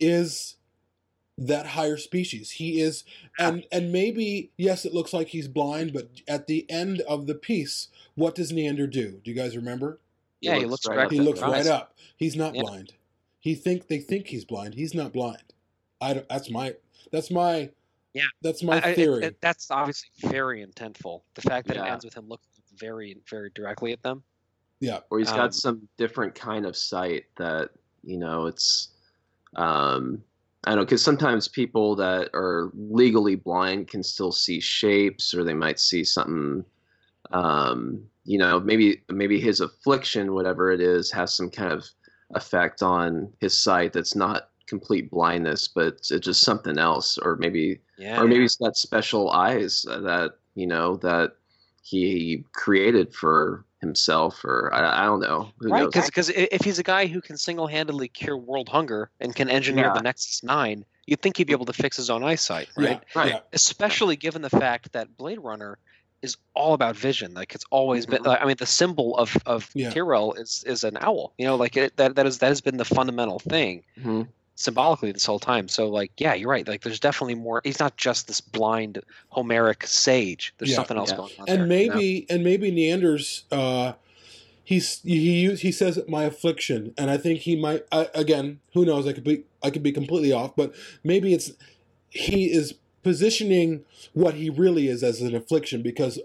is 0.00 0.56
that 1.38 1.66
higher 1.66 1.96
species. 1.96 2.50
He 2.52 2.80
is 2.80 3.04
and 3.38 3.64
and 3.72 3.90
maybe 3.92 4.50
yes 4.56 4.84
it 4.84 4.92
looks 4.94 5.12
like 5.12 5.28
he's 5.28 5.48
blind, 5.48 5.92
but 5.92 6.08
at 6.28 6.46
the 6.46 6.70
end 6.70 7.00
of 7.02 7.26
the 7.26 7.34
piece, 7.34 7.88
what 8.14 8.34
does 8.34 8.52
Niander 8.52 8.90
do? 8.90 9.20
Do 9.24 9.30
you 9.30 9.36
guys 9.36 9.56
remember? 9.56 9.98
Yeah, 10.40 10.56
he 10.58 10.66
looks 10.66 10.86
right 10.86 10.96
right 10.98 11.06
up 11.06 11.12
He 11.12 11.20
looks 11.20 11.40
the 11.40 11.46
right 11.46 11.66
up. 11.66 11.94
He's 12.16 12.36
not 12.36 12.54
Yeah. 12.54 12.62
blind. 12.62 12.92
He 13.40 13.54
think 13.54 13.88
they 13.88 13.98
think 13.98 14.28
he's 14.28 14.44
blind. 14.44 14.74
He's 14.74 14.94
not 14.94 15.12
blind. 15.12 15.42
I 16.00 16.14
don't, 16.14 16.28
that's 16.28 16.50
my 16.50 16.74
that's 17.10 17.30
my 17.30 17.70
Yeah. 18.12 18.24
That's 18.42 18.62
my 18.62 18.76
I- 18.80 18.88
I- 18.88 18.90
it- 18.90 18.96
theory. 18.96 19.24
it- 19.24 19.40
that's 19.40 19.70
obviously 19.70 20.10
very 20.28 20.64
intentful. 20.66 21.22
The 21.34 21.42
fact 21.42 21.66
that 21.68 21.76
it 21.76 21.80
ends 21.82 22.04
with 22.04 22.14
him 22.14 22.28
looking 22.28 22.46
very 22.76 23.16
very 23.28 23.50
directly 23.54 23.92
at 23.92 24.02
them. 24.02 24.22
yeah. 24.80 25.00
or 25.10 25.18
he's 25.20 25.30
Um, 25.30 25.36
got 25.36 25.54
some 25.54 25.88
different 25.96 26.34
kind 26.34 26.66
of 26.66 26.76
sight 26.76 27.24
that 27.36 27.70
you 28.04 28.18
know 28.18 28.46
it's 28.46 28.88
um 29.56 30.22
i 30.64 30.70
don't 30.70 30.78
know 30.78 30.84
because 30.84 31.02
sometimes 31.02 31.48
people 31.48 31.94
that 31.96 32.28
are 32.34 32.70
legally 32.74 33.34
blind 33.34 33.88
can 33.88 34.02
still 34.02 34.32
see 34.32 34.60
shapes 34.60 35.34
or 35.34 35.44
they 35.44 35.54
might 35.54 35.78
see 35.80 36.04
something 36.04 36.64
um 37.32 38.02
you 38.24 38.38
know 38.38 38.60
maybe 38.60 39.02
maybe 39.08 39.40
his 39.40 39.60
affliction 39.60 40.34
whatever 40.34 40.70
it 40.70 40.80
is 40.80 41.10
has 41.10 41.34
some 41.34 41.50
kind 41.50 41.72
of 41.72 41.84
effect 42.34 42.82
on 42.82 43.32
his 43.40 43.56
sight 43.56 43.92
that's 43.92 44.14
not 44.14 44.50
complete 44.66 45.10
blindness 45.10 45.68
but 45.68 45.94
it's 45.94 46.08
just 46.08 46.42
something 46.42 46.78
else 46.78 47.18
or 47.18 47.36
maybe 47.36 47.78
Yeah. 47.98 48.20
or 48.20 48.26
maybe 48.26 48.42
he's 48.42 48.56
got 48.56 48.76
special 48.76 49.30
eyes 49.30 49.82
that 49.82 50.34
you 50.54 50.66
know 50.66 50.96
that 50.98 51.32
he 51.82 52.44
created 52.52 53.12
for 53.14 53.64
himself 53.82 54.42
or 54.44 54.72
i, 54.72 55.02
I 55.02 55.04
don't 55.04 55.20
know 55.20 55.52
Who 55.58 55.68
Right, 55.68 55.82
knows? 55.82 56.06
because 56.06 56.30
if 56.30 56.62
he's 56.64 56.78
a 56.78 56.82
guy 56.82 57.06
who 57.06 57.20
can 57.20 57.36
single-handedly 57.36 58.08
cure 58.08 58.36
world 58.38 58.68
hunger 58.70 59.10
and 59.20 59.34
can 59.36 59.50
engineer 59.50 59.86
Yeah. 59.86 59.92
the 59.92 60.00
Nexus 60.02 60.42
Nine, 60.42 60.84
you'd 61.06 61.20
think 61.20 61.36
he'd 61.36 61.48
be 61.48 61.52
able 61.52 61.66
to 61.66 61.72
fix 61.74 61.96
his 61.98 62.08
own 62.08 62.22
eyesight, 62.24 62.68
right? 62.76 63.00
Yeah. 63.14 63.20
Right. 63.20 63.28
Yeah. 63.32 63.40
Especially 63.52 64.16
given 64.16 64.40
the 64.40 64.50
fact 64.50 64.92
that 64.92 65.16
Blade 65.16 65.40
Runner 65.40 65.76
is 66.22 66.36
all 66.54 66.72
about 66.74 66.94
vision. 66.96 67.34
Like 67.34 67.54
it's 67.56 67.64
always 67.70 68.06
been. 68.06 68.22
Mhm. 68.22 68.26
Like, 68.26 68.40
I 68.42 68.44
mean, 68.46 68.56
the 68.56 68.66
symbol 68.66 69.16
of 69.18 69.36
of 69.44 69.68
Yeah. 69.74 69.90
Tyrell 69.90 70.34
is 70.34 70.62
is 70.66 70.84
an 70.84 70.96
owl. 71.00 71.34
You 71.36 71.46
know, 71.46 71.56
like 71.56 71.76
it, 71.76 71.96
that 71.96 72.14
that 72.14 72.26
is 72.26 72.38
that 72.38 72.48
has 72.48 72.60
been 72.60 72.76
the 72.76 72.84
fundamental 72.84 73.40
thing 73.40 73.82
Mhm. 73.98 74.28
Symbolically 74.62 75.10
this 75.10 75.26
whole 75.26 75.40
time. 75.40 75.66
So 75.66 75.88
like, 75.88 76.12
yeah, 76.18 76.34
you're 76.34 76.48
right. 76.48 76.66
Like 76.66 76.82
there's 76.82 77.00
definitely 77.00 77.34
more. 77.34 77.60
He's 77.64 77.80
not 77.80 77.96
just 77.96 78.28
this 78.28 78.40
blind 78.40 79.02
Homeric 79.30 79.84
sage. 79.86 80.54
There's 80.58 80.70
Yeah. 80.70 80.76
something 80.76 80.96
else 80.96 81.10
Yeah. 81.10 81.16
going 81.16 81.32
on. 81.38 81.48
and 81.48 81.70
there, 81.70 81.80
you 81.80 81.88
know? 81.88 81.94
maybe 81.94 82.26
and 82.30 82.44
maybe 82.44 82.70
Niander's 82.70 83.44
uh 83.50 83.94
he's 84.62 85.00
he 85.02 85.52
he 85.56 85.72
says 85.72 85.98
my 86.06 86.22
affliction 86.24 86.94
and 86.96 87.10
I 87.10 87.16
think 87.16 87.40
he 87.40 87.56
might 87.56 87.82
I, 87.90 88.08
again 88.14 88.60
who 88.72 88.84
knows 88.84 89.06
I 89.08 89.12
could 89.12 89.24
be 89.24 89.42
I 89.62 89.70
could 89.70 89.82
be 89.82 89.90
completely 89.90 90.32
off 90.32 90.54
but 90.54 90.72
maybe 91.02 91.34
it's 91.34 91.50
he 92.10 92.44
is 92.52 92.74
positioning 93.02 93.84
what 94.12 94.34
he 94.34 94.48
really 94.48 94.86
is 94.86 95.02
as 95.02 95.20
an 95.20 95.34
affliction 95.34 95.82
because 95.82 96.20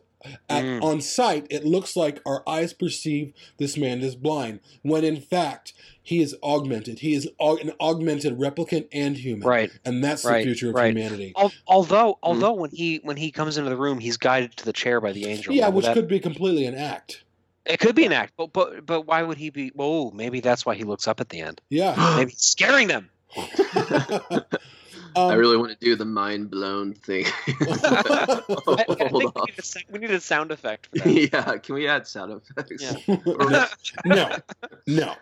at, 0.49 0.63
Mm. 0.63 0.82
on 0.84 0.99
sight 1.01 1.45
it 1.49 1.63
looks 1.65 1.95
like 1.95 2.20
our 2.26 2.41
eyes 2.49 2.74
perceive 2.74 3.34
this 3.57 3.78
man 3.78 4.01
is 4.01 4.15
blind 4.15 4.59
when 4.82 5.03
in 5.03 5.22
fact 5.22 5.74
he 6.01 6.22
is 6.22 6.36
augmented 6.43 6.99
he 6.99 7.13
is 7.13 7.30
aug- 7.39 7.61
an 7.61 7.72
augmented 7.80 8.38
replicant 8.38 8.88
and 8.91 9.18
human 9.18 9.47
right. 9.47 9.72
and 9.86 10.03
that's 10.03 10.26
Right, 10.26 10.39
the 10.39 10.43
future 10.45 10.70
of 10.70 10.76
right. 10.76 10.88
humanity 10.95 11.34
Al- 11.38 11.51
Although, 11.68 12.18
although 12.24 12.53
when 12.53 12.72
he 12.72 12.97
when 13.03 13.15
he 13.18 13.32
comes 13.32 13.57
into 13.57 13.70
the 13.70 13.78
room, 13.78 13.99
he's 13.99 14.18
guided 14.18 14.57
to 14.57 14.65
the 14.65 14.74
chair 14.74 14.99
by 14.99 15.11
the 15.11 15.28
angel. 15.28 15.53
yeah 15.53 15.70
which 15.70 15.86
that? 15.86 15.93
could 15.93 16.07
be 16.07 16.20
completely 16.20 16.65
an 16.65 16.76
act 16.76 17.24
it 17.65 17.80
could 17.82 17.95
be 17.95 18.05
an 18.05 18.13
act, 18.13 18.34
but 18.38 18.53
but 18.53 18.86
but 18.86 19.01
why 19.01 19.22
would 19.22 19.38
he 19.38 19.49
be? 19.49 19.74
Oh, 19.78 20.09
maybe 20.11 20.39
that's 20.39 20.65
why 20.65 20.74
he 20.76 20.86
looks 20.86 21.05
up 21.05 21.20
at 21.20 21.28
the 21.28 21.41
end. 21.41 21.59
yeah 21.70 21.93
Maybe 22.18 22.32
scaring 22.38 22.88
them. 22.88 23.09
i 25.18 25.34
Um, 25.34 25.39
really 25.39 25.57
want 25.57 25.72
to 25.72 25.78
do 25.86 25.95
the 25.95 26.05
mind 26.05 26.49
blown 26.51 26.93
thing 26.93 27.26
I, 27.47 28.43
I 28.45 28.45
Hold 28.47 28.88
think 28.88 29.11
we 29.11 29.26
on. 29.26 29.45
need, 29.47 29.59
a, 29.59 29.91
we 29.91 29.99
need 29.99 30.11
a 30.11 30.20
sound 30.22 30.51
effect 30.51 30.88
for 30.88 30.97
that. 30.99 31.07
yeah 31.34 31.57
can 31.57 31.76
we 31.76 31.88
add 31.88 32.05
sound 32.07 32.32
effects 32.34 32.84
Yeah. 33.07 33.68
no, 34.05 34.30
no. 34.88 35.15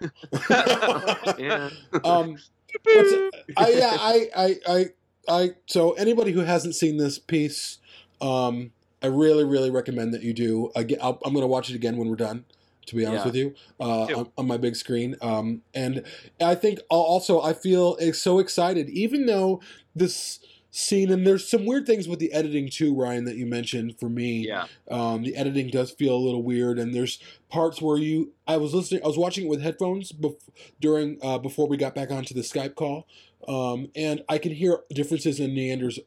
yeah 1.38 1.70
um, 2.04 2.38
what's, 2.84 3.14
I, 3.58 3.70
yeah, 3.70 3.98
I, 4.00 4.30
I, 4.36 4.56
I, 4.68 4.86
I. 5.30 5.50
So 5.68 5.94
anybody 5.94 6.32
who 6.32 6.42
hasn't 6.42 6.76
seen 6.76 6.98
this 6.98 7.18
piece, 7.20 7.78
um, 8.22 8.72
I 9.02 9.08
really, 9.08 9.44
really 9.44 9.70
recommend 9.72 10.14
that 10.14 10.24
you 10.24 10.34
do. 10.34 10.72
Again, 10.76 11.00
I'll, 11.02 11.20
I'm 11.24 11.34
going 11.34 11.44
to 11.44 11.48
watch 11.48 11.70
it 11.70 11.76
again 11.76 11.98
when 11.98 12.10
we're 12.10 12.16
done. 12.16 12.46
To 12.88 12.96
be 12.96 13.06
honest 13.06 13.26
Yeah. 13.26 13.28
with 13.28 13.36
you, 13.36 13.56
uh, 13.80 14.04
on, 14.20 14.30
on 14.38 14.48
my 14.48 14.58
big 14.58 14.76
screen, 14.76 15.16
um, 15.22 15.62
and 15.74 16.04
I 16.40 16.56
think 16.56 16.80
also 16.90 17.42
I 17.42 17.54
feel 17.54 17.98
so 18.14 18.40
excited, 18.40 18.90
even 18.90 19.26
though 19.26 19.62
this 19.96 20.40
scene 20.72 21.10
and 21.10 21.26
there's 21.26 21.48
some 21.50 21.66
weird 21.66 21.86
things 21.86 22.06
with 22.06 22.20
the 22.20 22.34
editing 22.34 22.70
too, 22.70 22.94
Ryan, 22.94 23.24
that 23.26 23.38
you 23.38 23.46
mentioned. 23.46 23.98
For 23.98 24.10
me, 24.10 24.46
yeah 24.48 24.66
um, 24.92 25.24
the 25.24 25.36
editing 25.36 25.70
does 25.70 25.90
feel 25.92 26.14
a 26.16 26.18
little 26.18 26.44
weird, 26.44 26.78
and 26.80 26.94
there's 26.94 27.18
parts 27.50 27.82
where 27.82 27.98
you. 27.98 28.34
I 28.48 28.58
was 28.58 28.74
listening. 28.74 29.02
I 29.04 29.08
was 29.08 29.18
watching 29.18 29.46
it 29.46 29.50
with 29.50 29.62
headphones 29.62 30.12
bef- 30.12 30.36
during 30.82 31.18
uh, 31.24 31.38
before 31.40 31.68
we 31.68 31.78
got 31.78 31.96
back 31.96 32.12
onto 32.12 32.34
the 32.34 32.42
Skype 32.42 32.76
call, 32.76 33.08
um, 33.48 33.90
and 33.96 34.24
I 34.28 34.38
can 34.38 34.52
hear 34.52 34.80
differences 34.94 35.40
in 35.40 35.52
Niander's 35.52 35.98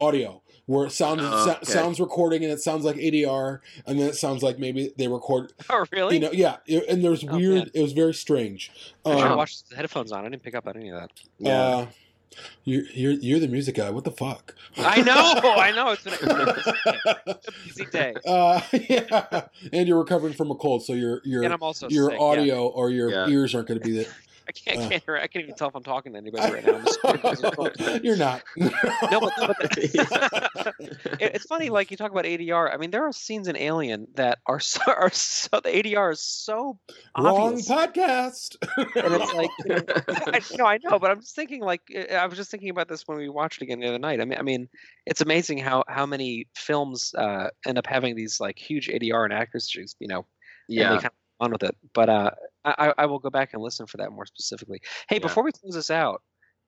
audio, 0.00 0.42
where 0.66 0.86
it 0.86 0.90
sounds 0.92 1.20
Oh, 1.22 1.44
sa- 1.46 1.52
okay. 1.56 1.64
sounds 1.64 2.00
recording, 2.00 2.42
and 2.44 2.52
it 2.52 2.60
sounds 2.60 2.84
like 2.84 2.96
ADR, 2.96 3.60
and 3.86 3.98
then 4.00 4.08
it 4.08 4.14
sounds 4.16 4.42
like 4.42 4.58
maybe 4.58 4.92
they 4.96 5.08
record. 5.08 5.52
Oh, 5.70 5.84
really? 5.92 6.14
You 6.16 6.20
know, 6.22 6.32
yeah, 6.32 6.56
it- 6.66 6.86
and 6.88 7.04
there's 7.04 7.24
Oh, 7.24 7.36
weird. 7.36 7.54
man. 7.54 7.70
It 7.74 7.82
was 7.82 7.92
very 7.92 8.14
strange. 8.14 8.70
I 9.04 9.10
should 9.10 9.18
have 9.20 9.30
Um, 9.32 9.36
watched 9.38 9.68
the 9.70 9.76
headphones 9.76 10.12
on. 10.12 10.24
I 10.24 10.28
didn't 10.28 10.42
pick 10.42 10.54
up 10.54 10.66
on 10.66 10.76
any 10.76 10.90
of 10.90 11.00
that. 11.00 11.10
yeah 11.38 11.52
uh, 11.60 11.86
you're, 12.64 12.82
you're 12.92 13.12
you're 13.12 13.38
the 13.38 13.46
music 13.46 13.76
guy. 13.76 13.90
What 13.90 14.02
the 14.02 14.10
fuck? 14.10 14.56
I 14.76 15.02
know. 15.02 15.40
I 15.56 15.70
know. 15.70 15.90
It's 15.90 16.02
been 16.02 16.14
a, 16.14 16.18
it's 17.26 17.48
a 17.48 17.52
busy 17.68 17.84
day, 17.92 18.14
Uh, 18.26 18.60
yeah, 18.72 19.42
and 19.72 19.86
you're 19.86 19.98
recovering 19.98 20.32
from 20.32 20.50
a 20.50 20.56
cold, 20.56 20.82
so 20.84 20.94
your 20.94 21.20
your 21.24 21.44
and 21.44 21.52
I'm 21.52 21.62
also 21.62 21.88
your 21.88 22.10
sick, 22.10 22.18
yeah. 22.18 22.24
audio 22.26 22.66
or 22.66 22.90
your 22.90 23.08
Yeah. 23.10 23.28
ears 23.28 23.54
aren't 23.54 23.68
going 23.68 23.78
to 23.80 23.86
be 23.86 23.92
the. 23.98 24.08
I 24.48 24.52
can't, 24.52 24.78
uh. 24.78 24.88
can't 24.88 25.02
I 25.08 25.26
can't 25.26 25.44
even 25.44 25.54
tell 25.54 25.68
if 25.68 25.74
I'm 25.74 25.82
talking 25.82 26.12
to 26.12 26.18
anybody 26.18 26.52
right 26.52 26.66
now. 26.66 26.74
I'm 26.74 26.84
just- 26.84 28.04
You're 28.04 28.16
not. 28.16 28.42
no, 28.56 29.20
but, 29.20 29.32
but 29.38 29.78
it, 29.78 31.20
it's 31.20 31.46
funny. 31.46 31.70
Like 31.70 31.90
you 31.90 31.96
talk 31.96 32.10
about 32.10 32.24
ADR. 32.24 32.72
I 32.72 32.76
mean, 32.76 32.90
there 32.90 33.06
are 33.06 33.12
scenes 33.12 33.48
in 33.48 33.56
Alien 33.56 34.06
that 34.16 34.38
are 34.46 34.60
so, 34.60 34.80
are 34.86 35.10
so 35.10 35.60
the 35.62 35.70
ADR 35.70 36.12
is 36.12 36.20
so 36.20 36.78
Wrong 37.18 37.54
obvious. 37.54 37.68
podcast. 37.68 38.56
and 38.76 39.14
it's 39.14 39.34
like 39.34 39.50
you 39.64 39.74
know, 39.74 39.84
I, 40.32 40.40
no, 40.56 40.66
I 40.66 40.78
know, 40.84 40.98
but 40.98 41.10
I'm 41.10 41.20
just 41.20 41.34
thinking 41.34 41.62
like 41.62 41.82
uh, 41.94 42.14
I 42.14 42.26
was 42.26 42.36
just 42.36 42.50
thinking 42.50 42.70
about 42.70 42.88
this 42.88 43.06
when 43.06 43.18
we 43.18 43.28
watched 43.28 43.62
it 43.62 43.64
again 43.64 43.80
the 43.80 43.88
other 43.88 43.98
night. 43.98 44.20
I 44.20 44.24
mean, 44.24 44.38
I 44.38 44.42
mean, 44.42 44.68
it's 45.06 45.20
amazing 45.20 45.58
how 45.58 45.84
how 45.88 46.06
many 46.06 46.48
films 46.54 47.14
uh, 47.16 47.48
end 47.66 47.78
up 47.78 47.86
having 47.86 48.14
these 48.16 48.40
like 48.40 48.58
huge 48.58 48.88
ADR 48.88 49.24
and 49.24 49.32
inaccuracies. 49.32 49.96
You 49.98 50.08
know, 50.08 50.26
and 50.68 50.76
they 50.78 50.82
yeah 50.82 50.88
kind 50.88 51.06
of 51.06 51.12
on 51.40 51.52
with 51.52 51.62
it. 51.62 51.76
But 51.94 52.08
uh, 52.08 52.30
I, 52.64 52.74
I 52.88 52.94
I 52.98 53.06
will 53.06 53.18
go 53.18 53.30
back 53.30 53.52
and 53.54 53.62
listen 53.62 53.86
for 53.86 53.96
that 53.98 54.10
more 54.12 54.26
specifically. 54.26 54.80
Hey, 55.08 55.16
Yeah. 55.16 55.22
before 55.22 55.42
we 55.44 55.52
close 55.52 55.74
this 55.74 55.90
out, 55.90 56.22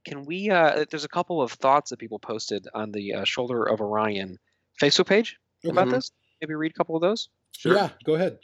can 0.04 0.24
we? 0.24 0.50
Uh, 0.50 0.84
there's 0.90 1.04
a 1.04 1.08
couple 1.08 1.40
of 1.42 1.52
thoughts 1.52 1.90
that 1.90 1.98
people 1.98 2.18
posted 2.18 2.66
on 2.74 2.92
the 2.92 3.14
uh, 3.14 3.24
Shoulder 3.24 3.64
of 3.64 3.80
Orion 3.80 4.38
Facebook 4.80 5.06
page 5.06 5.36
about 5.64 5.88
Mhm. 5.88 5.92
this. 5.92 6.12
Maybe 6.40 6.54
read 6.54 6.72
a 6.72 6.74
couple 6.74 6.94
of 6.96 7.02
those. 7.02 7.28
sure 7.56 7.74
Yeah, 7.74 7.90
go 8.04 8.14
ahead. 8.14 8.38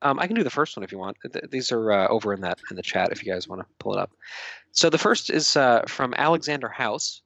Um, 0.00 0.18
I 0.20 0.26
can 0.28 0.36
do 0.36 0.44
the 0.44 0.50
first 0.50 0.76
one 0.76 0.84
if 0.84 0.92
you 0.92 0.98
want. 0.98 1.16
Th- 1.32 1.44
These 1.50 1.72
are 1.72 1.90
uh, 1.92 2.08
over 2.08 2.32
in 2.32 2.40
that 2.42 2.60
in 2.70 2.76
the 2.76 2.82
chat 2.82 3.10
if 3.12 3.24
you 3.24 3.32
guys 3.32 3.48
want 3.48 3.60
to 3.62 3.66
pull 3.80 3.94
it 3.94 3.98
up. 3.98 4.12
So 4.70 4.88
the 4.90 4.96
first 4.98 5.28
is 5.28 5.56
uh, 5.56 5.82
from 5.88 6.14
Alexander 6.14 6.68
House, 6.68 7.20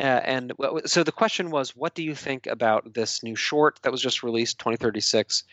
uh, 0.00 0.02
and 0.02 0.48
w- 0.60 0.84
so 0.86 1.04
the 1.04 1.12
question 1.12 1.50
was, 1.50 1.76
what 1.76 1.94
do 1.94 2.02
you 2.02 2.14
think 2.16 2.46
about 2.48 2.92
this 2.92 3.22
new 3.22 3.36
short 3.36 3.78
that 3.82 3.92
was 3.92 4.02
just 4.02 4.22
released, 4.24 4.58
2036? 4.58 5.44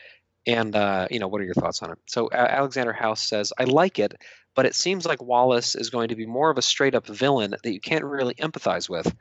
And 0.48 0.76
uh, 0.76 1.08
you 1.10 1.20
know, 1.20 1.28
what 1.28 1.42
are 1.42 1.46
your 1.46 1.54
thoughts 1.56 1.82
on 1.82 1.92
it? 1.92 1.98
So 2.08 2.28
uh, 2.28 2.48
Alexander 2.50 2.94
House 2.94 3.28
says, 3.28 3.52
I 3.58 3.64
like 3.64 3.98
it, 4.00 4.14
but 4.56 4.66
it 4.66 4.76
seems 4.76 5.06
like 5.06 5.22
Wallace 5.22 5.76
is 5.76 5.90
going 5.90 6.10
to 6.10 6.16
be 6.16 6.26
more 6.26 6.50
of 6.50 6.58
a 6.58 6.62
straight 6.62 6.96
up 6.96 7.08
villain 7.08 7.52
that 7.52 7.74
you 7.74 7.80
can't 7.80 8.04
really 8.04 8.36
empathize 8.36 8.90
with. 8.90 9.14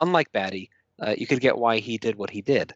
Unlike 0.00 0.32
Batty, 0.32 0.70
uh, 1.00 1.14
you 1.16 1.26
could 1.26 1.40
get 1.40 1.56
why 1.56 1.78
he 1.78 1.98
did 1.98 2.16
what 2.16 2.30
he 2.30 2.42
did. 2.42 2.74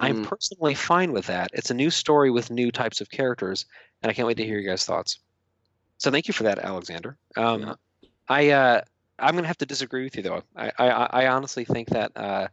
I'm 0.00 0.16
Mm. 0.16 0.24
personally 0.24 0.74
fine 0.74 1.12
with 1.12 1.26
that. 1.26 1.50
It's 1.52 1.70
a 1.70 1.74
new 1.74 1.90
story 1.90 2.30
with 2.30 2.50
new 2.50 2.72
types 2.72 3.00
of 3.00 3.10
characters, 3.10 3.66
and 4.02 4.10
I 4.10 4.14
can't 4.14 4.26
wait 4.26 4.38
to 4.38 4.44
hear 4.44 4.58
your 4.58 4.72
guys' 4.72 4.84
thoughts. 4.84 5.18
So 5.98 6.10
thank 6.10 6.26
you 6.26 6.34
for 6.34 6.44
that, 6.44 6.58
Alexander. 6.58 7.16
Um, 7.36 7.60
Yeah. 7.60 7.74
I 8.28 8.50
uh, 8.50 8.80
I'm 9.18 9.34
gonna 9.36 9.46
have 9.46 9.58
to 9.58 9.66
disagree 9.66 10.04
with 10.04 10.16
you 10.16 10.22
though. 10.22 10.42
I 10.56 10.72
I, 10.78 10.88
I 10.88 11.26
honestly 11.28 11.64
think 11.64 11.90
that 11.90 12.12
uh, 12.16 12.48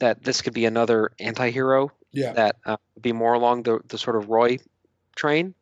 that 0.00 0.22
this 0.22 0.42
could 0.42 0.52
be 0.52 0.66
another 0.66 1.12
anti-hero 1.18 1.92
Yeah. 2.12 2.32
that 2.32 2.56
uh, 2.64 2.76
would 2.94 3.02
be 3.02 3.12
more 3.12 3.34
along 3.34 3.64
the, 3.64 3.80
the 3.88 3.98
sort 3.98 4.16
of 4.16 4.28
Roy 4.28 4.58
train. 5.16 5.54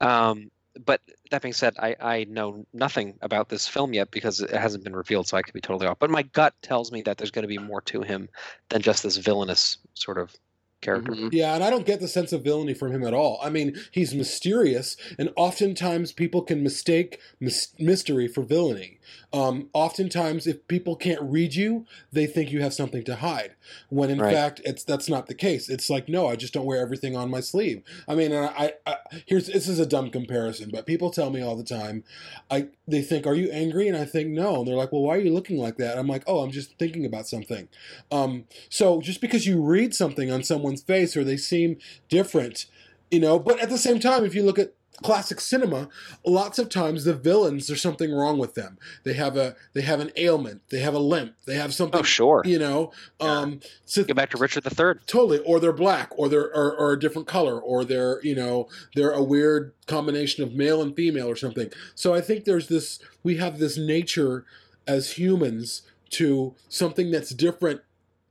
Um, 0.00 0.50
but 0.84 1.00
that 1.30 1.42
being 1.42 1.54
said, 1.54 1.74
I, 1.78 1.96
I 2.00 2.24
know 2.24 2.64
nothing 2.72 3.18
about 3.20 3.48
this 3.48 3.66
film 3.66 3.92
yet 3.92 4.10
because 4.10 4.40
it 4.40 4.50
hasn't 4.50 4.84
been 4.84 4.94
revealed, 4.94 5.26
so 5.26 5.36
I 5.36 5.42
could 5.42 5.54
be 5.54 5.60
totally 5.60 5.86
off. 5.86 5.98
But 5.98 6.10
my 6.10 6.22
gut 6.22 6.54
tells 6.62 6.92
me 6.92 7.02
that 7.02 7.18
there's 7.18 7.30
going 7.30 7.42
to 7.42 7.48
be 7.48 7.58
more 7.58 7.80
to 7.82 8.02
him 8.02 8.28
than 8.68 8.80
just 8.80 9.02
this 9.02 9.16
villainous 9.16 9.78
sort 9.94 10.18
of 10.18 10.34
character. 10.80 11.12
Mhm. 11.12 11.30
Yeah, 11.32 11.54
and 11.54 11.64
I 11.64 11.70
don't 11.70 11.86
get 11.86 12.00
the 12.00 12.08
sense 12.08 12.32
of 12.32 12.42
villainy 12.44 12.74
from 12.74 12.92
him 12.92 13.04
at 13.04 13.14
all. 13.14 13.38
I 13.42 13.50
mean, 13.50 13.76
he's 13.90 14.14
mysterious, 14.14 14.96
and 15.18 15.30
oftentimes 15.36 16.12
people 16.12 16.42
can 16.42 16.62
mistake 16.62 17.18
mys- 17.40 17.72
mystery 17.78 18.28
for 18.28 18.42
villainy. 18.42 18.98
Um, 19.32 19.68
oftentimes, 19.72 20.46
if 20.46 20.66
people 20.68 20.94
can't 20.96 21.20
read 21.22 21.54
you, 21.54 21.86
they 22.12 22.26
think 22.26 22.52
you 22.52 22.60
have 22.62 22.72
something 22.74 23.04
to 23.04 23.16
hide. 23.16 23.52
When 23.88 24.10
in 24.10 24.18
Right. 24.18 24.32
fact, 24.34 24.60
it's 24.64 24.84
that's 24.84 25.08
not 25.08 25.26
the 25.26 25.34
case. 25.34 25.68
It's 25.68 25.90
like, 25.90 26.08
no, 26.08 26.26
I 26.26 26.36
just 26.36 26.52
don't 26.54 26.64
wear 26.66 26.80
everything 26.80 27.16
on 27.16 27.30
my 27.30 27.40
sleeve. 27.40 27.82
I 28.06 28.14
mean, 28.14 28.32
and 28.32 28.46
I, 28.46 28.72
I, 28.86 28.92
I 28.92 28.96
here's 29.26 29.46
this 29.46 29.68
is 29.68 29.78
a 29.78 29.86
dumb 29.86 30.10
comparison, 30.10 30.70
but 30.72 30.86
people 30.86 31.10
tell 31.10 31.30
me 31.30 31.40
all 31.42 31.56
the 31.56 31.64
time, 31.64 32.04
I 32.50 32.68
they 32.86 33.02
think, 33.02 33.26
are 33.26 33.34
you 33.34 33.50
angry? 33.50 33.88
And 33.88 33.96
I 33.96 34.04
think 34.06 34.30
no, 34.30 34.60
and 34.60 34.68
they're 34.68 34.76
like, 34.76 34.92
well, 34.92 35.02
why 35.02 35.16
are 35.16 35.20
you 35.20 35.32
looking 35.34 35.58
like 35.58 35.76
that? 35.76 35.98
I'm 35.98 36.06
like, 36.06 36.22
oh, 36.26 36.40
I'm 36.40 36.50
just 36.50 36.78
thinking 36.78 37.04
about 37.04 37.26
something. 37.28 37.68
Um, 38.10 38.44
so 38.70 39.00
just 39.00 39.20
because 39.20 39.46
you 39.46 39.60
read 39.60 39.94
something 39.94 40.30
on 40.30 40.42
someone's 40.68 40.82
face 40.82 41.16
or 41.16 41.24
they 41.24 41.36
seem 41.36 41.78
different, 42.08 42.66
you 43.10 43.20
know, 43.20 43.38
but 43.38 43.58
at 43.60 43.70
the 43.70 43.78
same 43.78 43.98
time, 43.98 44.24
if 44.24 44.34
you 44.34 44.42
look 44.42 44.58
at 44.58 44.74
classic 45.02 45.40
cinema, 45.40 45.88
lots 46.26 46.58
of 46.58 46.68
times 46.68 47.04
the 47.04 47.14
villains 47.14 47.68
there's 47.68 47.80
something 47.80 48.12
wrong 48.12 48.36
with 48.36 48.54
them. 48.54 48.76
They 49.04 49.12
have 49.14 49.36
a 49.36 49.54
they 49.72 49.82
have 49.82 50.00
an 50.00 50.10
ailment, 50.16 50.62
they 50.70 50.80
have 50.80 50.92
a 50.94 50.98
limp, 50.98 51.34
they 51.46 51.54
have 51.54 51.72
something 51.72 52.00
Oh, 52.00 52.02
sure. 52.02 52.42
you 52.44 52.58
know. 52.58 52.90
Yeah. 53.20 53.28
Um 53.28 53.60
so 53.84 54.02
Go 54.02 54.12
back 54.14 54.30
to 54.30 54.38
Richard 54.38 54.64
the 54.64 54.70
Third. 54.70 55.00
totally 55.06 55.38
or 55.46 55.60
they're 55.60 55.72
black 55.72 56.10
or 56.18 56.28
they're 56.28 56.52
or, 56.54 56.76
or 56.76 56.92
a 56.94 56.98
different 56.98 57.28
color 57.28 57.60
or 57.60 57.84
they're 57.84 58.20
you 58.24 58.34
know 58.34 58.68
they're 58.96 59.12
a 59.12 59.22
weird 59.22 59.72
combination 59.86 60.42
of 60.42 60.52
male 60.54 60.82
and 60.82 60.96
female 60.96 61.28
or 61.28 61.36
something 61.36 61.70
so 61.94 62.12
i 62.12 62.20
think 62.20 62.44
there's 62.44 62.66
this 62.66 62.98
we 63.22 63.36
have 63.36 63.58
this 63.60 63.78
nature 63.78 64.44
as 64.86 65.12
humans 65.12 65.82
to 66.10 66.54
something 66.68 67.10
that's 67.12 67.30
different 67.30 67.82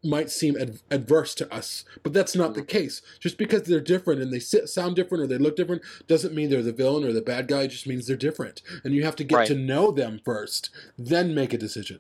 might 0.08 0.30
seem 0.32 0.56
ad- 0.58 0.80
adverse 0.90 1.36
to 1.36 1.54
us 1.54 1.84
but 2.04 2.14
that's 2.14 2.36
not 2.36 2.54
the 2.54 2.64
case 2.64 3.02
just 3.20 3.38
because 3.38 3.64
they're 3.64 3.80
different 3.80 4.22
and 4.22 4.32
they 4.34 4.40
sit, 4.40 4.70
sound 4.70 4.96
different 4.96 5.24
or 5.24 5.28
they 5.28 5.38
look 5.38 5.56
different 5.56 5.82
doesn't 6.08 6.34
mean 6.34 6.50
they're 6.50 6.64
the 6.64 6.72
villain 6.72 7.04
or 7.04 7.14
the 7.14 7.22
bad 7.22 7.48
guy 7.48 7.64
it 7.64 7.68
just 7.70 7.86
means 7.88 8.08
they're 8.08 8.16
different 8.18 8.62
and 8.84 8.94
you 8.94 9.04
have 9.04 9.16
to 9.16 9.24
get 9.24 9.36
Right. 9.36 9.48
to 9.48 9.56
know 9.56 9.92
them 9.92 10.22
first 10.24 10.70
then 10.98 11.36
make 11.36 11.54
a 11.54 11.58
decision 11.58 12.00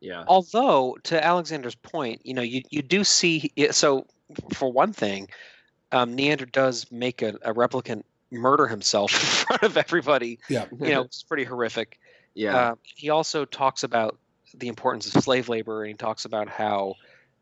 Yeah. 0.00 0.24
Although, 0.28 0.96
to 1.04 1.22
Alexander's 1.24 1.74
point, 1.74 2.20
you 2.24 2.32
know, 2.32 2.42
you, 2.42 2.62
you 2.70 2.82
do 2.82 3.02
see. 3.02 3.50
So, 3.72 4.06
for 4.54 4.70
one 4.70 4.92
thing, 4.92 5.28
um, 5.90 6.16
Niander 6.16 6.46
does 6.52 6.86
make 6.92 7.20
a, 7.20 7.30
a 7.42 7.52
replicant 7.52 8.04
murder 8.30 8.68
himself 8.68 9.12
in 9.14 9.18
front 9.46 9.62
of 9.64 9.76
everybody. 9.76 10.38
yeah 10.48 10.66
You 10.80 10.90
know, 10.94 11.02
it's 11.02 11.24
pretty 11.24 11.42
horrific. 11.44 11.98
yeah. 12.34 12.56
Uh, 12.56 12.74
he 12.84 13.10
also 13.10 13.44
talks 13.44 13.82
about 13.82 14.16
the 14.54 14.68
importance 14.68 15.12
of 15.12 15.20
slave 15.24 15.48
labor, 15.48 15.82
and 15.82 15.88
he 15.88 15.94
talks 15.94 16.24
about 16.24 16.48
how, 16.48 16.94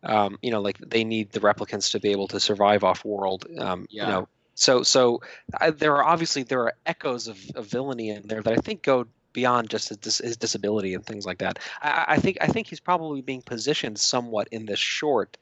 um, 0.03 0.39
you 0.43 0.51
know, 0.51 0.61
like 0.61 0.79
they 0.79 1.05
need 1.05 1.33
the 1.33 1.41
replicants 1.41 1.93
to 1.93 2.01
be 2.01 2.11
able 2.11 2.29
to 2.29 2.41
survive 2.41 2.85
off 2.85 3.05
world. 3.05 3.47
Um, 3.59 3.87
Yeah. 3.91 4.05
You 4.07 4.13
know, 4.13 4.29
so 4.55 4.83
so 4.83 5.21
I, 5.61 5.71
there 5.71 5.97
are 5.97 6.05
obviously 6.05 6.43
there 6.45 6.63
are 6.63 6.75
echoes 6.87 7.29
of, 7.29 7.39
of 7.55 7.67
villainy 7.67 8.11
in 8.11 8.27
there 8.27 8.43
that 8.43 8.53
I 8.53 8.57
think 8.57 8.83
go 8.83 9.07
beyond 9.35 9.69
just 9.69 9.91
his, 9.91 9.99
dis- 9.99 10.19
his 10.19 10.39
disability 10.39 10.95
and 10.95 11.05
things 11.05 11.27
like 11.27 11.39
that. 11.39 11.59
I, 11.83 12.05
I- 12.09 12.19
think 12.19 12.39
I 12.41 12.47
think 12.47 12.69
he's 12.69 12.81
probably 12.81 13.21
being 13.21 13.43
positioned 13.43 13.99
somewhat 13.99 14.49
in 14.51 14.65
this 14.65 14.79
short 14.79 15.37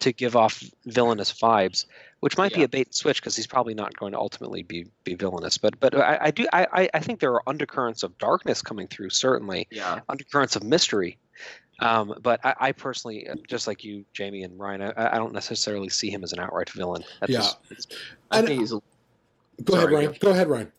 to 0.00 0.12
give 0.12 0.36
off 0.36 0.62
villainous 0.84 1.32
vibes, 1.32 1.86
which 2.20 2.36
might 2.36 2.52
be 2.52 2.62
a 2.62 2.68
bait 2.68 2.88
and 2.88 2.94
switch 2.94 3.22
because 3.22 3.34
he's 3.36 3.46
probably 3.46 3.72
not 3.72 3.96
going 3.96 4.12
to 4.12 4.18
ultimately 4.18 4.62
be 4.64 4.86
be 5.02 5.14
villainous. 5.14 5.56
But 5.56 5.80
but 5.80 5.94
I, 5.94 6.18
I 6.24 6.30
do 6.30 6.46
I, 6.52 6.66
I- 6.70 6.90
I 6.92 7.00
think 7.00 7.20
there 7.20 7.32
are 7.32 7.48
undercurrents 7.48 8.02
of 8.02 8.18
darkness 8.18 8.60
coming 8.60 8.86
through 8.86 9.10
certainly 9.10 9.66
yeah. 9.70 10.00
undercurrents 10.10 10.56
of 10.56 10.62
mystery. 10.62 11.16
Um, 11.80 12.14
but 12.22 12.44
I, 12.44 12.54
I 12.60 12.72
personally, 12.72 13.28
uh, 13.28 13.36
just 13.46 13.66
like 13.66 13.84
you, 13.84 14.04
Jamie 14.12 14.42
and 14.42 14.58
Ryan, 14.58 14.82
I, 14.96 15.14
I 15.14 15.16
don't 15.16 15.32
necessarily 15.32 15.88
see 15.88 16.10
him 16.10 16.24
as 16.24 16.32
an 16.32 16.40
outright 16.40 16.70
villain. 16.70 17.04
At 17.22 17.30
Yeah. 17.30 17.46
This, 17.68 17.86
I 18.30 18.38
And- 18.38 18.48
think 18.48 18.60
he's. 18.60 18.72
a- 18.72 18.80
go 19.64 19.74
ahead 19.74 19.90
ryan 19.90 20.14
go 20.20 20.30
ahead 20.30 20.46
ryan 20.48 20.70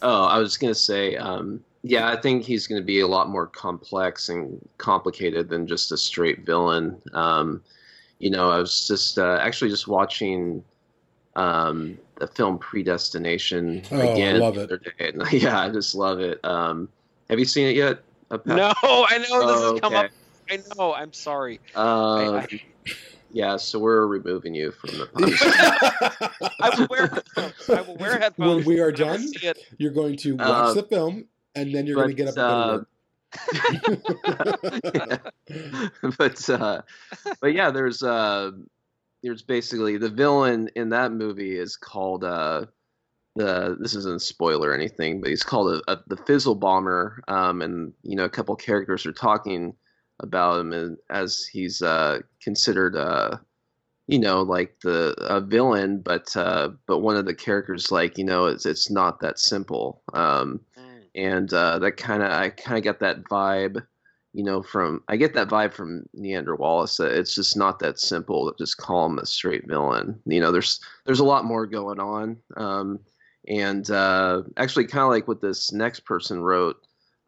Oh, 0.00 0.24
I 0.24 0.38
was 0.38 0.56
gonna 0.56 0.74
say, 0.74 1.14
um, 1.16 1.62
yeah, 1.82 2.08
I 2.10 2.16
think 2.16 2.42
he's 2.44 2.66
gonna 2.66 2.80
be 2.82 3.00
a 3.00 3.06
lot 3.06 3.28
more 3.28 3.46
complex 3.46 4.28
and 4.30 4.66
complicated 4.78 5.48
than 5.50 5.66
just 5.66 5.92
a 5.92 5.96
straight 5.96 6.40
villain. 6.46 7.00
Um, 7.12 7.62
you 8.18 8.30
know, 8.30 8.50
I 8.50 8.58
was 8.58 8.86
just 8.88 9.18
uh, 9.18 9.38
actually 9.42 9.70
just 9.70 9.88
watching 9.88 10.62
um, 11.36 11.98
the 12.16 12.26
film 12.26 12.58
Predestination 12.58 13.82
Oh, 13.90 14.00
I 14.00 14.04
again 14.06 14.40
love 14.40 14.54
the 14.56 14.62
it. 14.62 14.64
other 14.64 14.76
day, 14.78 15.08
and 15.10 15.32
yeah, 15.32 15.60
I 15.60 15.68
just 15.70 15.94
love 15.94 16.20
it. 16.20 16.38
Um, 16.44 16.88
have 17.30 17.38
you 17.38 17.44
seen 17.44 17.68
it 17.68 17.76
yet? 17.76 18.00
No, 18.46 18.72
I 18.78 19.18
know 19.18 19.22
this 19.22 19.30
Oh, 19.32 19.72
has 19.72 19.80
come 19.80 19.92
okay. 19.94 20.04
up. 20.06 20.10
I 20.50 20.60
know. 20.76 20.94
I'm 20.94 21.12
sorry. 21.12 21.60
Uh, 21.76 22.32
I- 22.34 22.60
yeah, 23.30 23.56
so 23.56 23.80
we're 23.80 24.06
removing 24.06 24.54
you 24.54 24.70
from 24.70 24.90
the 24.98 25.06
podcast. 25.06 26.50
I 26.60 26.78
will 26.78 26.86
wear 26.88 27.08
headphones. 27.08 27.68
I 27.68 27.80
will 27.80 27.96
wear 27.96 28.18
headphones. 28.20 28.64
when 28.64 28.64
we 28.64 28.80
are 28.80 28.92
done. 28.92 29.26
You're 29.76 29.92
going 29.92 30.16
to 30.18 30.36
watch 30.36 30.46
Uh, 30.48 30.74
the 30.74 30.82
film, 30.84 31.24
and 31.56 31.74
then 31.74 31.84
you're 31.86 31.96
going 31.96 32.08
to 32.10 32.14
get 32.14 32.28
up 32.28 32.34
but, 32.36 32.86
and 33.52 33.82
go 33.82 34.04
to 34.04 35.08
work. 35.08 35.32
but 36.18 36.50
uh, 36.50 36.82
but 37.40 37.52
yeah, 37.52 37.70
there's 37.72 38.02
uh, 38.04 38.52
there's 39.24 39.42
basically 39.42 39.96
the 39.96 40.10
villain 40.10 40.68
in 40.76 40.90
that 40.90 41.10
movie 41.10 41.58
is 41.58 41.76
called 41.76 42.22
uh, 42.22 42.66
the 43.34 43.76
this 43.80 43.96
isn't 43.96 44.16
a 44.16 44.20
spoiler 44.20 44.70
or 44.70 44.74
anything, 44.74 45.20
but 45.20 45.30
he's 45.30 45.42
called 45.42 45.74
a, 45.88 45.92
a, 45.92 45.98
the 46.06 46.16
Fizzle 46.18 46.54
Bomber, 46.54 47.20
um, 47.26 47.62
and 47.62 47.92
you 48.04 48.14
know 48.14 48.24
a 48.24 48.30
couple 48.30 48.54
characters 48.54 49.04
are 49.06 49.12
talking 49.12 49.74
about 50.20 50.60
him 50.60 50.72
and, 50.72 50.96
as 51.10 51.44
he's 51.52 51.82
uh, 51.82 52.20
considered 52.42 52.96
uh, 52.96 53.36
you 54.06 54.18
know 54.18 54.42
like 54.42 54.76
the 54.82 55.14
a 55.20 55.40
villain, 55.40 56.00
but 56.00 56.34
uh, 56.36 56.70
but 56.86 56.98
one 57.00 57.16
of 57.16 57.26
the 57.26 57.34
characters 57.34 57.90
like 57.90 58.18
you 58.18 58.24
know 58.24 58.46
it's 58.46 58.66
it's 58.66 58.90
not 58.90 59.20
that 59.20 59.38
simple. 59.38 60.02
Um, 60.12 60.60
Mm. 60.78 61.02
and 61.14 61.52
uh, 61.54 61.78
that 61.78 61.96
kind 61.96 62.22
of 62.22 62.30
I 62.30 62.50
kind 62.50 62.76
of 62.78 62.84
get 62.84 63.00
that 63.00 63.24
vibe, 63.24 63.84
you 64.32 64.42
know, 64.44 64.62
from 64.62 65.02
I 65.08 65.16
get 65.16 65.34
that 65.34 65.48
vibe 65.48 65.72
from 65.72 66.04
Niander 66.16 66.58
Wallace. 66.58 66.96
That 66.96 67.12
it's 67.12 67.34
just 67.34 67.56
not 67.56 67.78
that 67.80 67.98
simple 68.00 68.50
to 68.50 68.56
just 68.58 68.76
call 68.78 69.06
him 69.06 69.18
a 69.18 69.26
straight 69.26 69.66
villain. 69.68 70.20
You 70.26 70.40
know, 70.40 70.52
there's 70.52 70.80
there's 71.06 71.20
a 71.20 71.24
lot 71.24 71.44
more 71.44 71.66
going 71.66 72.00
on, 72.00 72.38
um, 72.56 72.98
and 73.48 73.88
uh, 73.90 74.42
actually, 74.56 74.86
kind 74.86 75.04
of 75.04 75.10
like 75.10 75.28
what 75.28 75.40
this 75.40 75.72
next 75.72 76.00
person 76.00 76.40
wrote, 76.40 76.76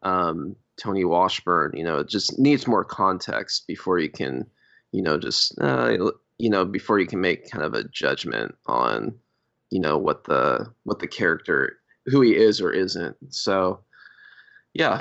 um, 0.03 0.57
Tony 0.81 1.05
Washburn. 1.05 1.73
You 1.75 1.85
know, 1.85 1.99
it 1.99 2.09
just 2.09 2.39
needs 2.39 2.67
more 2.67 2.85
context 2.85 3.67
before 3.67 3.99
you 3.99 4.11
can, 4.11 4.47
you 4.93 5.03
know, 5.03 5.19
just 5.19 5.55
uh, 5.61 6.11
you 6.39 6.51
know 6.51 6.65
before 6.65 6.99
you 6.99 7.07
can 7.07 7.21
make 7.21 7.51
kind 7.51 7.65
of 7.65 7.75
a 7.75 7.85
judgment 7.85 8.55
on, 8.67 9.15
you 9.71 9.81
know, 9.81 9.99
what 9.99 10.25
the 10.25 10.73
what 10.85 10.99
the 10.99 11.09
character 11.09 11.79
who 12.07 12.21
he 12.21 12.37
is 12.37 12.61
or 12.61 12.73
isn't. 12.73 13.17
So, 13.31 13.81
yeah, 14.75 15.01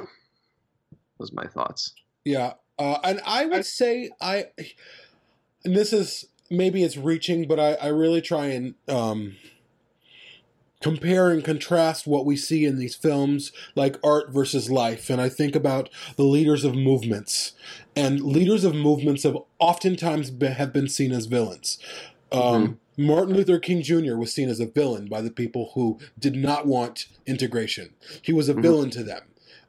those 1.19 1.31
are 1.31 1.35
my 1.35 1.47
thoughts. 1.47 1.93
Yeah, 2.23 2.53
uh, 2.79 2.97
and 3.03 3.21
I 3.25 3.45
would 3.45 3.65
say 3.65 4.09
I, 4.19 4.47
and 5.63 5.75
this 5.75 5.93
is 5.93 6.25
maybe 6.49 6.83
it's 6.83 6.97
reaching, 6.97 7.47
but 7.47 7.59
I, 7.59 7.73
I 7.73 7.87
really 7.87 8.21
try 8.21 8.47
and 8.47 8.75
um, 8.87 9.35
compare 10.85 11.31
and 11.31 11.43
contrast 11.43 12.05
what 12.05 12.27
we 12.27 12.35
see 12.35 12.63
in 12.63 12.77
these 12.77 12.93
films, 12.93 13.51
like 13.73 13.97
art 14.03 14.29
versus 14.29 14.69
life, 14.69 15.09
and 15.09 15.19
I 15.19 15.29
think 15.29 15.55
about 15.55 15.89
the 16.15 16.21
leaders 16.21 16.63
of 16.63 16.75
movements, 16.75 17.53
and 17.95 18.21
leaders 18.21 18.63
of 18.63 18.75
movements 18.75 19.23
have 19.23 19.35
oftentimes 19.57 20.29
be, 20.29 20.45
have 20.45 20.71
been 20.71 20.87
seen 20.87 21.11
as 21.11 21.25
villains. 21.25 21.79
Um, 22.31 22.79
Martin 22.99 23.33
Luther 23.35 23.57
King 23.57 23.81
Jr. 23.81 24.15
was 24.15 24.31
seen 24.31 24.47
as 24.47 24.59
a 24.59 24.67
villain 24.67 25.07
by 25.07 25.21
the 25.21 25.31
people 25.31 25.71
who 25.73 25.97
did 26.19 26.35
not 26.35 26.67
want 26.67 27.07
integration. 27.25 27.89
He 28.21 28.31
was 28.31 28.47
a 28.47 28.53
Mhm. 28.53 28.61
villain 28.61 28.89
to 28.91 29.03
them. 29.03 29.23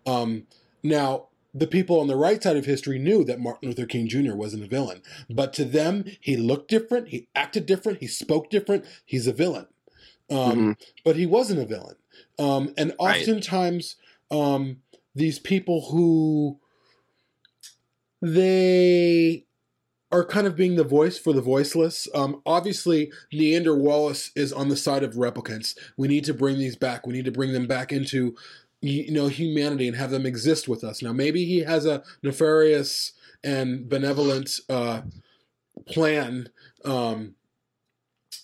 Um, 0.04 0.46
now, 0.82 1.28
the 1.54 1.66
people 1.66 1.98
on 1.98 2.08
the 2.08 2.16
right 2.16 2.42
side 2.42 2.58
of 2.58 2.66
history 2.66 2.98
knew 2.98 3.24
that 3.24 3.40
Martin 3.40 3.70
Luther 3.70 3.86
King 3.86 4.06
Jr. 4.06 4.34
wasn't 4.34 4.64
a 4.64 4.68
villain, 4.68 5.00
but 5.30 5.54
to 5.54 5.64
them, 5.64 6.04
he 6.20 6.36
looked 6.36 6.68
different, 6.68 7.08
he 7.08 7.26
acted 7.34 7.64
different, 7.64 8.00
he 8.00 8.06
spoke 8.06 8.50
different. 8.50 8.84
He's 9.06 9.26
a 9.26 9.32
villain, 9.32 9.66
um, 10.30 10.76
but 11.04 11.16
he 11.16 11.26
wasn't 11.26 11.60
a 11.60 11.66
villain. 11.66 11.96
Um, 12.38 12.74
and 12.76 12.92
Right. 13.00 13.20
oftentimes, 13.20 13.96
um, 14.30 14.82
these 15.14 15.38
people 15.38 15.90
who 15.90 16.60
they 18.20 19.46
are 20.12 20.24
kind 20.24 20.46
of 20.46 20.56
being 20.56 20.76
the 20.76 20.84
voice 20.84 21.18
for 21.18 21.32
the 21.32 21.40
voiceless. 21.40 22.08
Um, 22.14 22.40
obviously, 22.46 23.12
Niander 23.32 23.76
Wallace 23.76 24.30
is 24.36 24.52
on 24.52 24.68
the 24.68 24.76
side 24.76 25.02
of 25.02 25.14
replicants. 25.14 25.76
We 25.96 26.08
need 26.08 26.24
to 26.24 26.34
bring 26.34 26.58
these 26.58 26.76
back. 26.76 27.06
We 27.06 27.12
need 27.12 27.24
to 27.24 27.32
bring 27.32 27.52
them 27.52 27.66
back 27.66 27.92
into 27.92 28.36
you 28.82 29.10
know 29.10 29.28
humanity 29.28 29.88
and 29.88 29.96
have 29.96 30.10
them 30.10 30.26
exist 30.26 30.68
with 30.68 30.84
us. 30.84 31.02
Now, 31.02 31.12
maybe 31.12 31.44
he 31.44 31.60
has 31.60 31.86
a 31.86 32.02
nefarious 32.22 33.12
and 33.42 33.88
benevolent 33.88 34.60
uh, 34.68 35.02
plan. 35.86 36.48
Um, 36.84 37.34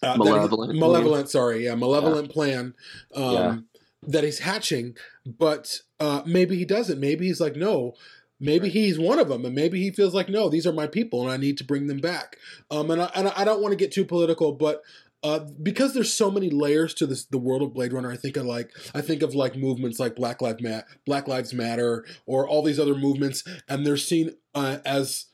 uh, 0.03 0.16
Malevolent. 0.16 0.78
malevolent. 0.78 1.30
Sorry, 1.30 1.64
yeah, 1.64 1.74
malevolent 1.74 2.30
plan. 2.30 2.74
Um, 3.14 3.32
Yeah. 3.32 3.57
That 4.05 4.24
he's 4.24 4.40
hatching, 4.40 4.96
but 5.24 5.78
uh, 6.00 6.22
maybe 6.26 6.57
he 6.57 6.64
doesn't. 6.64 6.98
Maybe 6.98 7.28
he's 7.28 7.40
like, 7.40 7.55
no. 7.55 7.94
Maybe 8.40 8.68
he's 8.68 8.98
one 8.98 9.20
of 9.20 9.28
them, 9.28 9.44
and 9.44 9.55
maybe 9.55 9.80
he 9.80 9.92
feels 9.92 10.12
like, 10.12 10.28
no, 10.28 10.48
these 10.48 10.66
are 10.66 10.72
my 10.72 10.88
people, 10.88 11.22
and 11.22 11.30
I 11.30 11.36
need 11.36 11.57
to 11.59 11.64
bring 11.64 11.86
them 11.86 12.00
back. 12.00 12.36
Um, 12.72 12.90
and 12.90 13.00
I, 13.00 13.11
and 13.14 13.28
I 13.28 13.44
don't 13.44 13.62
want 13.62 13.70
to 13.70 13.76
get 13.76 13.92
too 13.92 14.05
political, 14.05 14.50
but 14.50 14.82
uh, 15.22 15.38
because 15.62 15.94
there's 15.94 16.12
so 16.12 16.28
many 16.32 16.50
layers 16.50 16.94
to 16.94 17.07
this, 17.07 17.24
the 17.26 17.38
world 17.38 17.62
of 17.62 17.72
Blade 17.72 17.92
Runner, 17.92 18.11
I 18.11 18.16
think 18.16 18.36
I 18.36 18.40
like, 18.40 18.72
I 18.92 19.00
think 19.00 19.22
of 19.22 19.36
like 19.36 19.55
movements 19.55 20.00
like 20.00 20.16
Black 20.16 20.42
Lives 20.42 20.61
Matter, 20.61 20.84
Black 21.07 21.28
Lives 21.28 21.55
Matter, 21.55 22.05
or 22.26 22.48
all 22.48 22.64
these 22.64 22.80
other 22.80 22.96
movements, 22.96 23.44
and 23.68 23.86
they're 23.86 23.96
seen 23.96 24.32
uh, 24.57 24.78
as 24.84 25.26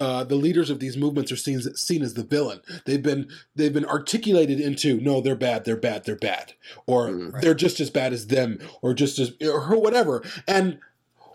uh, 0.00 0.24
the 0.24 0.36
leaders 0.36 0.70
of 0.70 0.78
these 0.80 0.96
movements 0.96 1.32
are 1.32 1.36
seen 1.36 1.60
seen 1.74 2.02
as 2.02 2.14
the 2.14 2.22
villain. 2.24 2.60
They've 2.84 3.02
been 3.02 3.28
they've 3.56 3.72
been 3.72 3.84
articulated 3.86 4.60
into 4.60 5.00
no, 5.00 5.20
they're 5.20 5.34
bad, 5.34 5.64
they're 5.64 5.76
bad, 5.76 6.04
they're 6.04 6.16
bad, 6.16 6.52
or 6.86 7.08
Mm. 7.08 7.40
they're 7.40 7.54
just 7.54 7.80
as 7.80 7.90
bad 7.90 8.12
as 8.12 8.28
them, 8.28 8.58
or 8.82 8.94
just 8.94 9.18
as 9.18 9.32
or 9.42 9.76
whatever. 9.78 10.22
And 10.46 10.78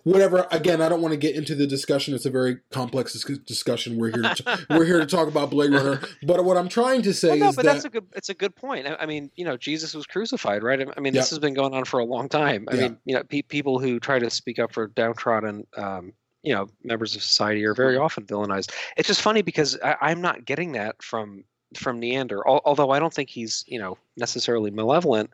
whatever. 0.03 0.47
Again, 0.51 0.81
I 0.81 0.89
don't 0.89 1.01
want 1.01 1.13
to 1.13 1.17
get 1.17 1.35
into 1.35 1.55
the 1.55 1.65
discussion. 1.65 2.13
It's 2.13 2.25
a 2.25 2.29
very 2.29 2.57
complex 2.71 3.13
discussion. 3.45 3.97
We're 3.97 4.11
here 4.11 4.33
to 4.35 4.65
we're 4.69 4.85
here 4.85 4.99
to 4.99 5.05
talk 5.05 5.27
about 5.27 5.49
Blade 5.49 5.71
Runner. 5.71 6.01
But 6.23 6.43
what 6.45 6.57
I'm 6.57 6.69
trying 6.69 7.01
to 7.03 7.13
say 7.13 7.29
Well, 7.29 7.37
no, 7.37 7.49
is 7.49 7.55
but 7.55 7.65
that 7.65 7.73
that's 7.73 7.85
a 7.85 7.89
good. 7.89 8.05
It's 8.13 8.29
a 8.29 8.33
good 8.33 8.55
point. 8.55 8.87
I, 8.87 8.95
I 9.01 9.05
mean, 9.05 9.31
you 9.35 9.45
know, 9.45 9.57
Jesus 9.57 9.93
was 9.93 10.05
crucified, 10.05 10.63
right? 10.63 10.79
I 10.95 10.99
mean, 10.99 11.13
Yeah. 11.13 11.21
this 11.21 11.29
has 11.31 11.39
been 11.39 11.53
going 11.53 11.73
on 11.73 11.85
for 11.85 11.99
a 11.99 12.05
long 12.05 12.29
time. 12.29 12.67
I 12.69 12.75
Yeah. 12.75 12.81
mean, 12.81 12.97
you 13.05 13.15
know, 13.15 13.23
pe- 13.23 13.41
people 13.43 13.79
who 13.79 13.99
try 13.99 14.19
to 14.19 14.29
speak 14.29 14.59
up 14.59 14.73
for 14.73 14.87
downtrodden, 14.87 15.67
um, 15.77 16.13
you 16.43 16.53
know, 16.53 16.69
members 16.83 17.15
of 17.15 17.23
society 17.23 17.65
are 17.65 17.73
very 17.73 17.97
often 17.97 18.25
villainized. 18.25 18.71
It's 18.97 19.07
just 19.07 19.21
funny 19.21 19.41
because 19.41 19.77
I, 19.83 19.95
I'm 20.01 20.21
not 20.21 20.45
getting 20.45 20.73
that 20.73 21.01
from 21.01 21.43
from 21.75 21.99
Niander. 21.99 22.41
Al- 22.45 22.61
although 22.65 22.91
I 22.91 22.99
don't 22.99 23.13
think 23.13 23.29
he's, 23.29 23.63
you 23.67 23.79
know, 23.79 23.97
necessarily 24.17 24.69
malevolent. 24.69 25.31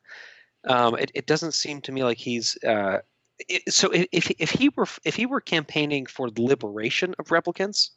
Um, 0.66 0.96
it, 0.98 1.12
it 1.14 1.26
doesn't 1.26 1.54
seem 1.54 1.82
to 1.82 1.92
me 1.92 2.04
like 2.04 2.18
he's. 2.18 2.58
Uh, 2.64 3.00
it, 3.48 3.74
so 3.74 3.90
if 3.94 4.30
if 4.40 4.52
he 4.52 4.70
were 4.70 4.88
if 5.04 5.16
he 5.16 5.26
were 5.26 5.42
campaigning 5.42 6.06
for 6.06 6.30
the 6.30 6.42
liberation 6.42 7.16
of 7.20 7.28
replicants, 7.28 7.90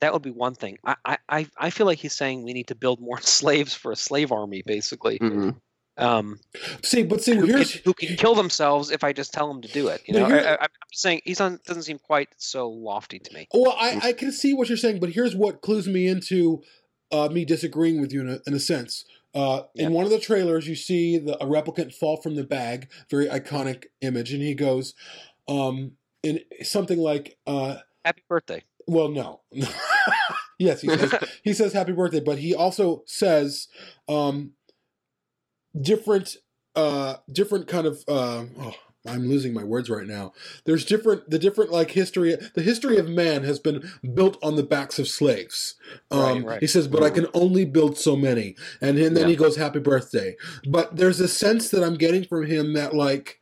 that 0.00 0.12
would 0.12 0.22
be 0.22 0.30
one 0.30 0.54
thing. 0.54 0.78
I, 0.84 1.18
I- 1.28 1.46
I, 1.58 1.70
feel 1.70 1.86
like 1.86 1.98
he's 1.98 2.14
saying 2.14 2.42
we 2.42 2.52
need 2.52 2.68
to 2.68 2.74
build 2.74 3.00
more 3.00 3.20
slaves 3.38 3.74
for 3.74 3.92
a 3.92 3.96
slave 3.96 4.32
army, 4.32 4.62
basically. 4.64 5.18
Mhm. 5.18 5.56
Um, 5.96 6.40
see, 6.82 7.02
but 7.02 7.22
see, 7.22 7.36
who, 7.36 7.46
can, 7.46 7.66
who 7.84 7.92
can 7.92 8.16
kill 8.16 8.34
themselves 8.34 8.90
if 8.90 9.04
I 9.04 9.12
just 9.12 9.34
tell 9.34 9.48
them 9.48 9.60
to 9.62 9.68
do 9.68 9.88
it. 9.88 10.02
You 10.06 10.14
know, 10.14 10.24
I, 10.26 10.56
I'm 10.62 10.68
saying 10.92 11.20
he's 11.24 11.40
on 11.40 11.58
doesn't 11.66 11.82
seem 11.82 11.98
quite 11.98 12.28
so 12.38 12.68
lofty 12.70 13.18
to 13.18 13.34
me. 13.34 13.48
Well, 13.52 13.76
I, 13.78 14.00
I 14.02 14.12
can 14.12 14.32
see 14.32 14.54
what 14.54 14.68
you're 14.68 14.78
saying, 14.78 15.00
but 15.00 15.10
here's 15.10 15.36
what 15.36 15.60
clues 15.60 15.86
me 15.86 16.06
into 16.06 16.62
uh, 17.12 17.28
me 17.28 17.44
disagreeing 17.44 18.00
with 18.00 18.12
you 18.12 18.22
in 18.22 18.30
a, 18.30 18.38
in 18.46 18.54
a 18.54 18.60
sense. 18.60 19.04
Uh, 19.34 19.62
Yeah. 19.74 19.86
In 19.86 19.92
one 19.92 20.04
of 20.04 20.10
the 20.10 20.18
trailers, 20.20 20.66
you 20.66 20.74
see 20.74 21.18
the, 21.18 21.36
a 21.42 21.46
replicant 21.46 21.94
fall 21.94 22.16
from 22.16 22.34
the 22.34 22.44
bag, 22.44 22.88
very 23.10 23.26
iconic 23.26 23.84
image, 24.00 24.32
and 24.32 24.42
he 24.42 24.54
goes, 24.54 24.94
um, 25.48 25.92
in 26.22 26.40
something 26.62 26.98
like, 26.98 27.36
uh, 27.46 27.76
Happy 28.04 28.22
birthday. 28.28 28.62
well, 28.86 29.08
no. 29.08 29.40
yes, 30.58 30.80
he 30.80 30.88
says, 30.88 31.14
he 31.44 31.52
says 31.52 31.72
happy 31.72 31.92
birthday, 31.92 32.20
but 32.20 32.38
he 32.38 32.54
also 32.54 33.02
says 33.06 33.68
um, 34.08 34.52
different, 35.78 36.36
uh, 36.74 37.16
different 37.30 37.66
kind 37.68 37.86
of. 37.86 38.02
Uh, 38.08 38.44
oh, 38.60 38.74
I'm 39.06 39.28
losing 39.28 39.54
my 39.54 39.64
words 39.64 39.88
right 39.88 40.06
now. 40.06 40.32
There's 40.66 40.84
different, 40.84 41.30
the 41.30 41.38
different 41.38 41.72
like 41.72 41.92
history. 41.92 42.36
The 42.54 42.62
history 42.62 42.98
of 42.98 43.08
man 43.08 43.44
has 43.44 43.58
been 43.58 43.90
built 44.14 44.36
on 44.42 44.56
the 44.56 44.62
backs 44.62 44.98
of 44.98 45.08
slaves. 45.08 45.76
Um, 46.10 46.20
Right, 46.20 46.44
right. 46.44 46.60
He 46.60 46.66
says, 46.66 46.86
but 46.86 47.02
I 47.02 47.08
can 47.08 47.26
only 47.32 47.64
build 47.64 47.96
so 47.96 48.14
many, 48.14 48.56
and, 48.80 48.98
then 48.98 49.14
then 49.14 49.24
Yeah. 49.24 49.30
he 49.30 49.36
goes, 49.36 49.56
"Happy 49.56 49.78
birthday." 49.78 50.36
But 50.68 50.96
there's 50.96 51.18
a 51.20 51.28
sense 51.28 51.70
that 51.70 51.82
I'm 51.82 51.96
getting 51.96 52.24
from 52.24 52.44
him 52.46 52.74
that 52.74 52.94
like 52.94 53.40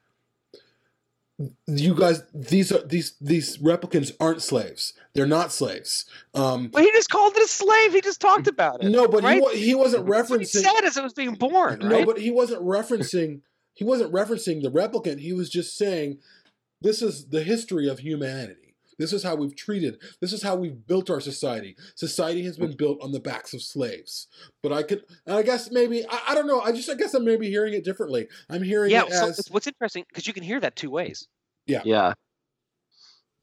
you 1.66 1.94
guys 1.94 2.22
these 2.34 2.72
are 2.72 2.84
these 2.84 3.14
these 3.20 3.58
replicants 3.58 4.10
aren't 4.18 4.42
slaves 4.42 4.92
they're 5.18 5.26
not 5.26 5.52
slaves 5.52 6.06
um 6.34 6.70
Well, 6.72 6.84
he 6.84 6.90
just 6.92 7.10
called 7.10 7.36
it 7.36 7.42
a 7.42 7.48
slave. 7.48 7.92
He 7.92 8.00
just 8.00 8.20
talked 8.20 8.46
about 8.46 8.82
it. 8.82 8.90
no 8.90 9.08
but 9.08 9.20
he, 9.20 9.26
right? 9.26 9.42
wa- 9.42 9.50
he 9.50 9.74
wasn't 9.74 10.06
That's 10.06 10.30
what 10.30 10.40
he 10.40 10.46
referencing 10.46 10.62
said 10.62 10.84
as 10.84 10.96
it 10.96 11.02
was 11.02 11.12
being 11.12 11.34
born, 11.34 11.80
no 11.80 12.04
but 12.04 12.18
he 12.18 12.30
wasn't 12.30 12.62
referencing 12.62 13.40
he 13.74 13.84
wasn't 13.84 14.12
referencing 14.12 14.62
the 14.62 14.70
replicant 14.70 15.18
he 15.20 15.32
was 15.32 15.50
just 15.50 15.76
saying 15.76 16.18
this 16.80 17.02
is 17.02 17.28
the 17.28 17.42
history 17.42 17.88
of 17.88 17.98
humanity 17.98 18.74
this 18.98 19.12
is 19.12 19.22
how 19.22 19.34
we've 19.34 19.54
treated 19.56 20.00
this 20.20 20.32
is 20.32 20.42
how 20.42 20.56
we've 20.56 20.86
built 20.86 21.08
our 21.10 21.20
society 21.20 21.76
society 21.94 22.44
has 22.44 22.56
been 22.56 22.76
built 22.76 22.98
on 23.02 23.12
the 23.12 23.20
backs 23.20 23.54
of 23.54 23.62
slaves 23.62 24.26
but 24.62 24.72
i 24.72 24.82
could 24.82 25.04
and 25.26 25.36
i 25.36 25.42
guess 25.42 25.70
maybe 25.70 26.04
i, 26.10 26.20
I 26.28 26.34
don't 26.34 26.46
know 26.46 26.60
i 26.60 26.72
just 26.72 26.90
i 26.90 26.94
guess 26.94 27.14
i'm 27.14 27.24
maybe 27.24 27.48
hearing 27.48 27.74
it 27.74 27.84
differently 27.84 28.28
i'm 28.50 28.62
hearing 28.62 28.90
yeah. 28.90 29.04
it 29.04 29.12
So 29.12 29.28
as 29.28 29.48
what's 29.50 29.66
interesting 29.66 30.04
because 30.08 30.26
you 30.26 30.32
can 30.32 30.42
hear 30.42 30.60
that 30.60 30.76
two 30.76 30.90
ways, 30.90 31.26
Yeah. 31.66 31.82
Yeah. 31.84 32.14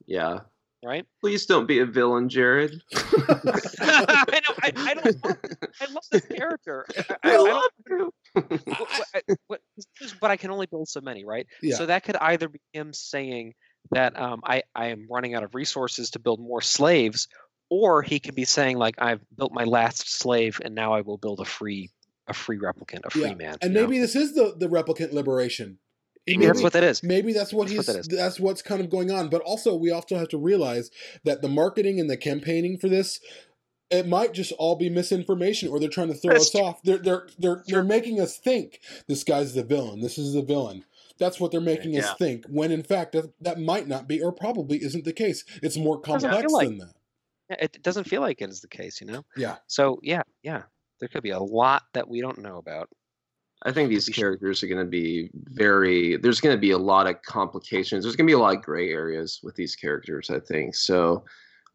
Yeah. 0.06 0.40
Right? 0.84 1.06
Please 1.22 1.46
don't 1.46 1.68
be 1.68 1.80
a 1.80 1.86
villain, 1.86 2.30
Jared. 2.30 2.82
I 2.96 4.40
know. 4.42 4.56
I, 4.62 4.72
I 4.78 4.94
don't. 4.94 5.24
Want, 5.24 5.38
I 5.82 5.86
love 5.92 6.04
this 6.12 6.26
character. 6.26 6.86
I, 6.98 7.04
I, 7.10 7.16
I 7.24 7.34
I 7.34 7.38
love 7.38 7.72
you. 7.90 8.14
what, 8.34 9.32
what, 9.48 9.62
but 10.22 10.32
I 10.32 10.38
can 10.38 10.52
only 10.52 10.66
build 10.66 10.88
so 10.88 11.02
many, 11.02 11.26
right? 11.26 11.48
Yeah. 11.62 11.76
So 11.76 11.86
that 11.86 12.04
could 12.04 12.16
either 12.18 12.48
be 12.50 12.60
him 12.74 12.94
saying 12.94 13.54
that 13.92 14.20
um, 14.20 14.42
I, 14.44 14.64
I 14.74 14.88
am 14.88 15.08
running 15.10 15.36
out 15.36 15.44
of 15.44 15.54
resources 15.56 16.12
to 16.12 16.20
build 16.20 16.40
more 16.40 16.62
slaves, 16.62 17.28
or 17.70 18.02
he 18.02 18.20
could 18.20 18.36
be 18.36 18.46
saying 18.46 18.78
like 18.78 18.96
I've 18.98 19.22
built 19.38 19.52
my 19.54 19.64
last 19.64 20.10
slave 20.20 20.60
and 20.64 20.76
now 20.76 20.94
I 20.94 21.02
will 21.02 21.18
build 21.18 21.40
a 21.40 21.46
free 21.46 21.92
a 22.28 22.34
free 22.34 22.58
replicant, 22.58 23.02
a 23.06 23.12
free 23.12 23.22
Yeah, 23.22 23.36
man. 23.36 23.58
and 23.62 23.74
you 23.74 23.80
know? 23.82 23.88
maybe 23.88 24.00
this 24.00 24.16
is 24.16 24.34
the 24.34 24.56
the 24.58 24.68
replicant 24.68 25.14
liberation 25.14 25.78
Maybe 26.28 26.46
that's 26.48 26.62
what 26.62 26.74
that 26.74 26.84
is. 26.84 27.04
Maybe 27.04 27.34
that's 27.34 27.54
what 27.54 27.68
That's 27.68 27.78
what 27.78 27.86
he's. 27.96 28.08
that 28.08 28.14
is. 28.14 28.18
that's 28.20 28.40
what's 28.40 28.62
kind 28.62 28.82
of 28.82 28.90
going 28.90 29.12
on. 29.12 29.30
But 29.30 29.42
also, 29.42 29.76
we 29.76 29.92
also 29.92 30.18
have 30.18 30.30
to 30.30 30.38
realize 30.38 30.90
that 31.24 31.42
the 31.42 31.48
marketing 31.50 32.00
and 32.00 32.10
the 32.10 32.18
campaigning 32.18 32.78
for 32.80 32.90
this, 32.90 33.20
it 33.92 34.08
might 34.08 34.34
just 34.34 34.52
all 34.54 34.76
be 34.76 34.90
misinformation, 34.90 35.70
or 35.70 35.80
they're 35.80 35.90
trying 35.90 36.08
to 36.08 36.16
throw 36.16 36.34
That's 36.34 36.46
us 36.46 36.52
true. 36.52 36.62
off. 36.62 36.82
They're 36.84 36.98
they're 36.98 37.28
they're 37.38 37.56
Sure. 37.58 37.64
they're 37.68 37.84
making 37.84 38.20
us 38.20 38.38
think 38.38 38.80
this 39.08 39.24
guy's 39.24 39.54
the 39.54 39.64
villain. 39.64 40.02
This 40.02 40.18
is 40.18 40.34
the 40.34 40.42
villain. 40.42 40.84
That's 41.18 41.40
what 41.40 41.52
they're 41.52 41.62
making 41.62 41.96
us 41.98 42.14
think. 42.18 42.46
When 42.50 42.72
in 42.72 42.84
fact, 42.84 43.14
that, 43.14 43.32
that 43.42 43.58
might 43.60 43.88
not 43.88 44.06
be, 44.08 44.22
or 44.22 44.34
probably 44.34 44.84
isn't 44.84 45.06
the 45.06 45.14
case. 45.14 45.46
It's 45.64 45.78
more 45.78 46.02
Doesn't 46.02 46.30
complex 46.30 46.52
like- 46.52 46.68
than 46.70 46.78
that. 46.80 46.94
It 47.48 47.84
doesn't 47.84 48.06
feel 48.06 48.22
like 48.22 48.42
it 48.42 48.50
is 48.50 48.60
the 48.62 48.68
case, 48.68 49.00
you 49.00 49.06
know. 49.08 49.24
Yeah. 49.38 49.58
So 49.68 50.00
yeah, 50.02 50.24
yeah, 50.42 50.64
there 51.00 51.08
could 51.08 51.22
be 51.22 51.30
a 51.30 51.40
lot 51.40 51.84
that 51.94 52.10
we 52.10 52.20
don't 52.20 52.40
know 52.40 52.58
about. 52.58 52.90
I 53.64 53.72
think 53.72 53.90
these 53.90 54.10
characters 54.10 54.62
are 54.62 54.68
going 54.68 54.84
to 54.86 54.90
be 54.90 55.30
very. 55.34 56.18
There's 56.18 56.42
going 56.42 56.56
to 56.56 56.60
be 56.62 56.72
a 56.72 56.78
lot 56.78 57.08
of 57.08 57.22
complications. 57.24 58.04
There's 58.04 58.16
going 58.16 58.28
to 58.28 58.32
be 58.32 58.36
a 58.36 58.40
lot 58.40 58.56
of 58.58 58.62
gray 58.64 58.92
areas 58.92 59.40
with 59.44 59.56
these 59.56 59.76
characters. 59.76 60.30
I 60.30 60.40
think 60.40 60.76
so, 60.76 61.24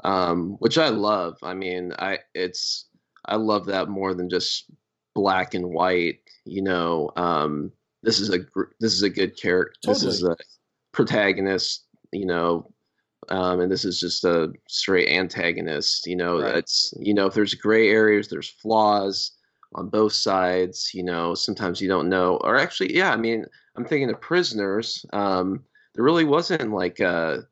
um, 0.04 0.52
which 0.60 0.78
I 0.78 0.88
love. 0.88 1.36
I 1.42 1.54
mean, 1.54 1.92
I 1.98 2.18
it's 2.34 2.86
I 3.26 3.36
love 3.36 3.66
that 3.66 3.88
more 3.88 4.14
than 4.14 4.28
just 4.28 4.70
black 5.14 5.54
and 5.54 5.70
white. 5.70 6.20
You 6.44 6.62
know, 6.62 7.10
um, 7.16 7.72
this 8.02 8.20
is 8.20 8.30
a 8.32 8.38
this 8.78 8.92
is 8.92 9.02
a 9.02 9.10
good 9.10 9.36
character. 9.40 9.78
This 9.84 10.04
is 10.04 10.22
a 10.22 10.36
protagonist. 10.92 11.86
You 12.12 12.26
know, 12.26 12.70
um, 13.30 13.60
and 13.60 13.70
this 13.72 13.84
is 13.84 13.98
just 14.00 14.24
a 14.24 14.52
straight 14.68 15.08
antagonist. 15.08 16.06
You 16.06 16.16
know, 16.16 16.40
Right. 16.40 16.56
it's 16.56 16.94
you 17.00 17.14
know 17.14 17.26
if 17.26 17.34
there's 17.34 17.54
gray 17.54 17.88
areas, 17.88 18.28
there's 18.28 18.48
flaws 18.50 19.32
on 19.74 19.88
both 19.88 20.12
sides. 20.12 20.90
You 20.94 21.02
know, 21.04 21.34
sometimes 21.34 21.80
you 21.80 21.88
don't 21.88 22.08
know, 22.08 22.36
or 22.38 22.56
actually, 22.56 22.94
yeah. 22.96 23.12
I 23.12 23.16
mean, 23.16 23.44
I'm 23.76 23.84
thinking 23.84 24.10
of 24.10 24.20
prisoners. 24.20 25.04
Um, 25.12 25.64
there 25.94 26.04
really 26.04 26.24
wasn't 26.24 26.70
like 26.72 27.00
a, 27.00 27.46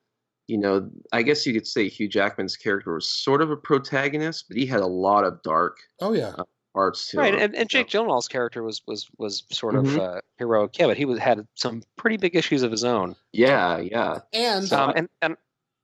you 0.47 0.59
know, 0.59 0.89
I 1.13 1.23
guess 1.23 1.47
you 1.47 1.53
could 1.53 1.67
say 1.67 1.89
Hugh 1.89 2.09
Jackman's 2.09 2.57
character 2.57 2.95
was 2.95 3.09
sort 3.09 3.43
of 3.43 3.51
a 3.51 3.57
protagonist, 3.57 4.47
but 4.49 4.57
he 4.57 4.65
had 4.67 4.81
a 4.81 4.87
lot 4.87 5.25
of 5.25 5.43
dark 5.43 5.77
Oh 6.01 6.13
yeah. 6.13 6.35
parts 6.75 7.09
to 7.11 7.19
Right, 7.19 7.35
him. 7.35 7.41
and, 7.41 7.55
and 7.55 7.55
you 7.55 7.61
know. 7.61 7.65
Jake 7.85 7.89
Gyllenhaal's 7.89 8.29
character 8.29 8.63
was 8.63 8.81
was 8.87 9.09
was 9.19 9.43
sort 9.51 9.75
of 9.75 9.85
Mhm. 9.85 9.99
uh, 10.01 10.21
heroic, 10.39 10.79
yeah, 10.79 10.87
but 10.87 10.97
he 10.97 11.05
was 11.05 11.19
had 11.19 11.47
some 11.57 11.83
pretty 11.97 12.17
big 12.17 12.35
issues 12.37 12.63
of 12.63 12.71
his 12.71 12.85
own. 12.85 13.17
Yeah, 13.33 13.79
yeah. 13.79 14.21
And 14.33 14.73
Um, 14.73 14.93
and 14.97 15.09
and 15.23 15.37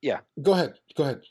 yeah. 0.02 0.20
go 0.42 0.52
ahead. 0.52 0.78
Go 0.96 1.02
ahead. 1.04 1.22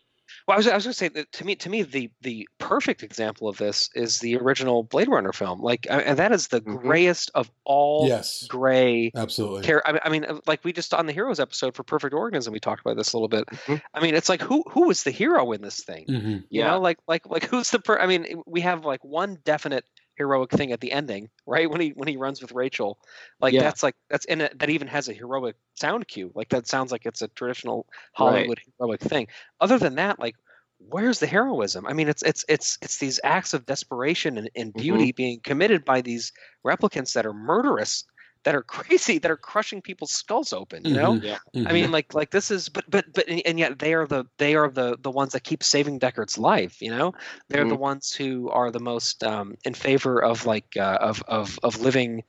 Well, 0.47 0.55
I 0.55 0.57
was 0.57 0.67
I 0.67 0.75
was 0.75 0.83
going 0.85 0.91
to 0.93 0.97
say 0.97 1.07
that 1.09 1.31
to 1.33 1.45
me 1.45 1.55
to 1.57 1.69
me 1.69 1.83
the 1.83 2.09
the 2.21 2.47
perfect 2.59 3.03
example 3.03 3.47
of 3.47 3.57
this 3.57 3.89
is 3.95 4.19
the 4.19 4.37
original 4.37 4.83
Blade 4.83 5.07
Runner 5.07 5.33
film, 5.33 5.61
like, 5.61 5.87
I- 5.89 6.01
and 6.01 6.17
that 6.19 6.31
is 6.31 6.47
the 6.47 6.61
Mhm. 6.61 6.81
grayest 6.81 7.31
of 7.35 7.51
all 7.65 8.07
Yes. 8.07 8.45
gray. 8.47 9.11
Absolutely. 9.15 9.63
Char- 9.63 9.83
I 9.85 9.91
mean, 9.93 10.01
I 10.03 10.09
mean, 10.09 10.39
like 10.47 10.63
we 10.63 10.73
just 10.73 10.93
on 10.93 11.05
the 11.05 11.13
Heroes 11.13 11.39
episode 11.39 11.75
for 11.75 11.83
Perfect 11.83 12.13
Organism, 12.13 12.53
we 12.53 12.59
talked 12.59 12.81
about 12.81 12.97
this 12.97 13.13
a 13.13 13.17
little 13.17 13.27
bit. 13.27 13.45
Mhm. 13.47 13.81
I 13.93 13.99
mean, 14.01 14.15
it's 14.15 14.29
like 14.29 14.41
who 14.41 14.63
who 14.69 14.89
is 14.89 15.03
the 15.03 15.11
hero 15.11 15.51
in 15.51 15.61
this 15.61 15.83
thing? 15.83 16.05
hmm 16.07 16.29
You 16.49 16.61
Yeah. 16.61 16.71
know, 16.71 16.79
like 16.81 16.97
like 17.07 17.25
like 17.29 17.45
who's 17.45 17.69
the 17.71 17.79
per? 17.79 17.97
I 17.99 18.05
mean, 18.07 18.41
we 18.45 18.61
have 18.61 18.85
like 18.85 19.03
one 19.03 19.37
definite 19.43 19.85
heroic 20.15 20.51
thing 20.51 20.71
at 20.71 20.79
the 20.79 20.91
ending, 20.91 21.29
right? 21.45 21.69
When 21.69 21.81
he 21.81 21.89
when 21.89 22.07
he 22.07 22.17
runs 22.17 22.41
with 22.41 22.51
Rachael, 22.51 22.99
like 23.39 23.53
Yeah. 23.53 23.61
that's 23.61 23.83
like 23.83 23.95
that's 24.09 24.25
in 24.25 24.41
it. 24.41 24.59
That 24.59 24.69
even 24.69 24.87
has 24.87 25.09
a 25.09 25.13
heroic 25.13 25.55
sound 25.75 26.07
cue. 26.07 26.31
Like 26.35 26.49
that 26.49 26.67
sounds 26.67 26.91
like 26.91 27.05
it's 27.05 27.21
a 27.21 27.27
traditional 27.29 27.87
Right. 27.87 27.95
Hollywood 28.13 28.61
heroic 28.77 29.01
thing. 29.01 29.27
Other 29.59 29.79
than 29.79 29.95
that, 29.95 30.19
like 30.19 30.35
where's 30.89 31.19
the 31.19 31.27
heroism? 31.27 31.85
I 31.87 31.93
mean, 31.93 32.09
it's 32.09 32.23
it's 32.23 32.45
it's 32.47 32.77
it's 32.81 32.97
these 32.97 33.19
acts 33.23 33.53
of 33.53 33.65
desperation 33.65 34.37
and, 34.37 34.49
and 34.55 34.73
mm-hmm. 34.73 34.81
beauty 34.81 35.11
being 35.11 35.39
committed 35.43 35.85
by 35.85 36.01
these 36.01 36.31
replicants 36.65 37.13
that 37.13 37.25
are 37.25 37.33
murderous, 37.33 38.05
that 38.43 38.55
are 38.55 38.63
crazy, 38.75 39.17
that 39.19 39.31
are 39.31 39.37
crushing 39.37 39.81
people's 39.81 40.11
skulls 40.11 40.53
open. 40.53 40.85
You 40.85 40.93
know, 40.95 41.17
Mhm. 41.17 41.23
Yeah. 41.23 41.37
I 41.65 41.73
mean, 41.73 41.91
like 41.91 42.13
like 42.13 42.31
this 42.31 42.51
is, 42.51 42.69
but 42.69 42.89
but 42.89 43.05
but 43.13 43.27
and 43.29 43.59
yet 43.59 43.79
they 43.79 43.93
are 43.93 44.07
the 44.07 44.25
they 44.37 44.55
are 44.55 44.69
the 44.69 44.97
the 45.01 45.11
ones 45.11 45.33
that 45.33 45.43
keep 45.43 45.63
saving 45.63 45.99
Deckard's 45.99 46.37
life. 46.37 46.81
You 46.81 46.91
know, 46.91 47.13
they're 47.49 47.65
the 47.65 47.75
ones 47.77 48.13
who 48.13 48.49
are 48.49 48.71
the 48.71 48.79
most 48.79 49.23
um, 49.23 49.55
in 49.65 49.73
favor 49.73 50.23
of 50.23 50.45
like 50.45 50.75
uh, 50.77 50.97
of 51.01 51.23
of 51.27 51.57
of 51.63 51.79
living 51.81 52.23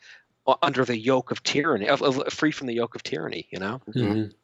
under 0.63 0.85
the 0.85 0.99
yoke 0.99 1.31
of 1.31 1.43
tyranny, 1.43 1.89
of, 1.89 2.03
of 2.03 2.33
free 2.33 2.51
from 2.53 2.67
the 2.67 2.75
yoke 2.75 2.95
of 2.95 3.03
tyranny. 3.03 3.49
You 3.53 3.59
know, 3.61 3.81
Mhm. 3.89 4.35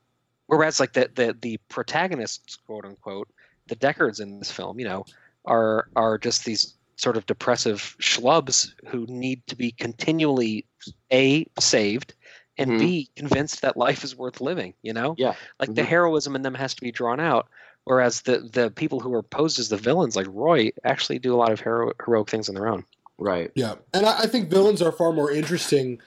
whereas 0.46 0.80
like 0.80 0.92
the 0.92 1.10
the 1.14 1.36
the 1.40 1.58
protagonists, 1.68 2.56
quote 2.56 2.84
unquote, 2.84 3.28
the 3.68 3.76
Deckards 3.76 4.20
in 4.20 4.38
this 4.38 4.50
film, 4.50 4.78
you 4.78 4.86
know, 4.86 5.04
are 5.44 5.88
are 5.96 6.18
just 6.18 6.44
these 6.44 6.76
sort 7.00 7.16
of 7.16 7.26
depressive 7.26 7.96
schlubs 8.00 8.68
who 8.88 9.06
need 9.08 9.46
to 9.46 9.56
be 9.56 9.70
continually 9.72 10.66
a 11.10 11.46
saved 11.58 12.14
and 12.58 12.72
Mhm. 12.72 12.78
b 12.78 13.10
convinced 13.16 13.62
that 13.62 13.76
life 13.76 14.04
is 14.04 14.14
worth 14.14 14.40
living 14.40 14.74
you 14.82 14.92
know 14.92 15.14
Yeah. 15.18 15.34
like 15.58 15.74
the 15.74 15.82
Mhm. 15.82 15.86
heroism 15.86 16.36
in 16.36 16.42
them 16.42 16.54
has 16.54 16.74
to 16.74 16.82
be 16.82 16.92
drawn 16.92 17.18
out 17.20 17.48
whereas 17.84 18.22
the 18.22 18.38
the 18.52 18.70
people 18.70 19.00
who 19.00 19.14
are 19.14 19.22
posed 19.22 19.58
as 19.58 19.68
the 19.68 19.76
villains 19.76 20.14
like 20.14 20.26
roy 20.30 20.70
actually 20.84 21.18
do 21.18 21.34
a 21.34 21.38
lot 21.38 21.52
of 21.52 21.60
hero, 21.60 21.92
heroic 22.04 22.28
things 22.28 22.48
on 22.48 22.54
their 22.54 22.68
own 22.68 22.84
Right. 23.22 23.50
Yeah, 23.54 23.74
and 23.92 24.06
I, 24.06 24.20
I 24.20 24.26
think 24.26 24.48
villains 24.48 24.80
are 24.80 24.92
far 24.92 25.12
more 25.12 25.30
interesting 25.30 26.00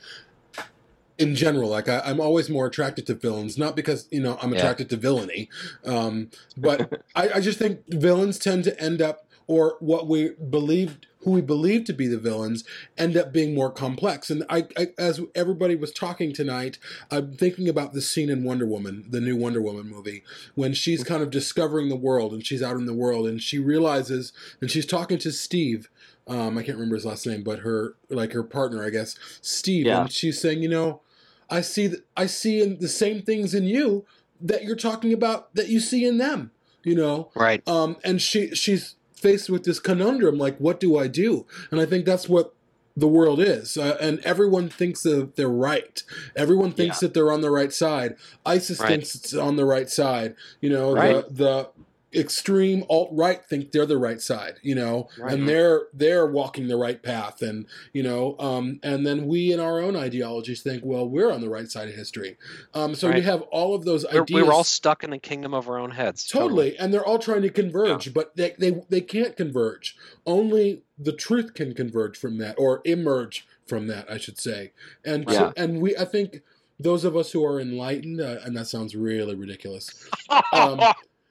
in 1.20 1.36
general. 1.36 1.70
Like 1.70 1.88
I, 1.88 2.00
I'm 2.00 2.20
always 2.20 2.50
more 2.50 2.66
attracted 2.66 3.06
to 3.08 3.14
villains, 3.14 3.56
not 3.58 3.76
because 3.76 4.08
you 4.12 4.20
know 4.22 4.38
I'm 4.42 4.52
Yeah. 4.52 4.60
attracted 4.60 4.90
to 4.90 4.98
villainy, 4.98 5.50
um, 5.86 6.32
but 6.58 6.90
I, 7.16 7.30
I 7.36 7.40
just 7.40 7.60
think 7.60 7.82
villains 7.88 8.40
tend 8.40 8.64
to 8.64 8.80
end 8.82 9.00
up, 9.02 9.28
or 9.48 9.78
what 9.80 10.08
we 10.08 10.32
believed, 10.50 11.08
who 11.20 11.32
we 11.32 11.42
believe 11.42 11.86
to 11.86 11.94
be 11.94 12.08
the 12.08 12.18
villains, 12.18 12.64
end 12.98 13.16
up 13.18 13.32
being 13.32 13.54
more 13.56 13.72
complex. 13.72 14.30
And 14.30 14.44
I, 14.50 14.66
I 14.78 14.88
as 14.98 15.22
everybody 15.36 15.76
was 15.76 15.92
talking 15.92 16.34
tonight, 16.34 16.78
I'm 17.12 17.34
thinking 17.34 17.68
about 17.70 17.94
the 17.94 18.02
scene 18.02 18.30
in 18.30 18.44
Wonder 18.44 18.66
Woman, 18.66 19.06
the 19.10 19.22
new 19.22 19.36
Wonder 19.36 19.62
Woman 19.62 19.88
movie, 19.90 20.24
when 20.56 20.74
she's 20.74 21.04
kind 21.04 21.24
of 21.24 21.30
discovering 21.30 21.90
the 21.90 21.96
world 21.96 22.34
and 22.34 22.46
she's 22.46 22.64
out 22.64 22.76
in 22.78 22.86
the 22.86 22.94
world 22.94 23.28
and 23.28 23.42
she 23.42 23.60
realizes, 23.60 24.34
and 24.62 24.70
she's 24.72 24.86
talking 24.86 25.18
to 25.20 25.32
Steve 25.32 25.90
um, 26.28 26.58
I 26.58 26.64
can't 26.64 26.78
remember 26.78 26.96
his 26.96 27.06
last 27.06 27.28
name, 27.28 27.44
but 27.44 27.60
her 27.60 27.96
like 28.10 28.32
her 28.32 28.44
partner, 28.44 28.84
I 28.86 28.90
guess, 28.92 29.16
Steve, 29.42 29.88
Yeah. 29.88 30.04
and 30.04 30.12
she's 30.12 30.40
saying, 30.40 30.62
you 30.64 30.70
know, 30.70 31.02
I 31.50 31.62
see 31.62 31.90
th- 31.90 32.04
I 32.16 32.28
see 32.28 32.62
in 32.62 32.80
the 32.80 32.88
same 32.88 33.22
things 33.22 33.54
in 33.54 33.66
you 33.66 34.06
that 34.40 34.64
you're 34.64 34.76
talking 34.78 35.12
about 35.12 35.54
that 35.56 35.68
you 35.68 35.80
see 35.82 36.06
in 36.06 36.18
them, 36.18 36.52
you 36.84 36.96
know, 36.96 37.30
right 37.36 37.62
um, 37.68 37.98
and 38.06 38.22
she 38.22 38.56
she's 38.56 38.96
faced 39.24 39.50
with 39.50 39.64
this 39.64 39.80
conundrum, 39.80 40.38
like, 40.38 40.58
what 40.58 40.80
do 40.80 40.98
I 40.98 41.08
do? 41.08 41.46
And 41.72 41.82
I 41.82 41.86
think 41.86 42.06
that's 42.06 42.28
what 42.30 42.54
the 42.96 43.08
world 43.08 43.40
is, 43.40 43.76
uh, 43.76 43.98
and 44.00 44.20
everyone 44.20 44.70
thinks 44.70 45.02
that 45.02 45.36
they're 45.36 45.48
right. 45.72 46.04
Everyone 46.36 46.72
thinks 46.72 47.00
that 47.00 47.16
they're 47.16 47.32
on 47.32 47.42
the 47.42 47.50
right 47.50 47.74
side. 47.74 48.16
ISIS 48.46 48.80
Right. 48.80 48.90
thinks 48.90 49.16
it's 49.16 49.34
on 49.34 49.56
the 49.56 49.66
right 49.66 49.90
side. 49.90 50.36
You 50.62 50.70
know, 50.70 50.94
Right. 50.94 51.26
the 51.28 51.44
the 51.44 51.68
extreme 52.16 52.84
alt 52.90 53.10
right 53.12 53.44
think 53.46 53.72
they're 53.72 53.86
the 53.86 53.98
right 53.98 54.22
side. 54.22 54.56
You 54.62 54.76
know, 54.76 55.10
Right. 55.18 55.34
and 55.34 55.48
they're 55.48 55.88
they're 55.94 56.28
walking 56.28 56.68
the 56.68 56.78
right 56.78 57.02
path, 57.02 57.42
and 57.42 57.66
you 57.94 58.04
know, 58.04 58.36
um, 58.40 58.80
and 58.84 59.06
then 59.06 59.28
we 59.28 59.52
in 59.52 59.60
our 59.60 59.80
own 59.80 59.96
ideologies 59.96 60.62
think, 60.62 60.84
well, 60.86 61.08
we're 61.08 61.32
on 61.32 61.42
the 61.42 61.50
right 61.50 61.70
side 61.70 61.90
of 61.90 61.96
history. 61.96 62.38
Um, 62.74 62.96
so 62.96 63.08
you 63.08 63.14
Right. 63.14 63.24
have 63.24 63.42
all 63.44 63.76
of 63.76 63.86
those 63.86 64.06
We're, 64.12 64.22
ideas. 64.24 64.46
we're, 64.48 64.54
all 64.54 64.64
stuck 64.64 65.04
in 65.04 65.10
the 65.10 65.18
kingdom 65.20 65.54
of 65.54 65.68
our 65.70 65.78
own 65.78 65.92
heads 65.92 66.28
Totally, 66.28 66.78
and 66.78 66.94
they're 66.94 67.06
all 67.06 67.20
trying 67.20 67.42
to 67.44 67.50
converge, 67.50 68.14
but 68.14 68.36
they, 68.36 68.56
they 68.58 68.82
they 68.90 69.02
can't 69.02 69.36
converge. 69.38 69.96
Only 70.26 70.84
the 70.98 71.14
truth 71.14 71.54
can 71.54 71.74
converge 71.74 72.18
from 72.18 72.38
that, 72.40 72.56
or 72.58 72.82
emerge 72.86 73.48
from 73.68 73.88
that, 73.88 74.10
I 74.12 74.18
should 74.18 74.40
say. 74.40 74.72
And 75.06 75.30
so, 75.30 75.34
Yeah. 75.56 75.64
and 75.64 75.82
we, 75.82 75.96
I 75.98 76.06
think, 76.06 76.42
those 76.80 77.04
of 77.06 77.16
us 77.16 77.32
who 77.32 77.46
are 77.46 77.60
enlightened, 77.60 78.20
uh, 78.22 78.38
and 78.44 78.56
that 78.58 78.68
sounds 78.68 78.96
really 78.96 79.36
ridiculous, 79.36 80.10
um, 80.54 80.80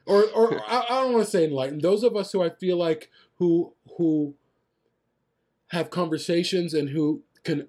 or 0.07 0.25
or 0.31 0.61
I, 0.67 0.85
I 0.89 1.03
don't 1.03 1.13
want 1.13 1.25
to 1.25 1.31
say 1.31 1.45
enlightened. 1.45 1.83
Those 1.83 2.03
of 2.03 2.17
us 2.17 2.33
who 2.33 2.43
I 2.43 2.51
feel 2.51 2.77
like 2.77 3.11
who 3.37 3.73
who 3.99 4.35
have 5.69 5.91
conversations 5.91 6.75
and 6.75 6.91
who 6.91 7.23
can 7.45 7.69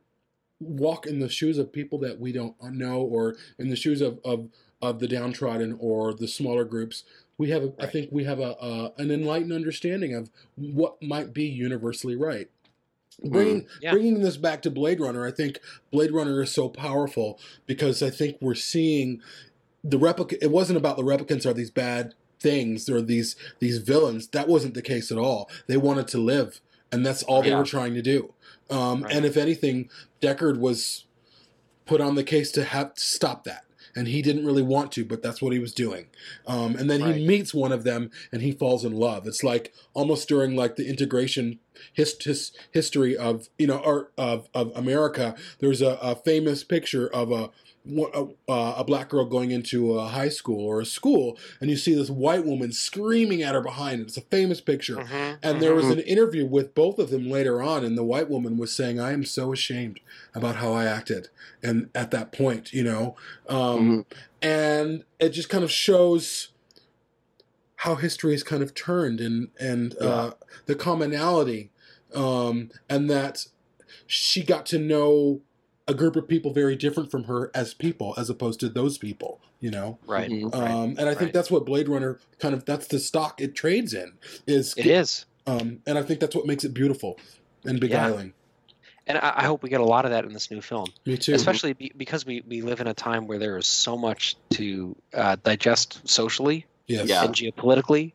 walk 0.59 1.05
in 1.05 1.19
the 1.19 1.29
shoes 1.29 1.57
of 1.57 1.71
people 1.73 1.97
that 1.99 2.19
we 2.19 2.31
don't 2.31 2.55
know, 2.61 3.01
or 3.01 3.35
in 3.57 3.69
the 3.69 3.75
shoes 3.75 4.01
of 4.01 4.19
of, 4.23 4.49
of 4.81 4.99
the 4.99 5.07
downtrodden 5.07 5.77
or 5.79 6.13
the 6.13 6.27
smaller 6.27 6.65
groups. 6.65 7.03
We 7.37 7.49
have, 7.49 7.63
a, 7.63 7.73
I 7.79 7.85
Right. 7.85 7.91
think, 7.91 8.09
we 8.11 8.25
have 8.25 8.39
a, 8.39 8.55
a 8.61 8.93
an 8.97 9.09
enlightened 9.09 9.51
understanding 9.53 10.13
of 10.13 10.29
what 10.55 11.01
might 11.01 11.33
be 11.33 11.45
universally 11.45 12.15
right. 12.15 12.49
Mm, 13.23 13.31
bringing 13.31 13.67
Yeah. 13.81 13.91
bringing 13.91 14.21
this 14.21 14.37
back 14.37 14.61
to 14.63 14.71
Blade 14.71 14.99
Runner, 14.99 15.25
I 15.25 15.31
think 15.31 15.59
Blade 15.91 16.11
Runner 16.11 16.41
is 16.43 16.51
so 16.51 16.69
powerful 16.69 17.39
because 17.65 18.03
I 18.03 18.09
think 18.11 18.37
we're 18.39 18.53
seeing 18.55 19.21
the 19.83 19.97
replica. 19.97 20.41
It 20.43 20.51
wasn't 20.51 20.77
about 20.77 20.95
the 20.97 21.03
replicants 21.03 21.45
are 21.45 21.53
these 21.53 21.71
bad 21.71 22.13
things 22.43 22.87
or 22.89 23.01
these 23.01 23.35
these 23.59 23.79
villains. 23.79 24.27
That 24.27 24.47
wasn't 24.47 24.75
the 24.75 24.81
case 24.83 25.11
at 25.11 25.17
all. 25.17 25.49
They 25.67 25.77
wanted 25.77 26.07
to 26.09 26.17
live, 26.19 26.61
and 26.91 27.03
that's 27.05 27.23
all 27.23 27.41
they 27.41 27.55
were 27.55 27.63
trying 27.63 27.95
to 27.95 28.01
do. 28.03 28.33
Um, 28.69 29.03
Right. 29.03 29.13
And 29.15 29.25
if 29.25 29.35
anything, 29.37 29.89
Deckard 30.21 30.59
was 30.59 31.05
put 31.85 31.99
on 32.01 32.15
the 32.15 32.23
case 32.23 32.51
to 32.51 32.63
have 32.63 32.93
to 32.95 33.01
stop 33.01 33.43
that. 33.45 33.65
And 33.95 34.07
he 34.07 34.23
didn't 34.23 34.45
really 34.45 34.63
want 34.63 34.91
to, 34.93 35.05
but 35.05 35.21
that's 35.21 35.39
what 35.39 35.53
he 35.53 35.59
was 35.59 35.71
doing. 35.71 36.07
Um, 36.47 36.75
and 36.75 36.89
then 36.89 37.03
Right. 37.03 37.15
he 37.17 37.27
meets 37.27 37.53
one 37.53 37.71
of 37.71 37.83
them, 37.83 38.09
and 38.31 38.41
he 38.41 38.51
falls 38.51 38.83
in 38.83 38.93
love. 38.93 39.27
It's 39.27 39.43
like 39.43 39.71
almost 39.93 40.27
during 40.27 40.55
like 40.55 40.75
the 40.77 40.87
integration 40.87 41.59
his, 41.93 42.15
his 42.21 42.51
history 42.71 43.15
of 43.17 43.49
you 43.57 43.67
know 43.67 43.79
art 43.83 44.11
of 44.17 44.47
of 44.53 44.71
America. 44.75 45.35
There's 45.59 45.81
a, 45.81 45.97
a 46.01 46.15
famous 46.15 46.63
picture 46.63 47.07
of 47.07 47.31
a 47.31 47.49
a, 47.85 48.27
a 48.47 48.83
black 48.83 49.09
girl 49.09 49.25
going 49.25 49.51
into 49.51 49.97
a 49.97 50.07
high 50.07 50.29
school 50.29 50.65
or 50.65 50.79
a 50.79 50.85
school, 50.85 51.37
and 51.59 51.69
you 51.69 51.75
see 51.75 51.93
this 51.93 52.09
white 52.09 52.45
woman 52.45 52.71
screaming 52.71 53.41
at 53.41 53.55
her 53.55 53.61
behind. 53.61 54.01
It's 54.01 54.15
a 54.17 54.21
famous 54.21 54.61
picture. 54.61 54.95
Mhm, 54.95 55.37
And 55.43 55.61
there 55.61 55.71
mhm. 55.73 55.75
was 55.75 55.89
an 55.89 55.99
interview 55.99 56.45
with 56.45 56.73
both 56.73 56.97
of 56.97 57.09
them 57.09 57.29
later 57.29 57.61
on, 57.61 57.83
and 57.83 57.97
the 57.97 58.03
white 58.03 58.29
woman 58.29 58.57
was 58.57 58.73
saying, 58.73 58.99
"I 58.99 59.11
am 59.11 59.25
so 59.25 59.51
ashamed 59.51 59.99
about 60.33 60.57
how 60.57 60.71
I 60.73 60.85
acted." 60.85 61.29
And 61.61 61.89
at 61.93 62.11
that 62.11 62.31
point, 62.31 62.71
you 62.73 62.83
know, 62.83 63.15
um, 63.49 64.05
and 64.41 65.03
it 65.19 65.29
just 65.29 65.49
kind 65.49 65.63
of 65.63 65.71
shows 65.71 66.49
how 67.77 67.95
history 67.95 68.31
has 68.31 68.43
kind 68.43 68.63
of 68.63 68.73
turned, 68.73 69.19
and 69.19 69.49
and 69.59 69.97
uh, 69.99 70.31
the 70.67 70.75
commonality, 70.75 71.69
um, 72.15 72.69
and 72.89 73.09
that 73.09 73.47
she 74.07 74.43
got 74.43 74.65
to 74.67 74.79
know 74.79 75.41
a 75.87 75.93
group 75.93 76.15
of 76.15 76.27
people 76.27 76.53
very 76.53 76.75
different 76.75 77.11
from 77.11 77.25
her 77.25 77.51
as 77.53 77.73
people, 77.73 78.13
as 78.17 78.29
opposed 78.29 78.59
to 78.61 78.69
those 78.69 78.97
people, 78.97 79.41
you 79.59 79.69
know. 79.69 79.97
right 80.07 80.29
Mhm. 80.31 80.53
Right, 80.53 80.71
Um, 80.71 80.89
and 80.97 81.01
I 81.01 81.05
think 81.13 81.21
right. 81.21 81.33
that's 81.33 81.51
what 81.51 81.65
Blade 81.65 81.89
Runner 81.89 82.19
kind 82.39 82.53
of 82.55 82.63
that's 82.65 82.87
the 82.87 82.99
stock 82.99 83.41
it 83.41 83.53
trades 83.55 83.93
in 83.93 84.13
is 84.47 84.73
it 84.77 84.85
is 84.85 85.25
um, 85.45 85.79
and 85.85 85.97
I 85.97 86.03
think 86.03 86.21
that's 86.21 86.35
what 86.35 86.45
makes 86.45 86.63
it 86.63 86.73
beautiful 86.73 87.19
and 87.65 87.79
beguiling. 87.79 88.33
and 89.07 89.17
I, 89.17 89.33
I 89.37 89.43
hope 89.43 89.61
we 89.61 89.69
get 89.69 89.81
a 89.81 89.85
lot 89.85 90.05
of 90.05 90.11
that 90.11 90.23
in 90.23 90.31
this 90.31 90.49
new 90.49 90.61
film 90.61 90.87
Me 91.05 91.17
too. 91.17 91.33
especially 91.33 91.73
be, 91.73 91.91
because 91.97 92.25
we, 92.25 92.41
we 92.47 92.61
live 92.61 92.79
in 92.79 92.87
a 92.87 92.93
time 92.93 93.27
where 93.27 93.37
there 93.39 93.57
is 93.57 93.67
so 93.67 93.97
much 93.97 94.37
to 94.51 94.95
uh, 95.13 95.35
digest 95.43 96.07
socially 96.07 96.65
yes. 96.87 97.09
Yeah. 97.09 97.25
and 97.25 97.35
geopolitically 97.35 98.13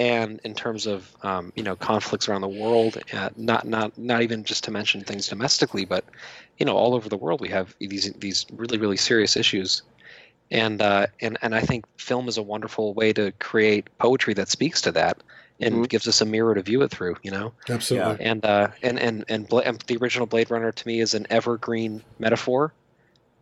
and 0.00 0.40
in 0.44 0.54
terms 0.54 0.86
of 0.86 1.14
um, 1.22 1.52
you 1.54 1.62
know 1.62 1.76
conflicts 1.76 2.28
around 2.28 2.40
the 2.40 2.48
world 2.48 2.98
uh, 3.12 3.28
not 3.36 3.66
not 3.66 3.96
not 3.98 4.22
even 4.22 4.42
just 4.42 4.64
to 4.64 4.70
mention 4.70 5.04
things 5.04 5.28
domestically 5.28 5.84
but 5.84 6.04
you 6.58 6.64
know 6.64 6.74
all 6.74 6.94
over 6.94 7.08
the 7.08 7.18
world 7.18 7.40
we 7.40 7.48
have 7.48 7.74
these 7.80 8.10
these 8.14 8.46
really 8.52 8.78
really 8.78 8.96
serious 8.96 9.36
issues 9.36 9.82
and 10.50 10.80
uh, 10.82 11.06
and 11.20 11.38
and 11.42 11.54
I 11.54 11.60
think 11.60 11.84
film 11.98 12.28
is 12.28 12.38
a 12.38 12.42
wonderful 12.42 12.94
way 12.94 13.12
to 13.12 13.30
create 13.38 13.88
poetry 13.98 14.34
that 14.34 14.48
speaks 14.48 14.80
to 14.82 14.92
that 14.92 15.22
and 15.60 15.74
Mhm. 15.74 15.88
gives 15.90 16.08
us 16.08 16.22
a 16.22 16.24
mirror 16.24 16.54
to 16.54 16.62
view 16.62 16.80
it 16.82 16.90
through 16.90 17.16
you 17.22 17.30
know 17.30 17.52
Absolutely. 17.68 18.24
and 18.24 18.44
uh, 18.44 18.68
and 18.82 18.98
and 18.98 19.24
and, 19.28 19.46
Bla- 19.48 19.62
and 19.62 19.78
the 19.86 19.98
original 19.98 20.26
Blade 20.26 20.50
Runner 20.50 20.72
to 20.72 20.88
me 20.88 21.00
is 21.00 21.12
an 21.14 21.26
evergreen 21.28 22.02
metaphor 22.18 22.72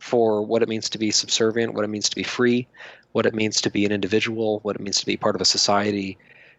for 0.01 0.43
what 0.43 0.63
it 0.63 0.69
means 0.69 0.89
to 0.91 0.99
be 0.99 1.11
subservient, 1.11 1.75
what 1.75 1.85
it 1.85 1.89
means 1.89 2.09
to 2.09 2.17
be 2.17 2.23
free, 2.23 2.67
what 3.13 3.27
it 3.27 3.35
means 3.35 3.61
to 3.61 3.71
be 3.71 3.85
an 3.85 3.93
individual, 3.93 4.61
what 4.63 4.77
it 4.77 4.83
means 4.83 5.01
to 5.01 5.07
be 5.07 5.17
part 5.17 5.35
of 5.35 5.41
a 5.41 5.45
society. 5.45 6.19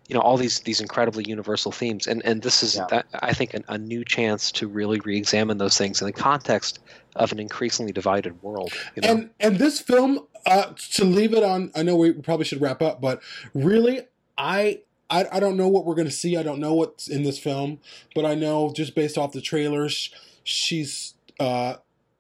You 0.10 0.16
know, 0.16 0.22
all 0.22 0.36
these 0.36 0.60
these 0.62 0.82
incredibly 0.82 1.24
universal 1.24 1.72
themes, 1.72 2.08
and 2.08 2.22
and 2.26 2.42
this 2.42 2.64
is 2.64 2.76
Yeah. 2.76 2.88
that, 2.90 3.06
I 3.14 3.34
think 3.34 3.54
a, 3.54 3.62
a 3.70 3.78
new 3.78 4.04
chance 4.04 4.52
to 4.54 4.68
really 4.68 5.00
re-examine 5.00 5.58
those 5.60 5.78
things 5.78 6.02
in 6.02 6.08
the 6.08 6.12
context 6.12 6.80
of 7.16 7.32
an 7.32 7.40
increasingly 7.40 7.94
divided 7.94 8.42
world. 8.44 8.74
You 8.96 9.04
know? 9.04 9.10
And 9.10 9.30
and 9.40 9.60
this 9.60 9.80
film, 9.80 10.28
uh, 10.46 10.74
to 10.94 11.06
leave 11.06 11.34
it 11.34 11.44
on, 11.44 11.72
I 11.76 11.84
know 11.84 11.96
we 11.96 12.12
probably 12.12 12.46
should 12.46 12.60
wrap 12.60 12.82
up, 12.82 13.00
but 13.00 13.22
really, 13.54 14.02
I. 14.38 14.82
I, 15.12 15.26
I 15.32 15.40
don't 15.40 15.58
know 15.58 15.68
what 15.68 15.86
we're 15.86 15.96
going 15.96 16.08
to 16.08 16.14
see. 16.14 16.38
I 16.38 16.44
don't 16.44 16.60
know 16.60 16.76
what's 16.76 17.08
in 17.08 17.24
this 17.24 17.40
film, 17.40 17.80
but 18.14 18.26
I 18.26 18.36
know 18.36 18.72
just 18.72 18.94
based 18.94 19.18
off 19.18 19.32
the 19.32 19.42
trailers, 19.42 20.12
she's 20.44 21.16
uh, 21.40 21.78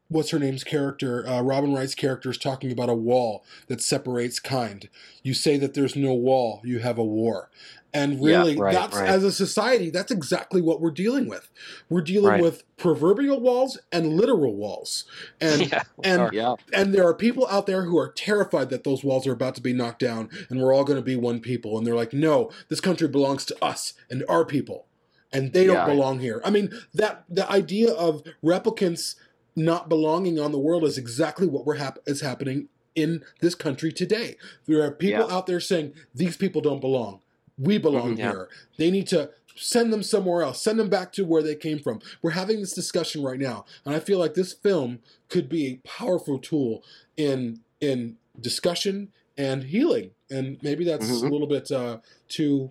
what's 0.07 0.31
her 0.31 0.39
name's 0.39 0.63
character, 0.63 1.23
uh, 1.27 1.41
Robin 1.41 1.71
Wright's 1.71 1.93
character, 1.93 2.31
is 2.31 2.37
talking 2.39 2.71
about 2.71 2.89
a 2.89 2.95
wall 2.95 3.43
that 3.67 3.79
separates 3.79 4.39
kind. 4.39 4.89
You 5.21 5.35
say 5.35 5.55
that 5.57 5.75
there's 5.75 5.95
no 5.95 6.15
wall, 6.15 6.61
you 6.63 6.79
have 6.79 6.97
a 6.97 7.03
war. 7.03 7.51
And 7.93 8.23
really, 8.23 8.53
Yeah, 8.53 8.61
right, 8.61 8.73
that's 8.73 8.95
right. 8.97 9.09
as 9.09 9.23
a 9.23 9.31
society, 9.31 9.89
that's 9.89 10.11
exactly 10.11 10.61
what 10.61 10.79
we're 10.79 10.91
dealing 10.91 11.27
with. 11.27 11.49
We're 11.89 12.01
dealing 12.01 12.29
Right. 12.33 12.41
with 12.41 12.63
proverbial 12.77 13.39
walls 13.39 13.79
and 13.91 14.15
literal 14.15 14.55
walls. 14.55 15.05
And 15.41 15.61
yeah, 15.71 15.83
and. 16.03 16.31
Yeah. 16.31 16.55
and 16.71 16.93
there 16.93 17.07
are 17.07 17.15
people 17.15 17.47
out 17.47 17.65
there 17.65 17.85
who 17.85 17.97
are 17.97 18.11
terrified 18.11 18.69
that 18.69 18.83
those 18.83 19.03
walls 19.03 19.25
are 19.25 19.33
about 19.33 19.55
to 19.55 19.61
be 19.61 19.73
knocked 19.73 19.99
down 20.01 20.29
and 20.49 20.61
we're 20.61 20.73
all 20.73 20.83
going 20.83 20.99
to 20.99 21.03
be 21.03 21.15
one 21.15 21.39
people 21.39 21.77
and 21.77 21.87
they're 21.87 21.95
like 21.95 22.13
no 22.13 22.51
this 22.67 22.79
country 22.79 23.07
belongs 23.07 23.43
to 23.45 23.55
us 23.63 23.93
and 24.09 24.23
our 24.29 24.45
people 24.45 24.85
and 25.33 25.53
they 25.53 25.65
don't 25.65 25.85
belong 25.87 26.19
here 26.19 26.41
i 26.45 26.49
mean 26.49 26.69
that 26.93 27.23
the 27.29 27.49
idea 27.51 27.91
of 27.93 28.21
replicants 28.43 29.15
not 29.55 29.89
belonging 29.89 30.39
on 30.39 30.51
the 30.51 30.59
world 30.59 30.83
is 30.83 30.97
exactly 30.97 31.47
what 31.47 31.65
we're 31.65 31.75
hap- 31.75 31.99
is 32.05 32.21
happening 32.21 32.67
in 32.95 33.23
this 33.41 33.55
country 33.55 33.91
today 33.91 34.35
there 34.67 34.81
are 34.83 34.91
people 34.91 35.29
out 35.31 35.47
there 35.47 35.59
saying 35.59 35.93
these 36.13 36.37
people 36.37 36.61
don't 36.61 36.81
belong 36.81 37.19
we 37.59 37.77
belong 37.77 38.15
Mhm. 38.15 38.19
Yeah. 38.19 38.31
here 38.31 38.49
they 38.77 38.89
need 38.89 39.07
to 39.07 39.29
send 39.55 39.91
them 39.91 40.01
somewhere 40.03 40.41
else 40.41 40.61
send 40.61 40.79
them 40.79 40.89
back 40.89 41.11
to 41.13 41.25
where 41.25 41.43
they 41.43 41.55
came 41.55 41.79
from 41.79 41.99
we're 42.21 42.31
having 42.31 42.61
this 42.61 42.73
discussion 42.73 43.21
right 43.21 43.39
now 43.39 43.65
and 43.85 43.93
i 43.93 43.99
feel 43.99 44.17
like 44.17 44.33
this 44.33 44.53
film 44.53 44.99
could 45.27 45.49
be 45.49 45.67
a 45.67 45.75
powerful 45.87 46.39
tool 46.39 46.81
in 47.17 47.59
in 47.81 48.15
discussion 48.39 49.09
and 49.37 49.63
healing 49.65 50.11
and 50.31 50.57
maybe 50.61 50.85
that's 50.85 51.05
Mhm. 51.05 51.23
a 51.23 51.29
little 51.29 51.47
bit 51.47 51.69
uh 51.71 51.97
too 52.29 52.69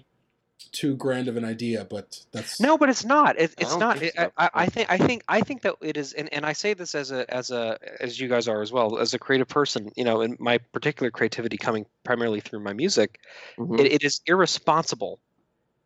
too 0.72 0.96
grand 0.96 1.28
of 1.28 1.36
an 1.36 1.44
idea 1.44 1.86
but 1.88 2.24
that's 2.32 2.60
No, 2.60 2.78
but 2.78 2.88
it's 2.88 3.04
not. 3.04 3.38
It, 3.38 3.54
it's 3.58 3.76
don't 3.76 3.98
think 3.98 4.12
I, 4.18 4.24
so. 4.24 4.32
I, 4.36 4.50
I 4.54 4.66
think. 4.66 4.90
I 4.90 4.98
think. 4.98 5.22
I 5.28 5.40
think 5.40 5.62
that 5.62 5.74
it 5.80 5.96
is, 5.96 6.12
and, 6.12 6.32
and 6.32 6.44
I 6.44 6.52
say 6.52 6.74
this 6.74 6.94
as 6.94 7.10
a 7.10 7.32
as 7.32 7.50
a 7.50 7.78
as 8.00 8.18
you 8.18 8.28
guys 8.28 8.48
are 8.48 8.62
as 8.62 8.72
well 8.72 8.98
as 8.98 9.14
a 9.14 9.18
creative 9.18 9.48
person. 9.48 9.90
You 9.96 10.04
know, 10.04 10.20
in 10.20 10.36
my 10.38 10.58
particular 10.58 11.10
creativity 11.10 11.56
coming 11.56 11.86
primarily 12.04 12.40
through 12.40 12.60
my 12.60 12.72
music, 12.72 13.20
Mhm. 13.58 13.80
it, 13.80 13.92
it 13.92 14.04
is 14.04 14.20
irresponsible 14.26 15.20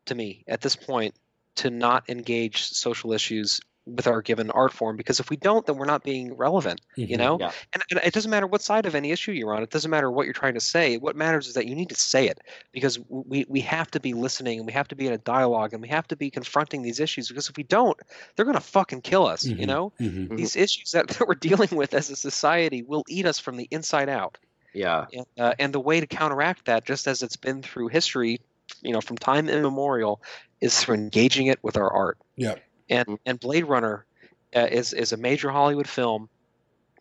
to 0.07 0.15
me 0.15 0.45
at 0.49 0.61
this 0.61 0.77
point 0.77 1.15
to 1.57 1.71
not 1.71 2.09
engage 2.09 2.65
social 2.65 3.13
issues 3.13 3.61
with 3.87 4.07
our 4.07 4.23
given 4.23 4.51
art 4.53 4.73
form 4.73 4.97
because 4.97 5.19
if 5.21 5.29
we 5.31 5.37
don't 5.37 5.67
then 5.67 5.77
we're 5.77 5.85
not 5.87 6.05
being 6.05 6.35
relevant 6.37 6.81
you 7.07 7.17
Mhm. 7.17 7.19
know 7.19 7.37
Yeah. 7.41 7.53
and, 7.75 7.83
and 7.91 8.01
it 8.05 8.15
doesn't 8.15 8.31
matter 8.31 8.47
what 8.47 8.63
side 8.63 8.87
of 8.87 8.95
any 8.95 9.11
issue 9.11 9.33
you're 9.33 9.55
on 9.55 9.63
it 9.63 9.71
doesn't 9.71 9.91
matter 9.91 10.11
what 10.11 10.25
you're 10.27 10.35
trying 10.35 10.55
to 10.55 10.61
say 10.61 10.99
what 10.99 11.17
matters 11.17 11.49
is 11.49 11.55
that 11.55 11.67
you 11.67 11.75
need 11.75 11.89
to 11.89 11.95
say 11.97 12.29
it 12.29 12.41
because 12.73 12.99
we 13.09 13.45
we 13.49 13.61
have 13.61 13.91
to 13.91 14.01
be 14.01 14.13
listening 14.15 14.59
and 14.59 14.67
we 14.67 14.73
have 14.73 14.89
to 14.89 14.95
be 14.97 15.07
in 15.07 15.13
a 15.13 15.19
dialogue 15.19 15.73
and 15.73 15.83
we 15.83 15.89
have 15.89 16.07
to 16.09 16.17
be 16.17 16.31
confronting 16.31 16.83
these 16.83 17.01
issues 17.01 17.29
because 17.29 17.49
if 17.49 17.57
we 17.57 17.65
don't 17.65 17.99
they're 18.37 18.45
going 18.45 18.55
to 18.57 18.61
fucking 18.61 19.01
kill 19.03 19.27
us 19.27 19.53
you 19.57 19.67
Mhm. 19.67 19.67
know 19.67 19.93
Mhm. 20.01 20.29
Mhm. 20.29 20.37
these 20.37 20.55
issues 20.57 20.93
that, 20.93 21.09
that 21.19 21.27
we're 21.27 21.35
dealing 21.35 21.71
with 21.73 21.93
as 21.95 22.09
a 22.11 22.17
society 22.17 22.83
will 22.83 23.05
eat 23.09 23.27
us 23.27 23.39
from 23.39 23.57
the 23.57 23.69
inside 23.71 24.09
out 24.09 24.39
Yeah. 24.75 25.07
and, 25.13 25.27
uh, 25.39 25.55
and 25.59 25.73
the 25.75 25.81
way 25.81 26.01
to 26.01 26.07
counteract 26.07 26.65
that, 26.67 26.85
just 26.87 27.07
as 27.07 27.23
it's 27.23 27.37
been 27.37 27.63
through 27.63 27.89
history, 27.89 28.41
you 28.83 28.93
know, 28.93 29.01
from 29.03 29.19
time 29.19 29.49
immemorial, 29.49 30.23
is 30.61 30.79
through 30.81 30.95
engaging 30.95 31.49
it 31.49 31.59
with 31.63 31.77
our 31.77 31.91
art. 31.93 32.19
Yeah. 32.37 32.57
And 32.93 33.09
Mm. 33.09 33.19
and 33.27 33.41
Blade 33.41 33.65
Runner 33.65 34.07
uh, 34.55 34.69
is 34.71 34.93
is 34.93 35.13
a 35.13 35.17
major 35.17 35.51
Hollywood 35.51 35.89
film 35.89 36.29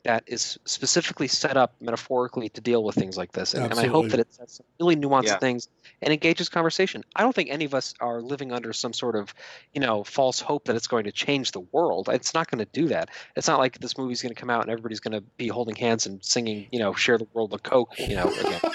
that 0.03 0.23
is 0.25 0.57
specifically 0.65 1.27
set 1.27 1.57
up 1.57 1.75
metaphorically 1.79 2.49
to 2.49 2.61
deal 2.61 2.83
with 2.83 2.95
things 2.95 3.17
like 3.17 3.31
this. 3.33 3.53
And, 3.53 3.71
and 3.71 3.79
I 3.79 3.85
hope 3.85 4.09
that 4.09 4.19
it 4.19 4.33
says 4.33 4.53
some 4.53 4.65
really 4.79 4.95
nuanced 4.95 5.25
Yeah. 5.25 5.37
things 5.37 5.67
and 6.01 6.13
engages 6.13 6.49
conversation. 6.49 7.03
I 7.15 7.21
don't 7.21 7.33
think 7.35 7.49
any 7.49 7.65
of 7.65 7.73
us 7.73 7.93
are 7.99 8.21
living 8.21 8.51
under 8.51 8.73
some 8.73 8.93
sort 8.93 9.15
of, 9.15 9.33
you 9.73 9.81
know, 9.81 10.03
false 10.03 10.39
hope 10.39 10.65
that 10.65 10.75
it's 10.75 10.87
going 10.87 11.05
to 11.05 11.11
change 11.11 11.51
the 11.51 11.59
world. 11.59 12.09
It's 12.11 12.33
not 12.33 12.49
going 12.49 12.59
to 12.59 12.71
do 12.71 12.87
that. 12.89 13.09
It's 13.35 13.47
not 13.47 13.59
like 13.59 13.79
this 13.79 13.97
movie's 13.97 14.21
going 14.21 14.33
to 14.33 14.39
come 14.39 14.49
out 14.49 14.61
and 14.61 14.71
everybody's 14.71 14.99
going 14.99 15.19
to 15.19 15.23
be 15.37 15.47
holding 15.47 15.75
hands 15.75 16.05
and 16.05 16.23
singing, 16.23 16.67
you 16.71 16.79
know, 16.79 16.93
share 16.93 17.17
the 17.17 17.27
world 17.33 17.53
of 17.53 17.63
Coke, 17.63 17.93
you 17.99 18.15
know, 18.15 18.27
again. 18.27 18.61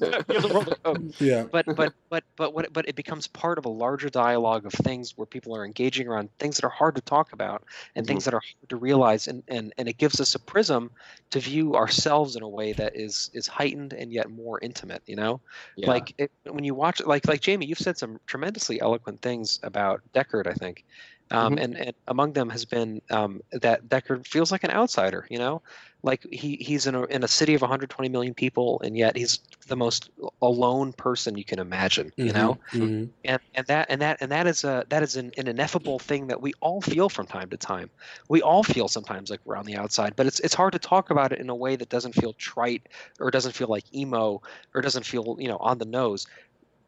Share 0.00 0.22
the 0.22 0.50
world 0.52 0.68
of 0.68 0.82
Coke 0.82 1.00
yeah 1.18 1.44
but 1.50 1.66
but 1.76 1.92
but 2.08 2.24
but 2.36 2.54
what 2.54 2.72
but 2.72 2.88
it 2.88 2.94
becomes 2.94 3.26
part 3.26 3.58
of 3.58 3.64
a 3.64 3.68
larger 3.68 4.08
dialogue 4.08 4.66
of 4.66 4.72
things 4.72 5.16
where 5.16 5.26
people 5.26 5.54
are 5.56 5.64
engaging 5.64 6.08
around 6.08 6.28
things 6.38 6.56
that 6.56 6.64
are 6.64 6.70
hard 6.70 6.94
to 6.94 7.00
talk 7.00 7.32
about 7.32 7.64
and 7.94 8.06
things 8.06 8.22
mm-hmm. 8.22 8.30
that 8.30 8.36
are 8.36 8.40
hard 8.40 8.68
to 8.68 8.76
realize 8.76 9.26
and, 9.26 9.42
and 9.48 9.72
and 9.78 9.88
it 9.88 9.98
gives 9.98 10.20
us 10.20 10.34
a 10.34 10.38
prism 10.38 10.90
to 11.30 11.40
view 11.40 11.74
ourselves 11.74 12.36
in 12.36 12.42
a 12.42 12.48
way 12.48 12.72
that 12.72 12.96
is 12.96 13.30
is 13.34 13.46
heightened 13.46 13.92
and 13.92 14.12
yet 14.12 14.30
more 14.30 14.58
intimate 14.60 15.02
you 15.06 15.16
know 15.16 15.40
Yeah. 15.76 15.88
like 15.88 16.14
it, 16.18 16.30
when 16.60 16.64
you 16.64 16.74
watch 16.74 17.00
like 17.02 17.26
like 17.26 17.40
jamie 17.40 17.66
you've 17.66 17.78
said 17.78 17.96
some 17.96 18.18
tremendously 18.26 18.80
eloquent 18.80 19.22
things 19.22 19.58
about 19.62 20.00
deckard 20.14 20.46
i 20.46 20.54
think 20.54 20.84
um, 21.32 21.56
Mhm. 21.56 21.58
and, 21.58 21.76
and 21.76 21.92
among 22.08 22.32
them 22.32 22.50
has 22.50 22.64
been 22.64 23.00
um, 23.10 23.40
that 23.52 23.84
Deckard 23.88 24.26
feels 24.26 24.50
like 24.50 24.64
an 24.64 24.72
outsider, 24.72 25.28
you 25.30 25.38
know, 25.38 25.62
like 26.02 26.26
he, 26.32 26.56
he's 26.56 26.88
in 26.88 26.96
a, 26.96 27.04
in 27.04 27.22
a 27.22 27.28
city 27.28 27.54
of 27.54 27.60
120 27.60 28.08
million 28.08 28.34
people, 28.34 28.80
and 28.84 28.96
yet 28.96 29.14
he's 29.16 29.38
the 29.68 29.76
most 29.76 30.10
alone 30.42 30.92
person 30.92 31.38
you 31.38 31.44
can 31.44 31.60
imagine, 31.60 32.10
you 32.20 32.32
know, 32.32 32.58
Mhm. 32.72 33.12
and 33.24 33.38
and 33.54 33.66
that 33.66 33.86
and 33.90 34.00
that 34.00 34.16
and 34.22 34.32
that 34.32 34.46
is 34.46 34.64
a 34.64 34.84
that 34.88 35.02
is 35.02 35.16
an, 35.16 35.30
an 35.36 35.46
ineffable 35.46 35.98
thing 35.98 36.28
that 36.28 36.40
we 36.40 36.52
all 36.62 36.80
feel 36.80 37.10
from 37.10 37.26
time 37.26 37.50
to 37.50 37.58
time. 37.58 37.90
We 38.30 38.40
all 38.40 38.62
feel 38.64 38.88
sometimes 38.88 39.28
like 39.30 39.40
we're 39.44 39.56
on 39.56 39.66
the 39.66 39.76
outside, 39.76 40.16
but 40.16 40.26
it's 40.26 40.40
it's 40.40 40.54
hard 40.54 40.72
to 40.72 40.78
talk 40.78 41.10
about 41.10 41.32
it 41.32 41.38
in 41.40 41.50
a 41.50 41.56
way 41.56 41.76
that 41.76 41.90
doesn't 41.90 42.14
feel 42.14 42.32
trite 42.34 42.86
or 43.20 43.30
doesn't 43.30 43.52
feel 43.52 43.68
like 43.68 43.92
emo 43.94 44.40
or 44.74 44.80
doesn't 44.80 45.04
feel 45.04 45.36
you 45.38 45.48
know 45.48 45.58
on 45.58 45.78
the 45.78 45.84
nose. 45.84 46.26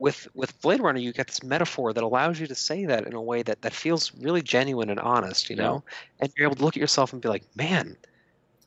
With 0.03 0.27
with 0.35 0.61
Blade 0.63 0.81
Runner, 0.83 0.99
you 0.99 1.13
get 1.13 1.29
this 1.29 1.43
metaphor 1.45 1.93
that 1.93 2.03
allows 2.03 2.41
you 2.41 2.49
to 2.49 2.55
say 2.57 2.85
that 2.87 3.07
in 3.07 3.15
a 3.15 3.23
way 3.23 3.43
that 3.43 3.63
that 3.63 3.73
feels 3.73 4.13
really 4.17 4.43
genuine 4.43 4.91
and 4.91 4.99
honest, 4.99 5.49
you 5.49 5.55
know, 5.57 5.83
and 6.21 6.33
you're 6.37 6.47
able 6.47 6.57
to 6.57 6.65
look 6.65 6.77
at 6.77 6.81
yourself 6.81 7.13
and 7.13 7.23
be 7.23 7.29
like, 7.29 7.45
man. 7.55 7.97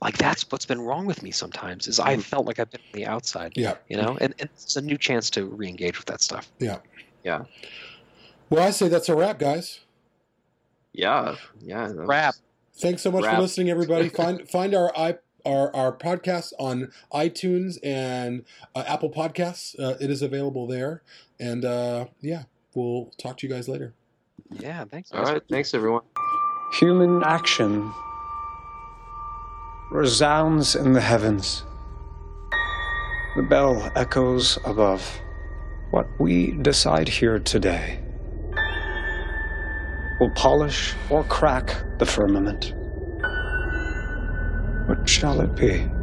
Like 0.02 0.18
that's 0.18 0.50
what's 0.52 0.66
been 0.66 0.82
wrong 0.82 1.06
with 1.06 1.24
me 1.24 1.32
sometimes 1.32 1.88
is 1.88 2.00
I 2.00 2.16
Mhm. 2.16 2.22
felt 2.22 2.46
like 2.46 2.60
I've 2.60 2.70
been 2.70 2.82
on 2.82 3.00
the 3.00 3.06
outside, 3.06 3.54
yeah 3.56 3.76
you 3.90 3.98
know, 3.98 4.18
and, 4.22 4.34
and 4.40 4.50
it's 4.54 4.76
a 4.76 4.82
new 4.82 4.98
chance 4.98 5.30
to 5.32 5.46
re-engage 5.46 5.98
with 5.98 6.06
that 6.08 6.22
stuff. 6.22 6.52
Yeah. 6.60 6.80
Yeah. 7.24 7.46
Well 8.50 8.64
i 8.68 8.72
say 8.72 8.88
that's 8.90 9.10
a 9.10 9.16
wrap 9.16 9.40
guys 9.40 9.80
yeah. 10.94 11.36
Yeah. 11.62 11.92
Wrap. 11.94 12.36
Thanks 12.78 13.02
so 13.02 13.12
much 13.12 13.26
for 13.26 13.40
listening, 13.40 13.70
everybody. 13.70 14.10
Find 14.24 14.50
find 14.50 14.74
our 14.74 14.96
i 14.98 15.18
our 15.46 15.76
our 15.76 15.96
podcast 15.96 16.54
on 16.60 16.92
iTunes 17.14 17.78
and 17.84 18.44
uh, 18.76 18.84
Apple 18.88 19.10
Podcasts. 19.10 19.80
Uh, 19.80 19.96
it 20.00 20.10
is 20.10 20.22
available 20.22 20.68
there, 20.68 21.02
and 21.40 21.64
uh, 21.64 22.06
yeah, 22.22 22.44
we'll 22.74 23.12
talk 23.18 23.38
to 23.38 23.48
you 23.48 23.54
guys 23.54 23.68
later. 23.68 23.94
Yeah, 24.52 24.86
thanks. 24.86 25.12
All 25.12 25.24
right, 25.24 25.42
Thanks, 25.50 25.74
everyone. 25.74 26.04
Human 26.74 27.24
action 27.24 27.92
resounds 29.92 30.76
in 30.76 30.94
the 30.94 31.02
heavens. 31.02 31.64
The 33.36 33.44
bell 33.44 33.92
echoes 33.96 34.58
above. 34.66 35.20
What 35.92 36.08
we 36.20 36.52
decide 36.52 37.08
here 37.08 37.40
today 37.40 38.00
will 40.20 40.32
polish 40.32 40.94
or 41.10 41.24
crack 41.26 41.76
the 42.00 42.06
firmament. 42.06 42.74
What 44.86 45.08
shall 45.10 45.42
it 45.42 45.56
be? 45.56 45.95